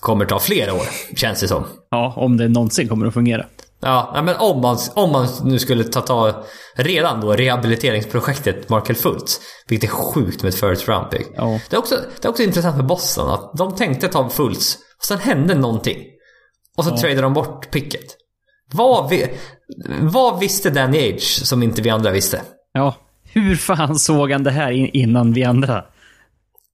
[0.01, 0.87] kommer ta flera år,
[1.17, 1.67] känns det som.
[1.91, 3.47] Ja, om det någonsin kommer att fungera.
[3.83, 6.45] Ja, men om man, om man nu skulle ta, ta
[6.75, 9.41] redan då rehabiliteringsprojektet Markel Fultz.
[9.69, 11.27] Vilket är sjukt med ett first round pick.
[11.37, 11.61] Ja.
[11.71, 14.79] Det, är också, det är också intressant med Boston att de tänkte ta Fultz.
[14.99, 15.99] Och sen hände någonting.
[16.77, 18.05] Och så tradade de bort picket.
[18.73, 19.31] Vad, vi,
[20.01, 22.43] vad visste Danny Age som inte vi andra visste?
[22.73, 25.85] Ja, hur fan såg han det här in- innan vi andra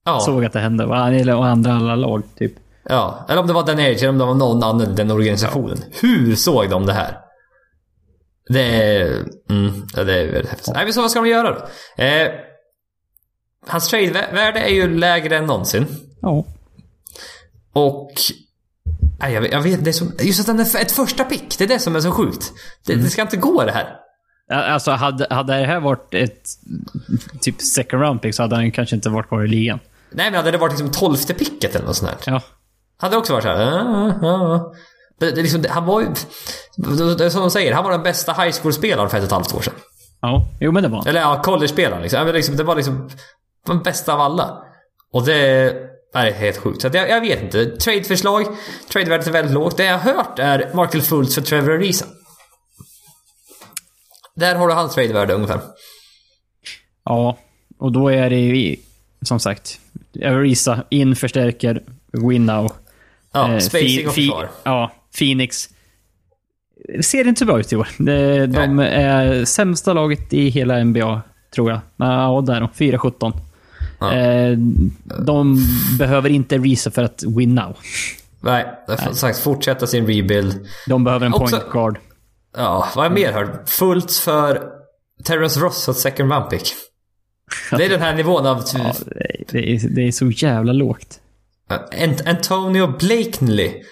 [0.05, 0.85] Ja, såg att det hände?
[0.85, 2.53] Och andra alla lag, typ.
[2.89, 3.25] Ja.
[3.29, 5.83] Eller om det var Danny Age eller om det var någon annan den organisationen.
[5.91, 7.17] Hur såg de det här?
[8.49, 9.25] Det är...
[9.49, 10.73] Mm, ja, det är väldigt häftigt.
[10.73, 12.03] Nej, men så vad ska de göra då?
[12.03, 12.31] Eh,
[13.67, 15.85] hans trade-värde är ju lägre än någonsin.
[16.21, 16.45] Ja.
[17.73, 18.11] Och...
[19.19, 21.57] Nej, jag vet, jag vet det är så, just att den är ett första pick.
[21.57, 22.53] Det är det som är så sjukt.
[22.85, 23.95] Det, det ska inte gå det här.
[24.47, 26.43] Ja, Alltså, hade, hade det här varit ett
[27.41, 29.79] typ second round pick så hade han kanske inte varit kvar i ligan.
[30.11, 32.33] Nej, men hade det varit liksom tolfte picket eller något sånt här.
[32.33, 32.41] Ja.
[32.97, 33.57] Hade det också varit så här.
[33.57, 34.73] "Ah, ah, ah."
[35.19, 36.07] Det, det, liksom, det, han var ju...
[36.77, 39.27] Det det är som de säger, han var den bästa high school-spelaren för ett och
[39.27, 39.73] ett halvt år sedan.
[40.21, 41.07] Ja, jo men det var.
[41.07, 42.27] Eller ja, college-spelaren liksom.
[42.27, 42.55] Liksom.
[42.55, 43.09] Det var liksom
[43.65, 44.63] den bästa av alla.
[45.13, 45.73] Och det
[46.13, 46.81] är helt sjukt.
[46.81, 47.65] Så jag, jag vet inte.
[47.65, 48.45] Trade-förslag.
[48.91, 49.77] Trade-värdet är väldigt lågt.
[49.77, 52.05] Det jag har hört är Markel Fultz för Trevor Ariza.
[54.35, 55.59] Där har du hans trade-värde ungefär.
[57.03, 57.37] Ja,
[57.79, 58.75] och då är det ju
[59.21, 59.79] som sagt,
[60.23, 62.71] Arisa in, förstärker, win now.
[63.33, 64.49] Ja, Eh, spacing och försvar.
[64.63, 65.69] Ja, Phoenix.
[66.97, 67.87] Det ser inte bra ut i år.
[67.97, 71.21] De, de är sämsta laget i hela NBA,
[71.55, 71.79] tror jag.
[71.97, 72.69] Ja, där då.
[72.77, 73.33] 4-17.
[73.99, 74.13] Ja.
[74.13, 74.57] Eh,
[75.25, 75.59] de
[75.99, 77.77] behöver inte Risa för att win now.
[78.39, 80.67] Nej, det är som sagt fortsätta sin rebuild.
[80.87, 81.97] De behöver en Också- point guard.
[82.57, 83.69] Ja, vad jag mer hört?
[83.69, 84.63] Fullt för
[85.23, 86.73] Terrence Ross och second round pick.
[87.71, 88.63] Det är den här nivån av...
[88.73, 91.19] Ja, det, det, är, det är så jävla lågt.
[91.69, 93.83] Ant- Antonio Blakeney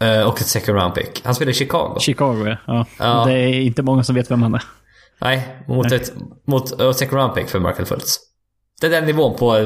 [0.00, 1.22] eh, och ett second round pick.
[1.24, 1.98] Han spelar i Chicago.
[2.00, 2.86] Chicago, ja.
[2.98, 3.24] ja.
[3.26, 4.62] Det är inte många som vet vem han är.
[5.20, 6.12] Nej, mot ett
[6.46, 8.18] mot, uh, second round pick för Markel Fultz.
[8.80, 9.56] Det är den nivån på...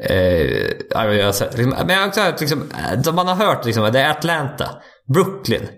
[0.00, 3.28] Eh, ja, jag har sett, liksom, men jag har också hört, liksom, eh, som man
[3.28, 4.68] har hört, liksom, det är Atlanta,
[5.14, 5.68] Brooklyn,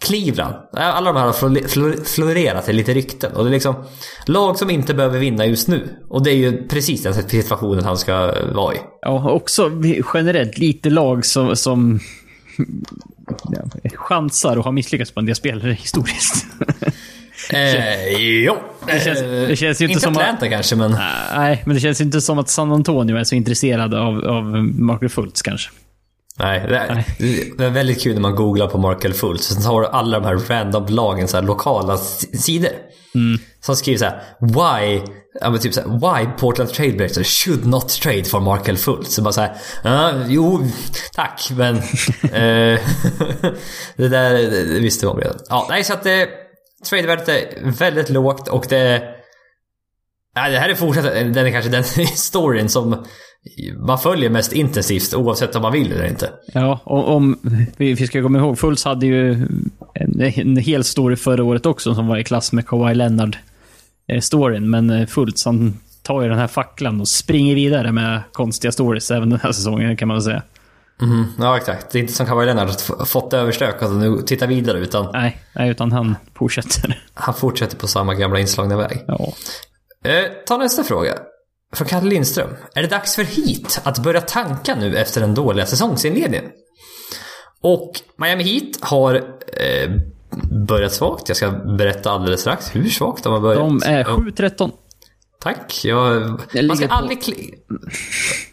[0.00, 0.54] Cleveland.
[0.72, 3.32] Alla de här har flor- flor- florerat i lite rykten.
[3.32, 3.74] Och det är liksom
[4.26, 5.88] lag som inte behöver vinna just nu.
[6.08, 8.78] Och det är ju precis den situationen han ska vara i.
[9.02, 9.70] Ja, också
[10.14, 12.00] generellt lite lag som, som
[13.94, 16.46] chansar och har misslyckats på en del spelare historiskt.
[17.52, 18.56] Eh, jo.
[18.86, 20.96] Det känns- Eh, det känns ju inte som att- Atlanta kanske, men...
[21.36, 25.08] Nej, men det känns inte som att San Antonio är så intresserade av, av Markel
[25.08, 25.70] Fultz kanske.
[26.40, 27.04] Nej, det är,
[27.58, 29.46] det är väldigt kul när man googlar på Markel Fultz.
[29.46, 32.72] Sen har du alla de här random lagen, så här lokala sidor.
[33.60, 35.02] Som skriver så här: Why,
[35.40, 39.14] ja, typ så här, Why Portland Trailblazers should not trade for Markel Fultz.
[39.14, 40.66] Så bara så här, ja, jo,
[41.12, 41.76] tack, men...
[42.22, 42.80] eh,
[43.96, 44.32] det där
[44.74, 45.38] det visste man redan.
[45.48, 46.28] Ja, nej, så att det...
[46.90, 49.02] Tradevärdet är väldigt lågt och det...
[50.36, 51.84] Nej, det här är fortsatt den är kanske den
[52.14, 53.04] storyn som
[53.86, 56.30] man följer mest intensivt oavsett om man vill eller inte.
[56.54, 57.38] Ja, och om
[57.76, 59.32] vi, ska komma ihåg, Fultz hade ju
[59.94, 64.70] en, en hel story förra året också som var i klass med Kawhi Leonard-storyn.
[64.70, 69.10] Men eh, Fultz, han tar ju den här facklan och springer vidare med konstiga stories
[69.10, 70.42] även den här säsongen kan man väl säga.
[71.02, 71.90] Mhm, Ja, exakt.
[71.92, 72.70] Det är inte som Kawhi Leonard
[73.06, 77.02] fått överstökat och nu tittar vidare utan Nej, nej, utan han fortsätter.
[77.14, 79.04] han fortsätter på samma gamla inslagna väg.
[79.06, 79.32] Ja.
[80.04, 81.14] Eh, ta nästa fråga.
[81.74, 82.56] från Kalle Lindström.
[82.74, 86.44] Är det dags för Heat att börja tanka nu efter den dåliga säsongsinledningen?
[87.62, 89.14] Och Miami Heat har
[89.56, 89.90] eh,
[90.68, 91.28] börjat svagt.
[91.28, 93.58] Jag ska berätta alldeles strax hur svagt de har börjat.
[93.58, 94.70] De är 7-13.
[95.40, 95.80] Tack.
[95.84, 97.54] Jag, Jag man, ska aldrig kli,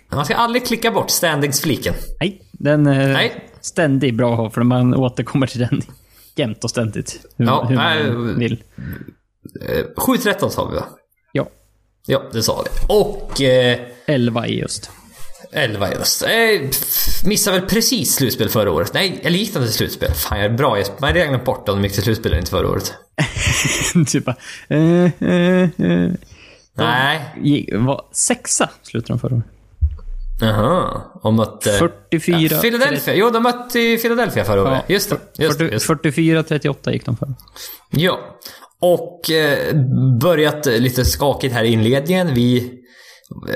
[0.10, 1.94] man ska aldrig klicka bort standings-fliken.
[2.20, 3.50] Nej, den är Nej.
[3.62, 5.82] ständigt bra att ha för man återkommer till den
[6.36, 7.26] jämt och ständigt.
[7.38, 8.64] Hur, Ja, hur man vill.
[9.70, 10.86] Eh, 7-13 sa vi va?
[12.06, 12.86] Ja, Ja, det sa vi.
[12.88, 14.90] Och eh, 11 i just.
[15.52, 16.22] 11 just.
[16.22, 16.30] Eh,
[17.26, 18.94] missade väl precis slutspel förra året.
[18.94, 20.12] Nej, eller gick de till slutspel?
[20.14, 20.96] Fan, jag är bra Jesper.
[21.00, 22.94] Man hade redan glömt bort att de gick till slutspel eller inte förra året.
[24.08, 24.36] typ bara,
[24.70, 26.12] eh, eh, eh.
[26.74, 27.26] Nej.
[27.42, 29.46] Gick- var Sexa slutade de förra året.
[30.42, 31.02] Jaha.
[31.22, 31.72] Och mötte...
[32.10, 32.38] 44.
[32.52, 33.16] Ja, Philadelphia.
[33.16, 34.84] Jo, de mötte Philadelphia förra året.
[34.88, 35.18] Just det.
[35.44, 35.88] Just, det, 40, just.
[36.52, 37.34] 44-38 gick de förra.
[37.90, 38.20] Ja.
[38.80, 39.76] Och eh,
[40.22, 42.34] börjat lite skakigt här i inledningen.
[42.34, 42.74] Vi...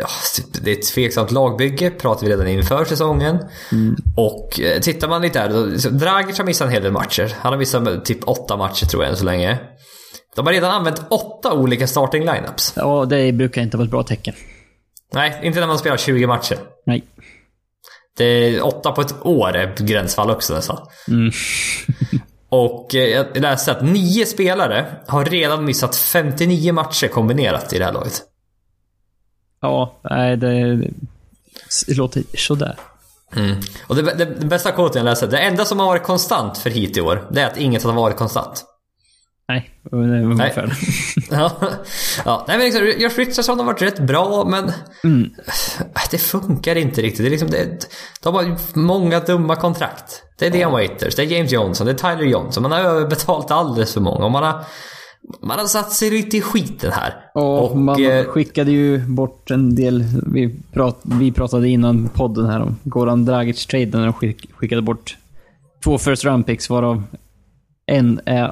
[0.01, 0.07] Ja,
[0.61, 3.37] det är ett tveksamt lagbygge, pratade vi redan inför säsongen.
[4.17, 7.35] Och eh, tittar man lite här, så Dragic har missat en hel del matcher.
[7.39, 9.57] Han har missat typ åtta matcher tror jag än så länge.
[10.35, 12.73] De har redan använt åtta olika starting lineups.
[12.75, 14.33] Ja, det brukar inte vara ett bra tecken.
[15.13, 16.57] Nej, inte när man spelar 20 matcher.
[16.85, 17.03] Nej.
[18.17, 20.77] Det är åtta på ett år är gränsfall också nästan.
[21.07, 21.31] Mm.
[22.51, 27.85] Och eh, jag läste att nio spelare har redan missat 59 matcher kombinerat i det
[27.85, 28.21] här laget.
[29.61, 30.75] Ja, nej, det,
[31.87, 32.75] det låter sådär.
[33.35, 33.55] Mm.
[33.87, 36.69] Och det, det, det bästa quoten jag läste, det enda som har varit konstant för
[36.69, 38.63] hit i år, det är att inget har varit konstant.
[39.51, 40.73] Nej, det var ungefär.
[41.31, 41.51] ja,
[42.25, 42.45] ja.
[42.47, 44.71] Nej, men liksom, Josh Richardson har varit rätt bra, men
[45.03, 45.29] Mm.
[46.11, 47.21] det funkar inte riktigt.
[47.23, 47.87] Det är liksom, det,
[48.23, 50.23] de har många dumma kontrakt.
[50.39, 52.63] Det är Dean Waiters, det är James Johnson, det är Tyler Johnson.
[52.63, 54.63] Man har överbetalt alldeles för många och man har,
[55.41, 57.13] man har satt sig lite i skiten här.
[57.33, 60.03] Och man eh, skickade ju bort en del.
[60.33, 65.17] Vi, prat, vi pratade innan podden här om Goran Dragic-traden när de skick, skickade bort
[65.83, 67.03] två first round picks varav
[67.85, 68.51] en är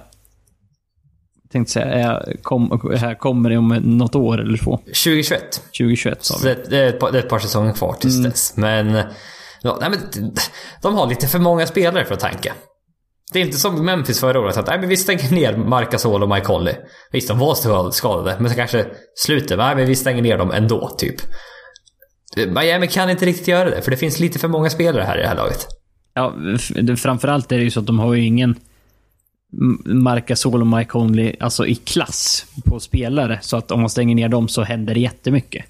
[1.52, 4.78] tänkte säga, är, kom, här kommer det om något år eller två.
[4.78, 5.42] 2021.
[5.78, 6.50] 2021 sa vi.
[6.50, 8.30] det, det, är ett par, det är ett par säsonger kvar tills Mm.
[8.30, 8.58] dess.
[8.58, 9.04] Men,
[9.62, 10.00] ja, nej, men
[10.82, 12.54] de har lite för många spelare för att tanka.
[13.34, 16.24] Det är inte som Memphis förra året att nej, men vi stänger ner Marc Gasol
[16.24, 16.76] och Mike Conley.
[17.12, 18.86] Visst, de var skadade, men så kanske
[19.16, 21.16] slutet, nej men vi stänger ner dem ändå, typ.
[22.48, 25.22] Miami kan inte riktigt göra det, för det finns lite för många spelare här i
[25.22, 25.68] det här laget.
[26.14, 26.34] Ja,
[26.98, 28.56] framförallt är det ju så att de har ju ingen
[29.54, 33.40] M- Marc Gasol och Mike Conley alltså i klass på spelare.
[33.42, 35.66] Så att om man stänger ner dem så händer det jättemycket.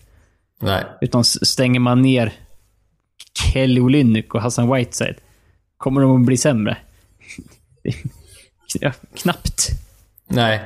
[0.61, 0.84] Nej.
[1.01, 2.34] Utan stänger man ner
[3.53, 5.15] Kelly Olynyk och Hassan Whiteside,
[5.77, 6.77] kommer de att bli sämre?
[8.80, 9.69] ja, knappt.
[10.27, 10.61] Nej.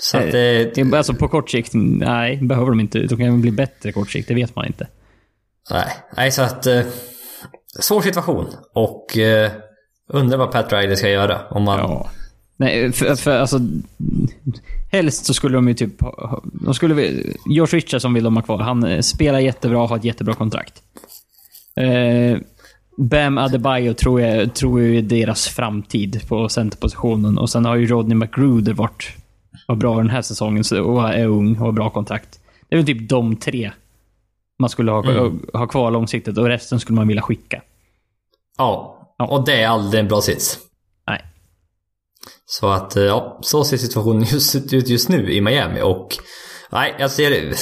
[0.00, 0.74] Så att Eh, det...
[0.74, 2.98] Det alltså på kort sikt, nej, behöver de inte.
[2.98, 4.86] De kan bli bättre kort sikt, det vet man inte.
[5.70, 6.66] Nej, nej så att...
[6.66, 6.82] Eh,
[7.80, 8.46] svår situation.
[8.74, 9.52] Och eh,
[10.08, 11.48] undrar vad Pat Riley ska göra.
[11.50, 11.78] Om man...
[11.78, 12.10] Ja.
[12.56, 13.60] Nej, för, för alltså...
[14.92, 15.92] Helst så skulle de ju typ...
[16.44, 16.94] De skulle,
[17.46, 18.58] George Richardson vill de ha kvar.
[18.58, 20.82] Han eh, spelar jättebra och har ett jättebra kontrakt.
[21.76, 22.38] Eh,
[22.96, 27.38] Bam Adebayo tror jag, tror jag är deras framtid på centerpositionen.
[27.38, 29.12] Och sen har ju Rodney McGruder varit
[29.66, 32.40] var bra den här säsongen och är ung och har bra kontrakt.
[32.68, 33.72] Det är väl typ de tre
[34.58, 35.46] man skulle ha, Mm.
[35.52, 37.62] ha kvar långsiktigt och resten skulle man vilja skicka.
[38.58, 38.90] Ja.
[39.18, 39.26] Ja.
[39.26, 40.58] Och det är aldrig en bra sits.
[42.46, 46.16] Så att, eh, ja, så ser situationen just ut just nu i Miami och...
[46.72, 47.54] Nej, jag ser...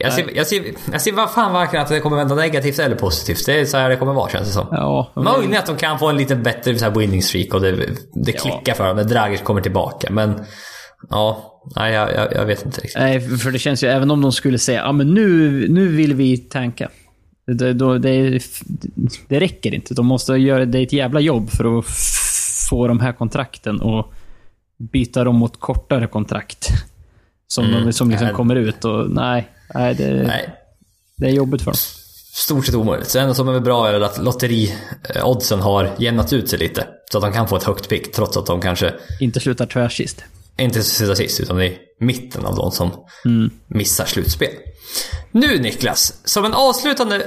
[0.00, 2.96] Jag ser, jag ser, jag ser vad fan varken att det kommer vända negativt eller
[2.96, 3.46] positivt.
[3.46, 4.66] Det är så här det kommer vara känns det som.
[4.70, 7.86] Ja, Möjligen att de kan få en lite bättre så här, winning streak och det,
[8.24, 10.10] det klickar för dem när Dragic kommer tillbaka.
[10.10, 10.44] Men
[11.10, 13.00] ja, nej, jag, jag, vet inte riktigt.
[13.00, 16.14] Nej, för det känns ju, även om de skulle säga ja men nu, nu vill
[16.14, 16.88] vi tanka.
[17.46, 18.42] Det, då, det,
[19.28, 19.94] det räcker inte.
[19.94, 21.86] De måste göra det ett jävla jobb för att
[22.70, 24.12] få de här kontrakten och
[24.78, 26.68] byta dem mot kortare kontrakt.
[27.48, 27.86] Som, Mm.
[27.86, 28.36] de, som liksom Nej.
[28.36, 30.54] kommer ut och nej, nej, det, Nej,
[31.16, 31.78] det är jobbigt för dem.
[32.34, 33.08] stort sett omöjligt.
[33.08, 36.86] Så en som är bra är att lotteri-oddsen har jämnat ut sig lite.
[37.12, 40.24] Så att de kan få ett högt pick trots att de kanske Inte slutar tvärsist.
[40.58, 42.90] inte sitter sist utan i mitten av de som
[43.66, 44.50] missar slutspel.
[45.30, 47.26] Nu Niklas, som en avslutande,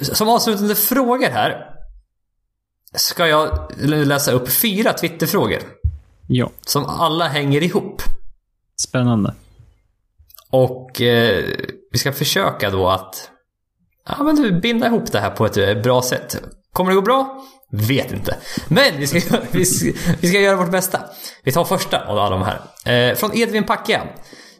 [0.00, 1.66] som avslutande frågor här.
[2.96, 5.58] Ska jag läsa upp fyra Twitterfrågor.
[6.26, 8.02] Ja, Som alla hänger ihop.
[8.88, 9.34] spännande.
[10.50, 11.44] Och eh,
[11.92, 13.30] vi ska försöka då att
[14.08, 16.42] ja, men du, binda ihop det här på ett eh, bra sätt.
[16.72, 17.44] Kommer det gå bra?
[17.72, 18.36] Vet inte.
[18.68, 21.00] Men vi ska, vi ska, vi ska göra vårt bästa.
[21.44, 23.10] Vi tar första av alla de här.
[23.10, 24.02] Eh, från Edvin Packa.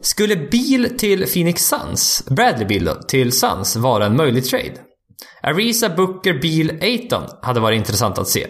[0.01, 4.75] Skulle Beal till Phoenix Suns, Bradley Beal då, till Suns vara en möjlig trade?
[5.43, 8.47] Ariza, Booker, Beal, Aiton hade varit intressant att se.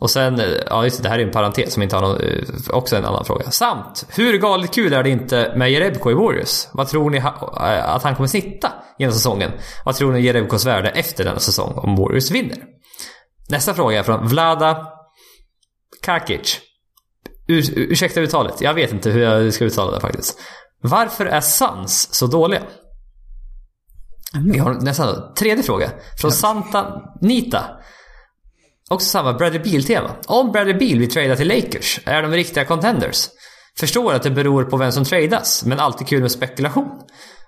[0.00, 2.20] Och sen, eh, ja just det, det här är en parentes som inte har någon,
[2.20, 3.50] eh, också en annan fråga.
[3.50, 6.68] Samt, hur galet kul är det inte med Jerebko i Warriors?
[6.72, 9.50] Vad tror ni ha, eh, att han kommer snitta genom säsongen?
[9.84, 12.58] Vad tror ni Jerebkos värde efter denna säsong om Warriors vinner?
[13.48, 14.86] Nästa fråga är från Vlada
[16.02, 16.60] Kakic.
[17.48, 20.40] Ur, ursäkta uttalet, jag vet inte hur jag ska uttala det faktiskt.
[20.82, 22.62] Varför är Sans så dåliga?
[24.34, 25.90] Vi har nästan tredje fråga.
[26.20, 27.64] Från Santa Nita.
[28.90, 30.10] Också samma Bradley Beal-tema.
[30.26, 33.28] Om Bradley Beal vill trada till Lakers, är de riktiga contenders?
[33.78, 37.00] Förstår att det beror på vem som tradas, men alltid kul med spekulation.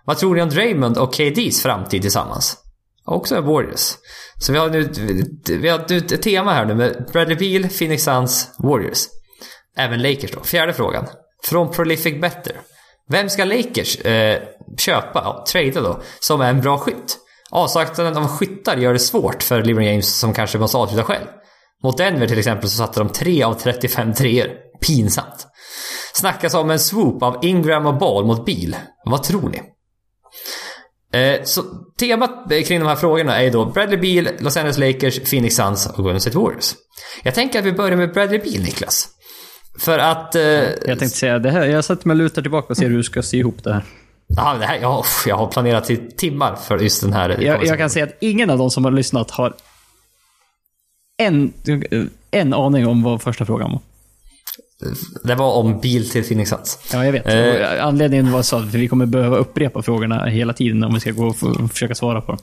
[0.04, 2.56] Vad tror ni om Draymond och KDs framtid tillsammans?
[3.04, 3.94] Också Warriors.
[4.38, 4.92] Så vi har nu,
[5.60, 9.09] vi har nu ett tema här nu med Bradley Beal, Phoenix Suns, Warriors.
[9.76, 10.40] Även Lakers då.
[10.40, 11.06] Fjärde frågan.
[11.44, 12.56] Från Prolific Better.
[13.12, 14.43] Vem ska Lakers eh,
[14.78, 17.18] köpa, ja, trada då, som är en bra skytt?
[17.51, 21.26] Avsaknaden av skyttar gör det svårt för LeBron James som kanske måste avsluta själv.
[21.84, 24.48] Mot Denver till exempel så satte de 3 av 35 treor.
[24.80, 25.47] Pinsamt.
[26.14, 28.76] Snackas om en swoop av Ingram och Ball mot Bil.
[29.05, 29.62] Vad tror ni?
[31.20, 31.62] Eh, så
[31.98, 36.05] temat kring de här frågorna är då Bradley Beal, Los Angeles Lakers, Phoenix Suns och
[36.05, 36.74] Golden State Warriors.
[37.22, 39.09] Jag tänker att vi börjar med Bradley Beal, Niklas.
[39.78, 40.35] För att...
[40.35, 41.66] Eh, Jag tänkte säga det här.
[41.66, 43.82] Jag sätter mig och lutar tillbaka och ser hur du ska sy ihop det här.
[44.27, 47.43] ja, det här jag, jag har planerat i timmar för just den här...
[47.43, 49.55] Jag, jag kan säga att ingen av de som har lyssnat har
[51.23, 51.53] en,
[52.31, 53.81] en aning om vad första frågan var.
[55.24, 56.78] Det var om bil till Phoenix Suns.
[56.93, 57.27] Ja, jag vet.
[57.27, 57.86] Eh.
[57.86, 61.27] Anledningen var så att vi kommer behöva upprepa frågorna hela tiden om vi ska gå
[61.27, 61.36] och
[61.73, 62.39] försöka svara på dem.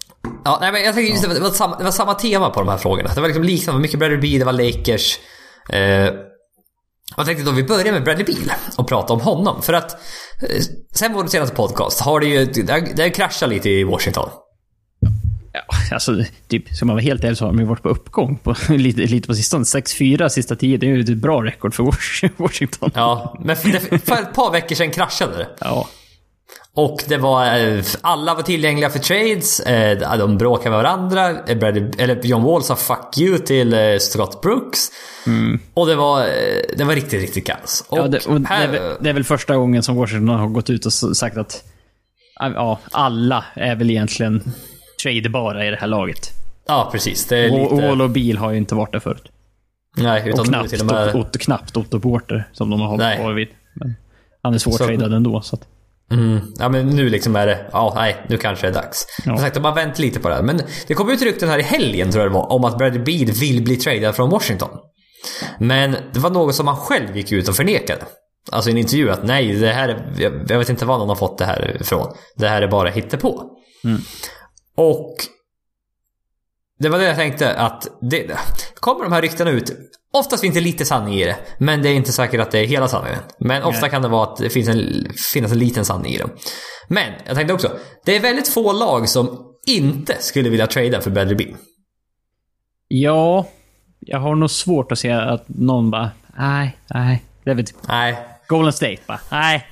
[0.46, 2.60] Ja, nej, men jag tänker just det, det, var samma, det var samma tema på
[2.60, 3.10] de här frågorna.
[3.16, 3.82] Det var liksom liknande.
[3.82, 5.20] Mycket Bradley Beal, det var Lakers.
[5.70, 6.14] Eh,
[7.18, 9.62] jag tänkte då vi börjar med Bradley Beal och prata om honom.
[9.62, 10.62] För att eh,
[10.94, 12.72] sen vår senaste podcast har det ju det
[13.02, 14.30] har, kraschat lite i Washington.
[15.54, 15.62] Ja,
[15.92, 18.56] alltså, typ, ska man vara helt ärlig så har de ju varit på uppgång på,
[18.70, 19.64] lite, lite på sistone.
[19.64, 22.92] 6-4 sista 10, det är ju ett bra rekord för Wash- Washington.
[22.96, 25.48] Ja, men för, för ett par veckor sedan kraschade det.
[25.60, 25.88] Ja.
[26.80, 31.30] Och det var, eh, alla var tillgängliga för trades, eh, de bråkade med varandra.
[31.48, 34.80] Eh, Bradley, eller John Wall sa 'fuck you' till Scott Brooks.
[35.74, 36.26] Och det var,
[36.78, 37.86] det var riktigt, riktigt kaos.
[37.90, 40.40] Och ja det, och det, är, här, väl- det är väl första gången som Washington
[40.40, 41.64] har gått ut och sagt att
[42.40, 44.44] ja, alla är väl egentligen
[45.04, 46.30] tradebara i det här laget.
[46.68, 47.26] ja, precis.
[47.26, 47.88] Det är Och lite...
[47.88, 49.24] Wall och Beal har ju inte varit där förut.
[49.98, 51.16] nej, utan Och knappt, till och med...
[51.16, 53.48] Otto, knappt Otto Porter som de har hållit på vid.
[53.76, 53.96] Men
[54.44, 55.42] han är Så- svårtradad ändå.
[55.42, 55.62] Så att,
[56.12, 59.06] Mm, ja men nu liksom är det, ja nej, nu kanske det är dags.
[59.18, 59.24] Ja.
[59.24, 60.42] Som sagt, de har vänt lite på det här.
[60.42, 63.04] Men det kom ut rykten här i helgen tror jag det var, om att Bradley
[63.04, 64.70] Beal vill bli tradad från Washington.
[65.60, 68.06] Men det var något som han själv gick ut och förnekade.
[68.52, 71.10] Alltså i en intervju att nej, det här är, jag, jag vet inte var någon
[71.10, 72.14] har fått det här ifrån.
[72.36, 73.44] Det här är bara hittepå.
[73.84, 74.02] Mm.
[74.78, 75.16] Och
[76.80, 78.32] det var det jag tänkte att det,
[78.76, 79.72] kommer de här ryktena ut
[80.14, 82.66] Oftast finns det lite sanning i det, men det är inte säkert att det är
[82.68, 83.20] hela sanningen.
[83.40, 83.90] Men ofta Nej.
[83.90, 86.30] kan det vara att det finns en, finnas en liten sanning i dem.
[86.88, 87.72] Men, jag tänkte också,
[88.06, 91.56] det är väldigt få lag som inte skulle vilja trada för Bradley Beal.
[92.88, 93.48] ja,
[94.00, 97.24] jag har nog svårt att se att någon bara, nej, nej.
[97.44, 98.18] Det är väl typ Nej,
[98.48, 99.68] Golden State bara, nej,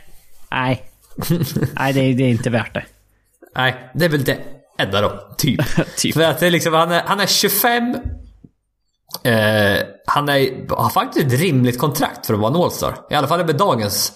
[0.52, 0.84] nej.
[1.76, 2.86] nej, det är, det är inte värt det.
[3.56, 4.38] nej, det är väl det
[4.80, 5.62] enda då, typ.
[5.98, 6.14] Typ.
[6.14, 7.96] För att det är liksom, han är, han är 25.
[9.24, 12.96] Eh, han är, har faktiskt ett rimligt kontrakt för att vara en All-star.
[13.10, 14.14] I alla fall med dagens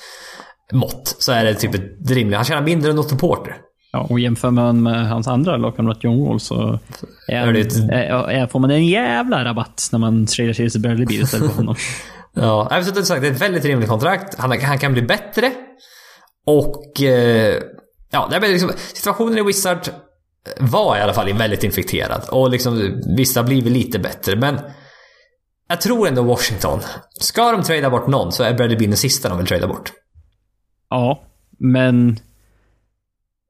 [0.73, 2.35] mått så är det typ ett rimligt.
[2.35, 3.57] Han tjänar mindre än Otto Porter.
[3.93, 6.79] Ja, och jämför man med hans andra lagkamrat John Wall så
[7.27, 11.21] är, Är är, får man en jävla rabatt när man tradar sig till Bradley Beal
[11.21, 11.75] istället för honom.
[12.33, 14.39] Ja, jag sagt, det är ett väldigt rimligt kontrakt.
[14.39, 15.51] Han, han kan bli bättre.
[16.45, 17.01] Och...
[17.01, 17.55] Eh,
[18.11, 19.89] ja, det är liksom, situationen i Wizard
[20.59, 22.21] var i alla fall väldigt infekterad.
[22.29, 24.59] Och liksom, vissa har blivit lite bättre, men...
[25.71, 26.79] Jag tror ändå Washington.
[27.13, 29.91] Ska de trada bort någon så är Bradley Beal den sista de vill trada bort.
[30.89, 31.21] Ja,
[31.57, 32.19] men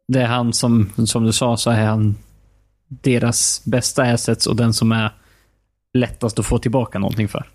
[0.07, 2.17] det är han som, som du sa, så är han
[2.87, 5.11] deras bästa assets och den som är
[5.93, 7.49] lättast att få tillbaka någonting för.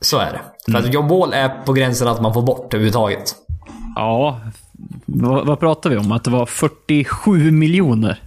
[0.00, 0.72] Så är det.
[0.72, 3.34] För att John Wall är på gränsen att man får bort överhuvudtaget.
[3.96, 4.40] Ja,
[5.06, 6.12] vad, vad pratar vi om?
[6.12, 8.22] Att det var 47 miljoner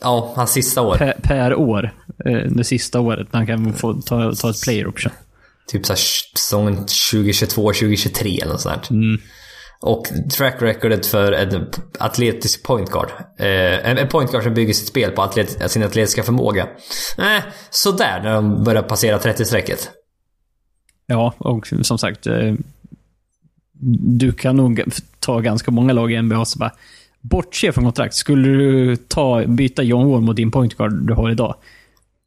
[0.00, 0.96] Ja, hans sista år.
[0.96, 1.94] per, per år.
[2.24, 5.12] eh, Det sista året han kan få ta, ta ett player option.
[5.68, 6.00] Typ såhär
[6.38, 8.90] säsongen 2022, 2023 eller något sånt.
[8.90, 9.20] Mm.
[9.82, 11.66] Och track recordet för en
[11.98, 13.08] atletisk point guard.
[13.38, 16.68] Eh, en, point guard som bygger sitt spel på atlet, sin atletiska förmåga.
[17.18, 19.88] Eh, sådär när de börjar passera 30-strecket.
[21.06, 22.26] Ja, och som sagt.
[22.26, 22.54] eh,
[24.18, 24.82] Du kan nog...
[25.18, 26.72] ta ganska många lag i NBA så bara
[27.20, 28.14] bortse från kontrakt.
[28.14, 31.54] Skulle du ta, byta John Wall mot din point guard du har idag?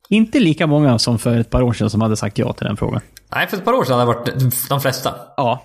[0.10, 2.78] Inte lika många som för ett par år sedan som hade sagt ja till den
[2.78, 3.02] frågan.
[3.36, 5.16] Nej, för ett par år sedan hade det varit de flesta.
[5.38, 5.64] Ja,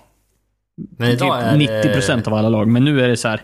[0.97, 2.67] Men typ idag är 90 procent av alla lag.
[2.67, 3.41] Men nu är det så här.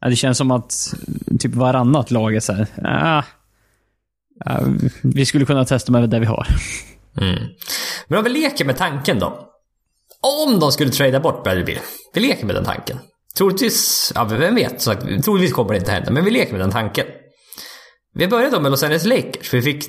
[0.00, 0.94] Det känns som att
[1.40, 2.66] typ varannat lag är så här.
[2.84, 3.22] Ah,
[5.02, 6.46] vi skulle kunna testa med det vi har.
[7.20, 7.38] Mm.
[8.08, 9.44] Men om vi leker med tanken då.
[10.44, 11.78] Om de skulle trada bort Bradley Beal.
[12.14, 12.98] Vi leker med den tanken.
[13.38, 16.70] Troligtvis, ja vem vet, så troligtvis kommer det inte hända, men vi leker med den
[16.70, 17.06] tanken.
[18.14, 19.84] Vi började då med Los Angeles Lakers, för vi fick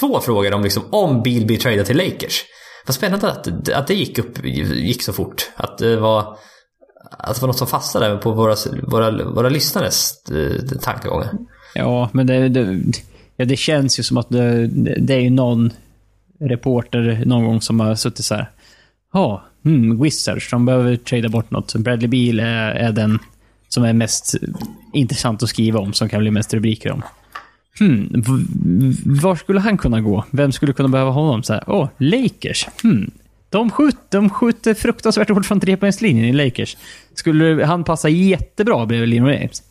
[0.00, 2.44] två frågor om liksom, om Bill blir tradad till Lakers.
[2.86, 5.50] Vad spännande att, att det gick upp, gick så fort.
[5.56, 6.38] Att det var,
[7.10, 11.30] att det var något som fastnade på våra, våra, våra lyssnares eh, tankegångar.
[11.74, 12.80] Ja, men det, det,
[13.36, 14.66] ja, det känns ju som att det,
[14.98, 15.72] det är någon
[16.40, 18.50] reporter någon gång som har suttit så här.
[19.14, 21.74] Ja, hmm, Wizards, de behöver trada bort något.
[21.74, 23.18] Bradley Beal är, är den
[23.68, 24.34] som är mest
[24.92, 27.02] intressant att skriva om, som kan bli mest rubriker om.
[27.78, 28.22] Hmm,
[29.22, 30.24] var skulle han kunna gå?
[30.30, 31.42] Vem skulle kunna behöva honom?
[31.42, 32.68] Så här, åh, Lakers.
[32.82, 33.10] Hmm.
[33.50, 36.76] De, skjut, de skjuter fruktansvärt hårt från trepoängslinjen i Lakers.
[37.14, 39.62] Skulle han passa jättebra bredvid Lino James?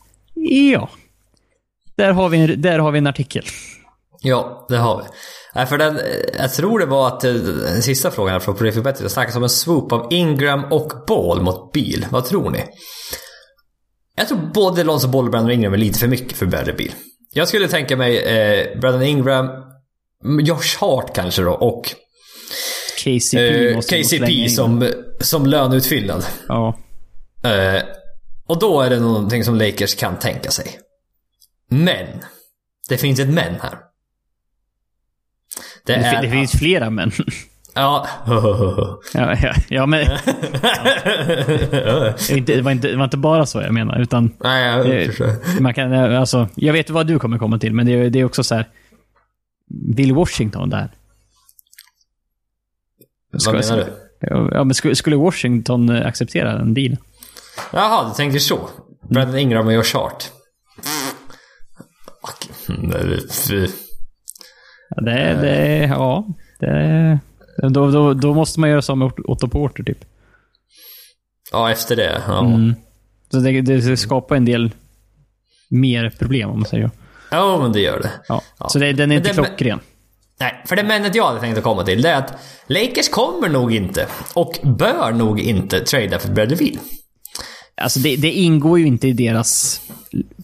[0.72, 0.88] Ja.
[1.96, 3.44] Där har vi en, där har vi en artikel.
[4.20, 5.04] Ja, det har vi.
[5.54, 6.00] Nej, för den,
[6.38, 9.42] jag tror det var att eh, den sista frågan från Prolific Betty, det snackas om
[9.42, 12.06] en swoop av Ingram och Ball mot Beal.
[12.10, 12.64] Vad tror ni?
[14.16, 16.92] Jag tror både Lonzo Ball och Brandon Ingram är lite för mycket för Bradley Beal.
[17.32, 19.48] Jag skulle tänka mig eh, Brandon Ingram,
[20.40, 21.94] Josh Hart kanske då och
[23.04, 24.90] KCP eh, KCP som,
[25.20, 26.24] som löneutfyllnad.
[26.48, 26.78] Ja.
[27.44, 27.82] Eh,
[28.46, 30.78] och då är det någonting som Lakers kan tänka sig.
[31.70, 32.06] Men.
[32.88, 33.78] Det finns ett men här.
[35.86, 36.22] Det är...
[36.22, 37.12] det finns flera män.
[37.74, 38.06] Ja.
[39.14, 40.00] ja, ja, ja, men
[42.30, 44.00] inte, det, var inte, det var inte bara så jag menar.
[44.00, 45.60] Utan Nej, jag det, förstår.
[45.60, 48.24] man kan, alltså, jag vet vad du kommer komma till, men det, är- det är
[48.24, 48.68] också så här.
[49.96, 50.90] Vill Washington där?
[53.46, 53.92] Vad menar du?
[54.54, 56.98] Ja, men skulle, skulle Washington eh, acceptera den dealen?
[57.72, 58.68] Jaha, du tänker så.
[59.10, 60.24] Brandon Ingram och Josh Hart.
[62.26, 62.50] Fuck.
[64.96, 65.40] Nej, fy.
[65.40, 66.26] Ja, det, det, ja.
[66.60, 70.04] Det, då, då, då måste man göra som Otto Porter typ.
[71.52, 72.22] Ja, efter det.
[72.26, 72.44] Ja.
[72.46, 72.74] Mm.
[73.30, 74.70] Så det, det skapar en del
[75.70, 76.92] mer problem om man säger så.
[77.30, 78.10] ja, men det gör det.
[78.28, 78.42] Ja.
[78.58, 78.68] Ja.
[78.68, 79.80] Så det, den är Men inte det- klockren.
[80.40, 82.34] Nej, för det männet jag hade tänkt att komma till det är att
[82.66, 86.78] Lakers kommer nog inte och bör nog inte trada för Bradley Beal.
[87.76, 89.80] Alltså det, det ingår ju inte i deras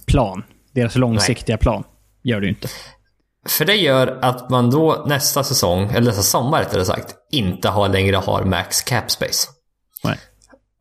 [0.07, 0.43] plan.
[0.75, 1.85] Deras långsiktiga plan.
[2.23, 2.69] Gör det ju inte.
[3.59, 7.89] För det gör att man då nästa säsong, eller nästa sommar rättare sagt, inte har
[7.89, 9.49] längre har max cap space.
[10.05, 10.19] Nej.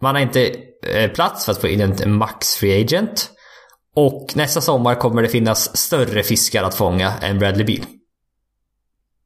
[0.02, 0.56] Man har inte
[0.86, 3.32] eh, plats för att få in en max free agent.
[3.96, 7.86] Och nästa sommar kommer det finnas större fiskar att fånga än Bradley Beal.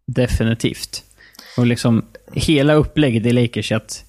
[0.08, 1.04] Definitivt.
[1.58, 4.04] Och liksom hela upplägget i Lakers är att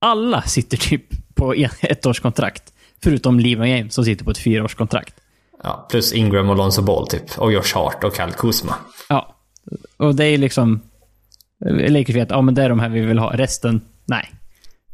[0.00, 1.04] alla sitter typ
[1.34, 2.72] på ett års kontrakt.
[3.02, 5.14] Förutom LeBron James som sitter på ett fyraårskontrakt.
[5.62, 7.38] Ja, plus Ingram och Lonzo Ball typ.
[7.38, 8.74] Och Josh Hart och Kyle Kuzma.
[9.08, 9.36] Ja.
[9.96, 10.80] Och det är liksom...
[11.88, 13.36] Lakers vet, ja men det är de här vi vill ha.
[13.36, 14.30] Resten, nej.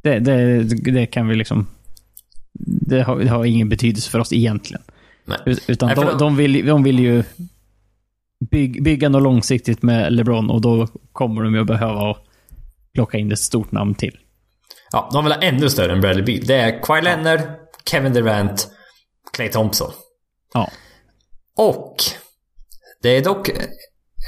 [0.03, 0.63] Det, det,
[0.93, 1.67] det kan vi liksom...
[2.63, 4.83] Det har, det har ingen betydelse för oss egentligen.
[5.25, 5.39] Nej.
[5.47, 7.25] Ut- Utan Nej, de, de, vill, de vill ju
[8.51, 12.17] bygg, bygga något långsiktigt med LeBron och då kommer de ju behöva
[12.95, 14.17] plocka in ett stort namn till.
[14.93, 16.47] Ja, de vill ha ännu större än Bradley Beal.
[16.47, 17.41] Det är Kawhi Leonard,
[17.91, 18.69] Kevin Durant,
[19.33, 19.91] Clay Thompson.
[20.55, 20.71] Ja.
[21.57, 21.97] Och
[23.03, 23.51] det är dock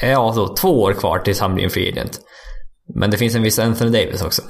[0.02, 2.20] ja, då, två år kvar tills han blir en free agent.
[2.94, 4.42] Men det finns en viss Anthony Davis också.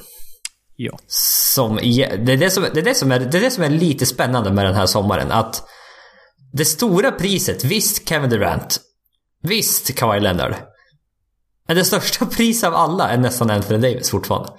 [0.77, 0.99] Ja.
[1.07, 3.71] Som, det, är det, som, det, är det, som är, det är det som är
[3.71, 5.33] lite spännande med den här sommaren.
[5.33, 5.63] Att
[6.53, 8.81] det stora priset, visst Kevin Durant,
[9.43, 10.55] visst Kawhi Leonard.
[11.67, 14.53] Men det största priset av alla är nästan Anthony Davis fortfarande.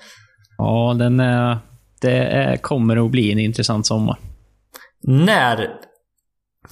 [0.58, 1.60] Ja, den är,
[2.02, 4.20] det är, kommer att bli en intressant sommar.
[5.04, 5.70] När...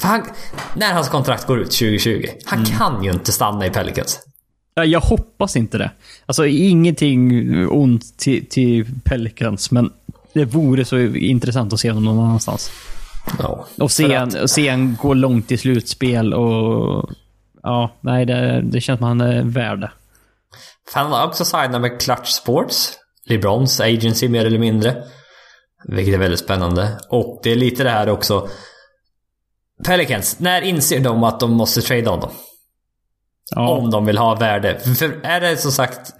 [0.01, 0.25] Han,
[0.75, 2.25] när hans kontrakt går ut 2020.
[2.45, 4.19] Han kan ju inte stanna i Pelicans.
[4.73, 5.91] Ja, Jag hoppas inte det.
[6.25, 9.91] Alltså ingenting ont till, till Pelicans, men
[10.33, 12.71] det vore så intressant att se honom någon annanstans.
[13.39, 13.65] Ja.
[13.79, 17.09] Och se och se han gå långt i slutspel och...
[17.63, 19.91] Ja, nej, det, det känns som att han är värd det.
[20.93, 22.93] Han har också signat med Clutch Sports.
[23.25, 25.03] LeBrons agency mer eller mindre.
[25.87, 26.97] Vilket är väldigt spännande.
[27.09, 28.49] Och det är lite det här också.
[29.85, 32.31] Pelicans, när inser de att de måste trada honom?
[33.55, 34.79] Ja, Om de vill ha värde.
[34.79, 36.11] För- är det som sagt...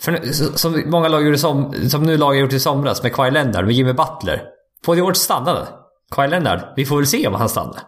[0.00, 3.64] För, som många lag gjorde som, som nu lag gjort i somras med Kawhi Leonard,
[3.64, 4.42] med Jimmy Butler.
[4.84, 5.66] Paul George stannade.
[6.14, 7.82] Kyle Leonard, vi får väl se om han stannar.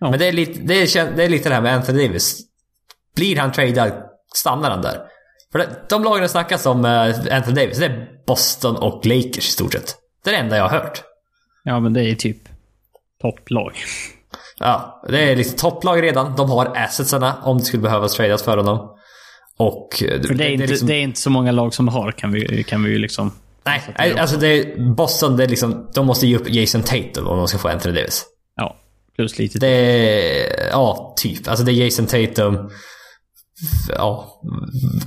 [0.00, 0.10] Ja.
[0.10, 2.40] Men det är, lite, det, är, det är lite det här med Anthony Davis.
[3.14, 3.92] Blir han tradad,
[4.34, 5.02] stannar han där?
[5.52, 9.48] För det, de lagen det snackas om uh, Anthony Davis, det är Boston och Lakers
[9.48, 9.96] i stort sett.
[10.24, 11.02] Det är det enda jag har hört.
[11.64, 12.48] Ja, men det är typ
[13.22, 13.72] topplag.
[14.58, 16.36] Ja, det är liksom topplag redan.
[16.36, 18.98] De har assetsarna om det skulle behövas tradas för honom.
[19.56, 19.88] Och...
[19.98, 22.64] För det är, inte, liksom, det är inte så många lag som har, kan vi,
[22.64, 23.32] kan vi ju liksom...
[23.64, 27.38] Nej, alltså det är, Boston, det är liksom, de måste ge upp Jason Tatum om
[27.38, 28.24] de ska få Anthony Davis.
[28.56, 28.76] Ja,
[29.16, 31.48] plus lite Det är, ja, typ.
[31.48, 32.70] Alltså det är Jason Tatum.
[33.88, 34.40] Ja,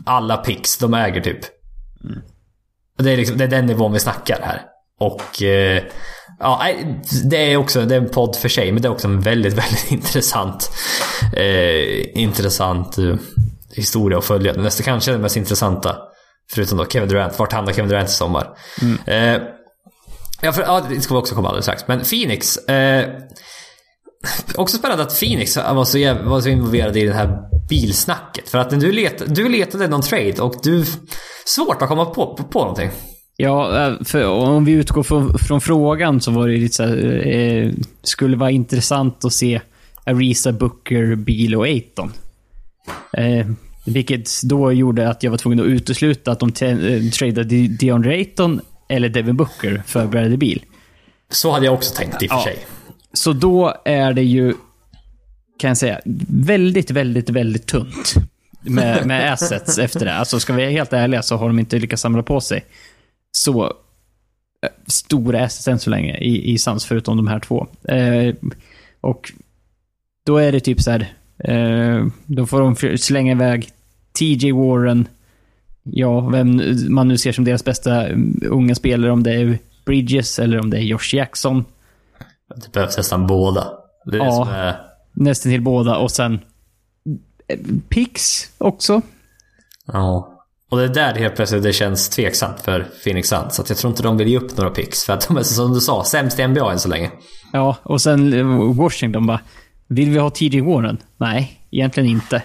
[0.06, 1.40] alla picks de äger typ.
[2.04, 2.22] Mm.
[2.98, 4.62] Det, är liksom, det är den nivån vi snackar här.
[5.00, 5.84] Och eh,
[6.42, 6.68] ja,
[7.24, 9.54] det är också det är en podd för sig, men det är också en väldigt,
[9.58, 10.72] väldigt intressant
[11.36, 13.16] eh, intressant eh,
[13.76, 14.54] historia att följa.
[14.54, 15.98] Nästa kanske den mest intressanta,
[16.52, 17.40] förutom då Kevin Durant.
[17.40, 18.58] Vart hamnar Kevin Durant i sommar?
[19.06, 19.38] Eh,
[20.42, 21.84] ja, för, ja, det ska vi också komma alldeles strax.
[21.88, 22.58] Men Phoenix.
[22.58, 23.10] Eh,
[24.56, 27.38] också spännande att Phoenix var så, var så involverad i det här
[27.70, 28.50] bilsnacket.
[28.50, 30.86] För att du, let, du letade någon trade och du...
[31.46, 32.92] Svårt att komma på, på, på någonting.
[33.42, 37.28] Ja, eh, för om vi utgår från, från frågan så var det lite så här,
[37.28, 37.72] eh,
[38.04, 39.62] skulle vara intressant att se
[40.04, 42.12] Arisa, Booker, Beal och Aiton.
[43.14, 43.48] Eh,
[43.86, 48.62] vilket då gjorde att jag var tvungen att utesluta att de eh, tradade DeAndre Ayton
[48.90, 50.60] eller Devin Booker för Bradley Beal.
[51.30, 52.44] Så hade jag också tänkt i och för Ja.
[52.44, 52.58] sig.
[53.14, 54.54] Så då är det ju,
[55.60, 58.14] kan jag säga, väldigt, väldigt, väldigt tunt
[58.62, 60.14] med, med assets efter det.
[60.14, 62.66] Alltså ska vi vara helt ärliga så har de inte lyckats samla på sig
[63.32, 67.68] så eh, stora assets än så länge i, i Suns, förutom de här två.
[67.84, 68.36] Eh,
[69.02, 69.32] och
[70.26, 73.70] då är det typ så här, eh, då får de slänga iväg
[74.20, 75.08] TJ Warren,
[75.84, 80.40] ja, vem man nu ser som deras bästa mm, unga spelare, om det är Bridges
[80.40, 81.66] eller om det är Josh Jackson.
[82.56, 83.68] Det behövs nästan båda.
[84.06, 84.32] Det är det Ja.
[84.46, 84.76] som är...
[85.14, 86.40] Nästan till båda och sen
[87.48, 87.60] eh,
[87.90, 89.02] Pix också.
[89.86, 90.31] Ja.
[90.72, 93.56] Och det är där helt plötsligt det känns tveksamt för Phoenix Suns.
[93.56, 95.06] Så att jag tror inte de vill ge upp några picks.
[95.06, 97.12] För att de är som du sa, sämst i NBA än så länge.
[97.54, 99.40] Ja, och sen Washington bara.
[99.88, 100.98] Vill vi ha TJ Warren?
[101.18, 102.44] Nej, egentligen inte.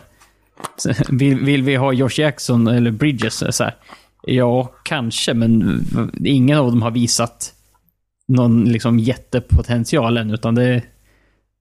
[1.09, 3.57] Vill, vill vi ha Josh Jackson eller Bridges?
[3.57, 3.75] Så här,
[4.23, 5.85] ja, kanske, men
[6.25, 7.55] ingen av dem har visat
[8.29, 10.83] någon liksom jättepotential än, utan det...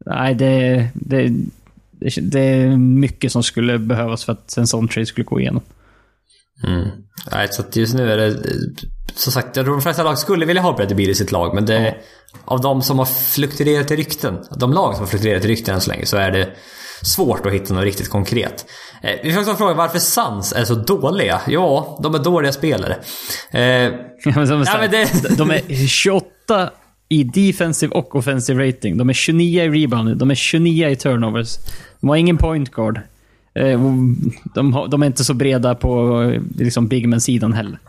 [0.06, 1.30] Nej, det, det,
[1.92, 5.62] det, det är mycket som skulle behövas för att en sån trade skulle gå igenom.
[6.64, 6.88] Mm.
[7.32, 8.38] Nej, så att just nu är det...
[9.16, 11.56] Som sagt, jag tror de flesta lag skulle vilja ha Bradley Beal i sitt lag.
[11.56, 11.96] Men det,
[12.46, 15.82] av de som har fluktuerat i rykten, de lag som har fluktuerat i rykten än
[15.82, 16.50] så länge, så är det
[17.02, 18.66] svårt att hitta något riktigt konkret.
[19.04, 21.42] Eh, vi får också fråga varför Suns är så dåliga.
[21.48, 22.96] Ja, de är dåliga spelare.
[23.52, 23.62] Eh,
[24.26, 26.70] Ja, men som Ja, men det- De är 28
[27.10, 28.98] i defensive och offensive rating.
[28.98, 30.18] De är 29 i rebound.
[30.18, 31.58] De är 29 i turnovers.
[32.00, 33.00] De har ingen point guard.
[33.56, 33.80] Eh,
[34.56, 36.22] De, de är inte så breda på
[36.58, 37.80] liksom bigman-sidan heller.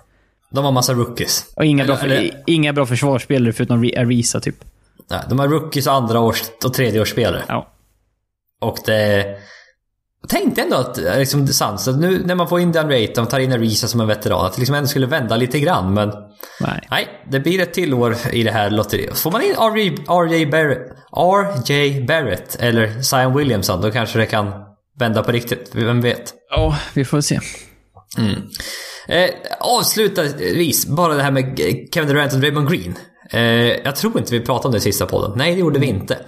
[0.51, 1.45] de har massa rookies.
[1.57, 4.57] Och inga, bra, Eller- eller- inga bra försvarsspelare förutom Ariza, typ.
[5.11, 7.43] Nej, de har rookies och andra års och tredje års spelare.
[7.49, 7.69] Ja.
[8.61, 9.27] Och det...
[10.21, 13.25] Jag tänkte ändå att eh, liksom, Suns, att nu när man får in Dan Rayton
[13.25, 15.95] och tar in Arisa som en veteran, att det liksom ändå skulle vända lite grann.
[15.95, 16.13] Men
[16.61, 16.89] Nej.
[16.91, 19.19] nej, det blir ett till år i det här lotteriet.
[19.19, 19.55] Får man in
[20.09, 24.53] RJ, Barrett, Barrett eller Zion Williamson, då kanske det kan
[24.99, 25.71] vända på riktigt.
[25.73, 26.35] Vem vet?
[26.51, 27.41] Ja, vi får se.
[29.09, 31.61] Eh, avslutningsvis, bara det här med
[31.95, 32.95] Kevin Durant och Draymond Green.
[33.31, 33.41] Eh,
[33.85, 35.33] jag tror inte vi pratade om det i sista podden.
[35.37, 36.19] Nej, det gjorde vi inte.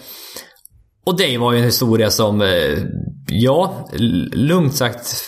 [1.06, 2.78] Och det var ju en historia som, eh,
[3.26, 3.88] ja,
[4.32, 5.24] lugnt sagt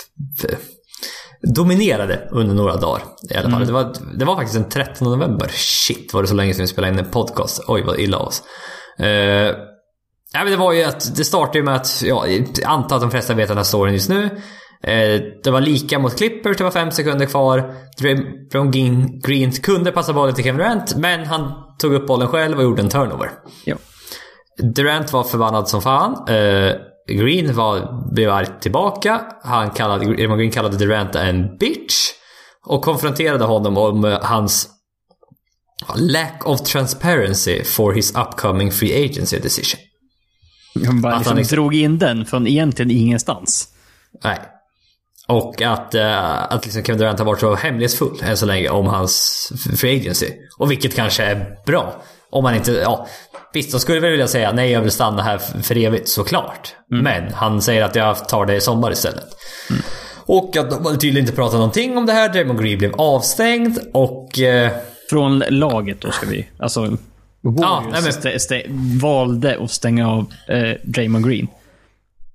[1.43, 3.03] dominerade under några dagar.
[3.31, 3.67] I alla fall.
[3.67, 5.49] Det, var, det var faktiskt den 13 november.
[5.53, 7.65] Shit, var det så länge sedan vi spelade in en podcast.
[7.69, 8.43] Oj, vad illa av oss.
[8.99, 9.55] Eh,
[10.33, 13.03] Ja, men det var ju att det startade ju med att, ja, jag antar att
[13.03, 14.25] de flesta vet den här storyn just nu.
[14.83, 17.75] Eh, det var lika mot Clippers, det var fem sekunder kvar.
[17.99, 22.59] Draymond Green, Green kunde passa bollen till Kevin Durant, men han tog upp bollen själv
[22.59, 23.31] och gjorde en turnover.
[23.65, 23.77] Ja.
[24.75, 26.29] Durant var förbannad som fan.
[26.29, 26.73] Eh,
[27.09, 29.21] Green var, blev arg tillbaka.
[29.43, 32.11] Han kallade, Draymond Green kallade Durant en bitch.
[32.67, 34.69] Och konfronterade honom om eh, hans
[35.97, 39.81] lack of transparency for his upcoming free agency decision.
[40.87, 43.69] Han bara Att liksom han drog in den från egentligen ingenstans.
[44.25, 44.39] Nej.
[45.29, 48.87] Och att, eh, att liksom Kevin Durant har varit så hemlighetsfull än så länge om
[48.87, 50.27] hans free agency.
[50.59, 52.03] Och vilket kanske är bra.
[52.31, 53.07] Om man inte, ja.
[53.53, 56.75] Visst, de skulle väl vilja säga nej jag vill stanna här för evigt, såklart.
[56.89, 59.27] Men han säger att jag tar det i sommar istället.
[60.27, 62.29] Och att de tydligen inte pratat någonting om det här.
[62.29, 64.39] Draymond Green blev avstängd och...
[64.39, 64.73] Eh,
[65.11, 66.49] Från laget då ska vi...
[66.59, 66.97] Alltså,
[67.43, 71.49] Warriors nej, men- valde att stänga av eh, Draymond Green.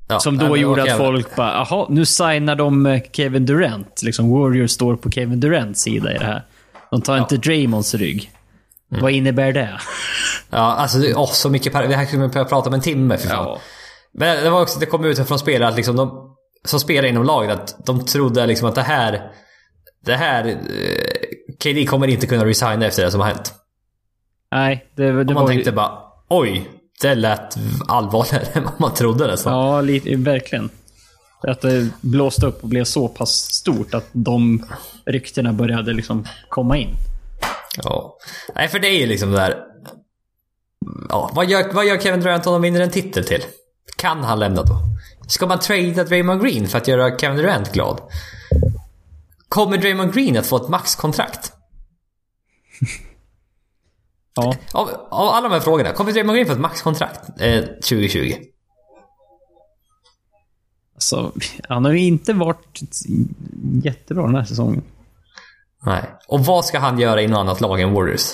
[0.08, 3.46] Ja, Som nej, då men gjorde att folk bara, jaha, nu signar de eh, Kevin
[3.46, 4.02] Durant.
[4.04, 6.46] Liksom, Warriors står på Kevin Durants sida i det här.
[6.92, 8.32] De tar inte Draymonds rygg.
[8.92, 9.04] Mm.
[9.04, 9.80] Vad innebär det?
[10.50, 12.82] Ja, alltså det, åh, så mycket par- Det här skulle vi behöva prata om en
[12.82, 13.46] timme för fan.
[13.46, 13.60] Ja.
[14.14, 17.24] Men det var också, det kom ut från spelare att liksom de som spelar inom
[17.24, 19.22] laget att de trodde liksom att det här...
[20.06, 20.46] Det här...
[20.48, 20.56] Eh,
[21.64, 23.54] KD kommer inte kunna resigna efter det som har hänt.
[24.56, 25.56] Nej, det, det Och man var ju...
[25.56, 25.92] tänkte bara
[26.28, 26.70] oj,
[27.02, 27.56] det lät
[27.88, 29.54] allvarligare än vad man trodde nästan.
[29.54, 30.70] Ja, lite, verkligen.
[31.42, 34.66] Att det blåste upp och blev så pass stort att de
[35.06, 36.96] ryktena började liksom komma in.
[37.84, 38.18] Ja.
[38.56, 39.64] Nej, för det är ju liksom det där...
[41.10, 43.42] Ja, vad gör, vad gör Kevin Durant om de vinner en titel till?
[43.98, 44.80] Kan han lämna då?
[45.28, 48.02] Ska man trada Draymond Green för att göra Kevin Durant glad?
[49.50, 51.52] Kommer Draymond Green att få ett maxkontrakt?
[54.36, 58.34] Ja, Av, av alla de här frågorna, kommer Draymond Green få ett maxkontrakt eh, 2020?
[60.96, 61.32] alltså,
[61.70, 62.80] han har ju inte varit
[63.84, 64.84] jättebra den här säsongen.
[65.86, 66.04] Nej.
[66.28, 68.32] Och vad ska han göra i något annat lag än Warriors?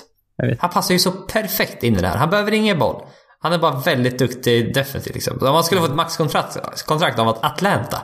[0.59, 2.17] Han passar ju så perfekt in i det här.
[2.17, 3.03] Han behöver ingen boll.
[3.39, 5.37] Han är bara väldigt duktig defensivt liksom.
[5.41, 8.01] Om han skulle få ett maxkontrakt kontrakt av att Atlanta.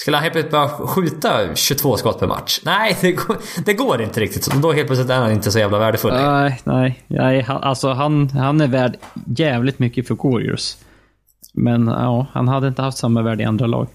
[0.00, 2.60] Skulle han helt plötsligt börja skjuta 22 skott per match?
[2.64, 4.44] Nej, det går, det går inte riktigt.
[4.44, 6.12] Så då helt plötsligt är han inte så jävla värdefull.
[6.12, 7.04] Nej, nej.
[7.06, 8.96] nej han, alltså han, han är värd
[9.26, 10.76] jävligt mycket för Warriors.
[11.54, 13.88] Men ja, han hade inte haft samma värde i andra lag.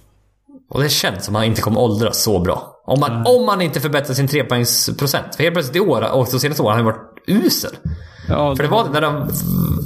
[0.69, 2.81] Och det känns som att han inte kommer åldras så bra.
[2.85, 5.35] Om man, om man inte förbättrar sin trepoängsprocent.
[5.35, 7.71] För helt plötsligt i år, och de senaste åren, har han varit usel.
[8.29, 9.29] Ja, För det var när de...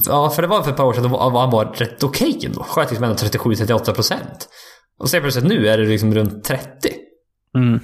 [0.07, 2.39] Ja, för det var för ett par år sedan då var han var rätt okej
[2.45, 2.63] ändå.
[2.63, 4.49] Sköt liksom ändå 37-38 procent.
[4.99, 6.89] Och sen plötsligt nu är det liksom runt 30.
[7.57, 7.79] Mm.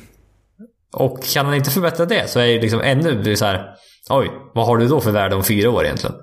[0.94, 3.76] Och kan han inte förbättra det så är det liksom ännu så här.
[4.10, 6.16] Oj, vad har du då för värde om fyra år egentligen?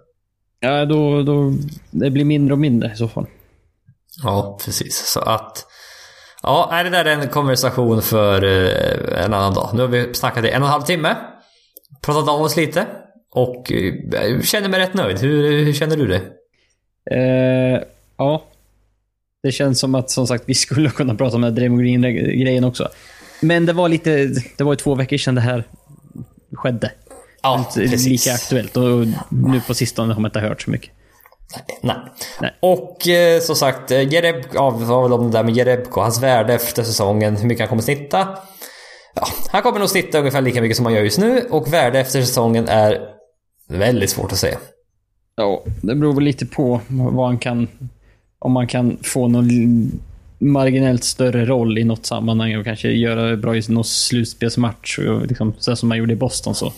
[0.60, 1.52] Ja, då, då...
[1.90, 3.26] Det blir mindre och mindre i så fall.
[4.22, 4.96] Ja, precis.
[5.06, 5.66] Så att...
[6.42, 9.70] Ja, är det där är en konversation för eh, en annan dag.
[9.74, 11.16] Nu har vi snackat i en och en halv timme.
[12.02, 12.86] Pratat av oss lite.
[13.30, 15.18] Och eh, jag känner mig rätt nöjd.
[15.18, 16.22] Hur, hur känner du det?
[17.16, 17.82] Eh,
[18.16, 18.42] ja.
[19.42, 22.64] Det känns som att, som sagt, vi skulle kunna prata om den här Draymond Green-grejen
[22.64, 22.88] också.
[23.40, 24.26] Men det var lite...
[24.56, 25.64] Det var ju två veckor sedan det här
[26.54, 26.92] skedde.
[27.42, 28.06] Ja, Inte precis.
[28.06, 30.90] lika aktuellt och nu på sistone har man inte hört så mycket.
[31.82, 31.96] Nej.
[32.40, 32.54] Nej.
[32.60, 36.54] Och eh, som sagt, eh, Jereb, ja, väl om det där med Jerebko, hans värde
[36.54, 38.28] efter säsongen, hur mycket han kommer snitta.
[39.14, 42.00] Ja, han kommer nog snitta ungefär lika mycket som han gör just nu och värde
[42.00, 43.00] efter säsongen är
[43.68, 44.58] väldigt svårt att säga.
[45.36, 47.68] Ja, det beror väl lite på vad han kan...
[48.44, 49.48] Om man kan få någon
[50.38, 54.98] marginellt större roll i något sammanhang och kanske göra det bra i någon slutspelsmatch.
[54.98, 56.72] Och liksom, så som man gjorde i Boston så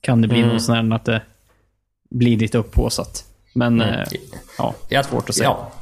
[0.00, 0.50] kan det bli Mm.
[0.52, 1.22] något sånt här att det
[2.10, 3.24] blir lite upphaussat.
[3.54, 3.94] Men Mm.
[3.94, 4.06] eh,
[4.58, 5.48] ja, Jag, svårt att säga.
[5.48, 5.72] Ja,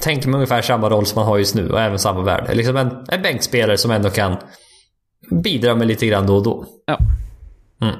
[0.00, 2.54] tänk mig ungefär samma roll som han har just nu och även samma värde.
[2.54, 4.36] Liksom en, en bänkspelare som ändå kan
[5.30, 6.66] bidra med lite grann då och då.
[6.86, 6.98] Ja.
[7.80, 7.94] Mm.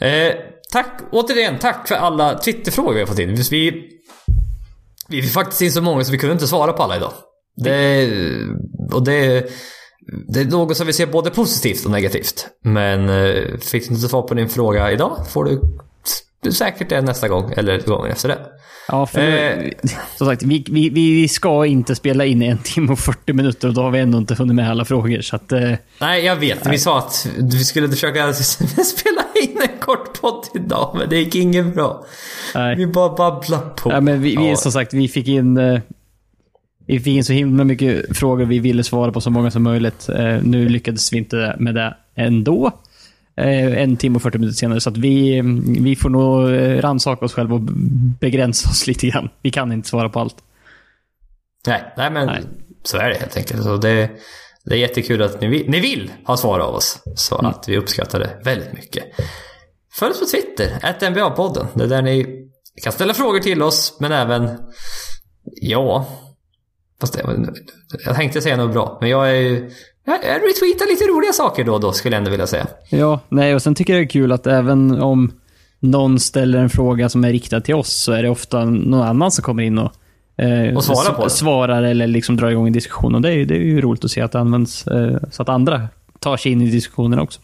[0.00, 0.34] Eh,
[0.72, 3.34] tack, återigen, tack för alla Twitterfrågor vi har fått in.
[3.50, 3.88] Vi,
[5.12, 7.12] vi fick faktiskt in så många så vi kunde inte svara på alla idag.
[7.56, 8.08] Det,
[8.92, 9.50] och det,
[10.28, 12.46] det är något som vi ser både positivt och negativt.
[12.64, 17.28] Men eh, fick du inte svar på din fråga idag får du säkert det nästa
[17.28, 18.38] gång eller gången efter det.
[18.88, 19.70] Ja, för Eh.
[20.16, 23.68] som sagt, vi, vi, vi ska inte spela in i en timme och 40 minuter
[23.68, 25.20] och då har vi ändå inte hunnit med alla frågor.
[25.20, 26.66] Så att, eh, Nej, jag vet.
[26.66, 28.32] Vi sa att vi skulle försöka
[28.84, 32.04] spela in en kort podd idag, men det gick inget bra.
[32.54, 32.76] nej.
[32.76, 33.90] Vi bara babblade på.
[33.90, 34.56] Ja, men vi, vi, Ja.
[34.56, 35.56] som sagt, vi fick in...
[35.56, 35.80] eh,
[36.86, 38.44] Vi fick in så himla mycket frågor.
[38.44, 40.08] Vi ville svara på så många som möjligt.
[40.08, 42.70] Eh, Nu lyckades vi inte med det ändå.
[43.36, 44.80] Eh, En timme och 40 minuter senare.
[44.80, 45.40] Så att vi,
[45.80, 46.48] vi får nog
[46.84, 47.60] rannsaka oss själva och
[48.20, 49.28] begränsa oss lite grann.
[49.42, 50.36] Vi kan inte svara på allt.
[51.66, 52.42] Nej, nej men Nej.
[52.82, 53.62] så är det helt enkelt.
[53.62, 54.10] Så det,
[54.64, 56.98] det är jättekul att ni vill, ni vill ha svar av oss.
[57.16, 57.50] Så Mm.
[57.50, 59.04] att vi uppskattar det väldigt mycket.
[59.92, 60.78] Följ oss på Twitter,
[61.10, 61.66] NBA-podden.
[61.74, 62.26] Det är där ni
[62.82, 64.48] kan ställa frågor till oss, men även...
[65.62, 66.06] Ja...
[67.00, 67.46] Fast det,
[68.04, 69.70] jag tänkte säga något bra, men jag är ju...
[70.04, 72.66] Jag retweetar lite roliga saker då och då, skulle jag ändå vilja säga.
[72.90, 75.32] Ja, nej och sen tycker jag det är kul att även om
[75.80, 79.30] någon ställer en fråga som är riktad till oss så är det ofta någon annan
[79.30, 79.92] som kommer in och,
[80.36, 81.30] eh, Och svarar s- på det.
[81.30, 83.14] svarar eller liksom drar igång en diskussion.
[83.14, 85.48] Och det är, det är ju roligt att se att det används eh, så att
[85.48, 85.88] andra
[86.18, 87.40] tar sig in i diskussionen också.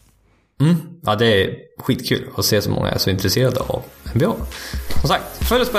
[0.61, 0.75] Mm.
[1.05, 3.81] Ja, det är skitkul att se så många är så intresserade av
[4.13, 4.33] NBA.
[5.01, 5.77] Som sagt, följ oss på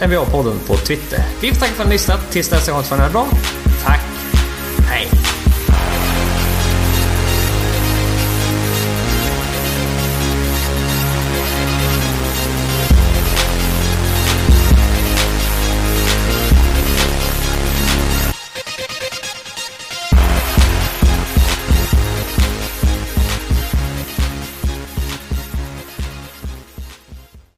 [0.00, 1.18] NBA-podden på Twitter.
[1.42, 2.30] Vi får tacka för att ni lyssnat.
[2.30, 3.26] Tills nästa gång så får ni ha det bra.
[3.84, 4.00] Tack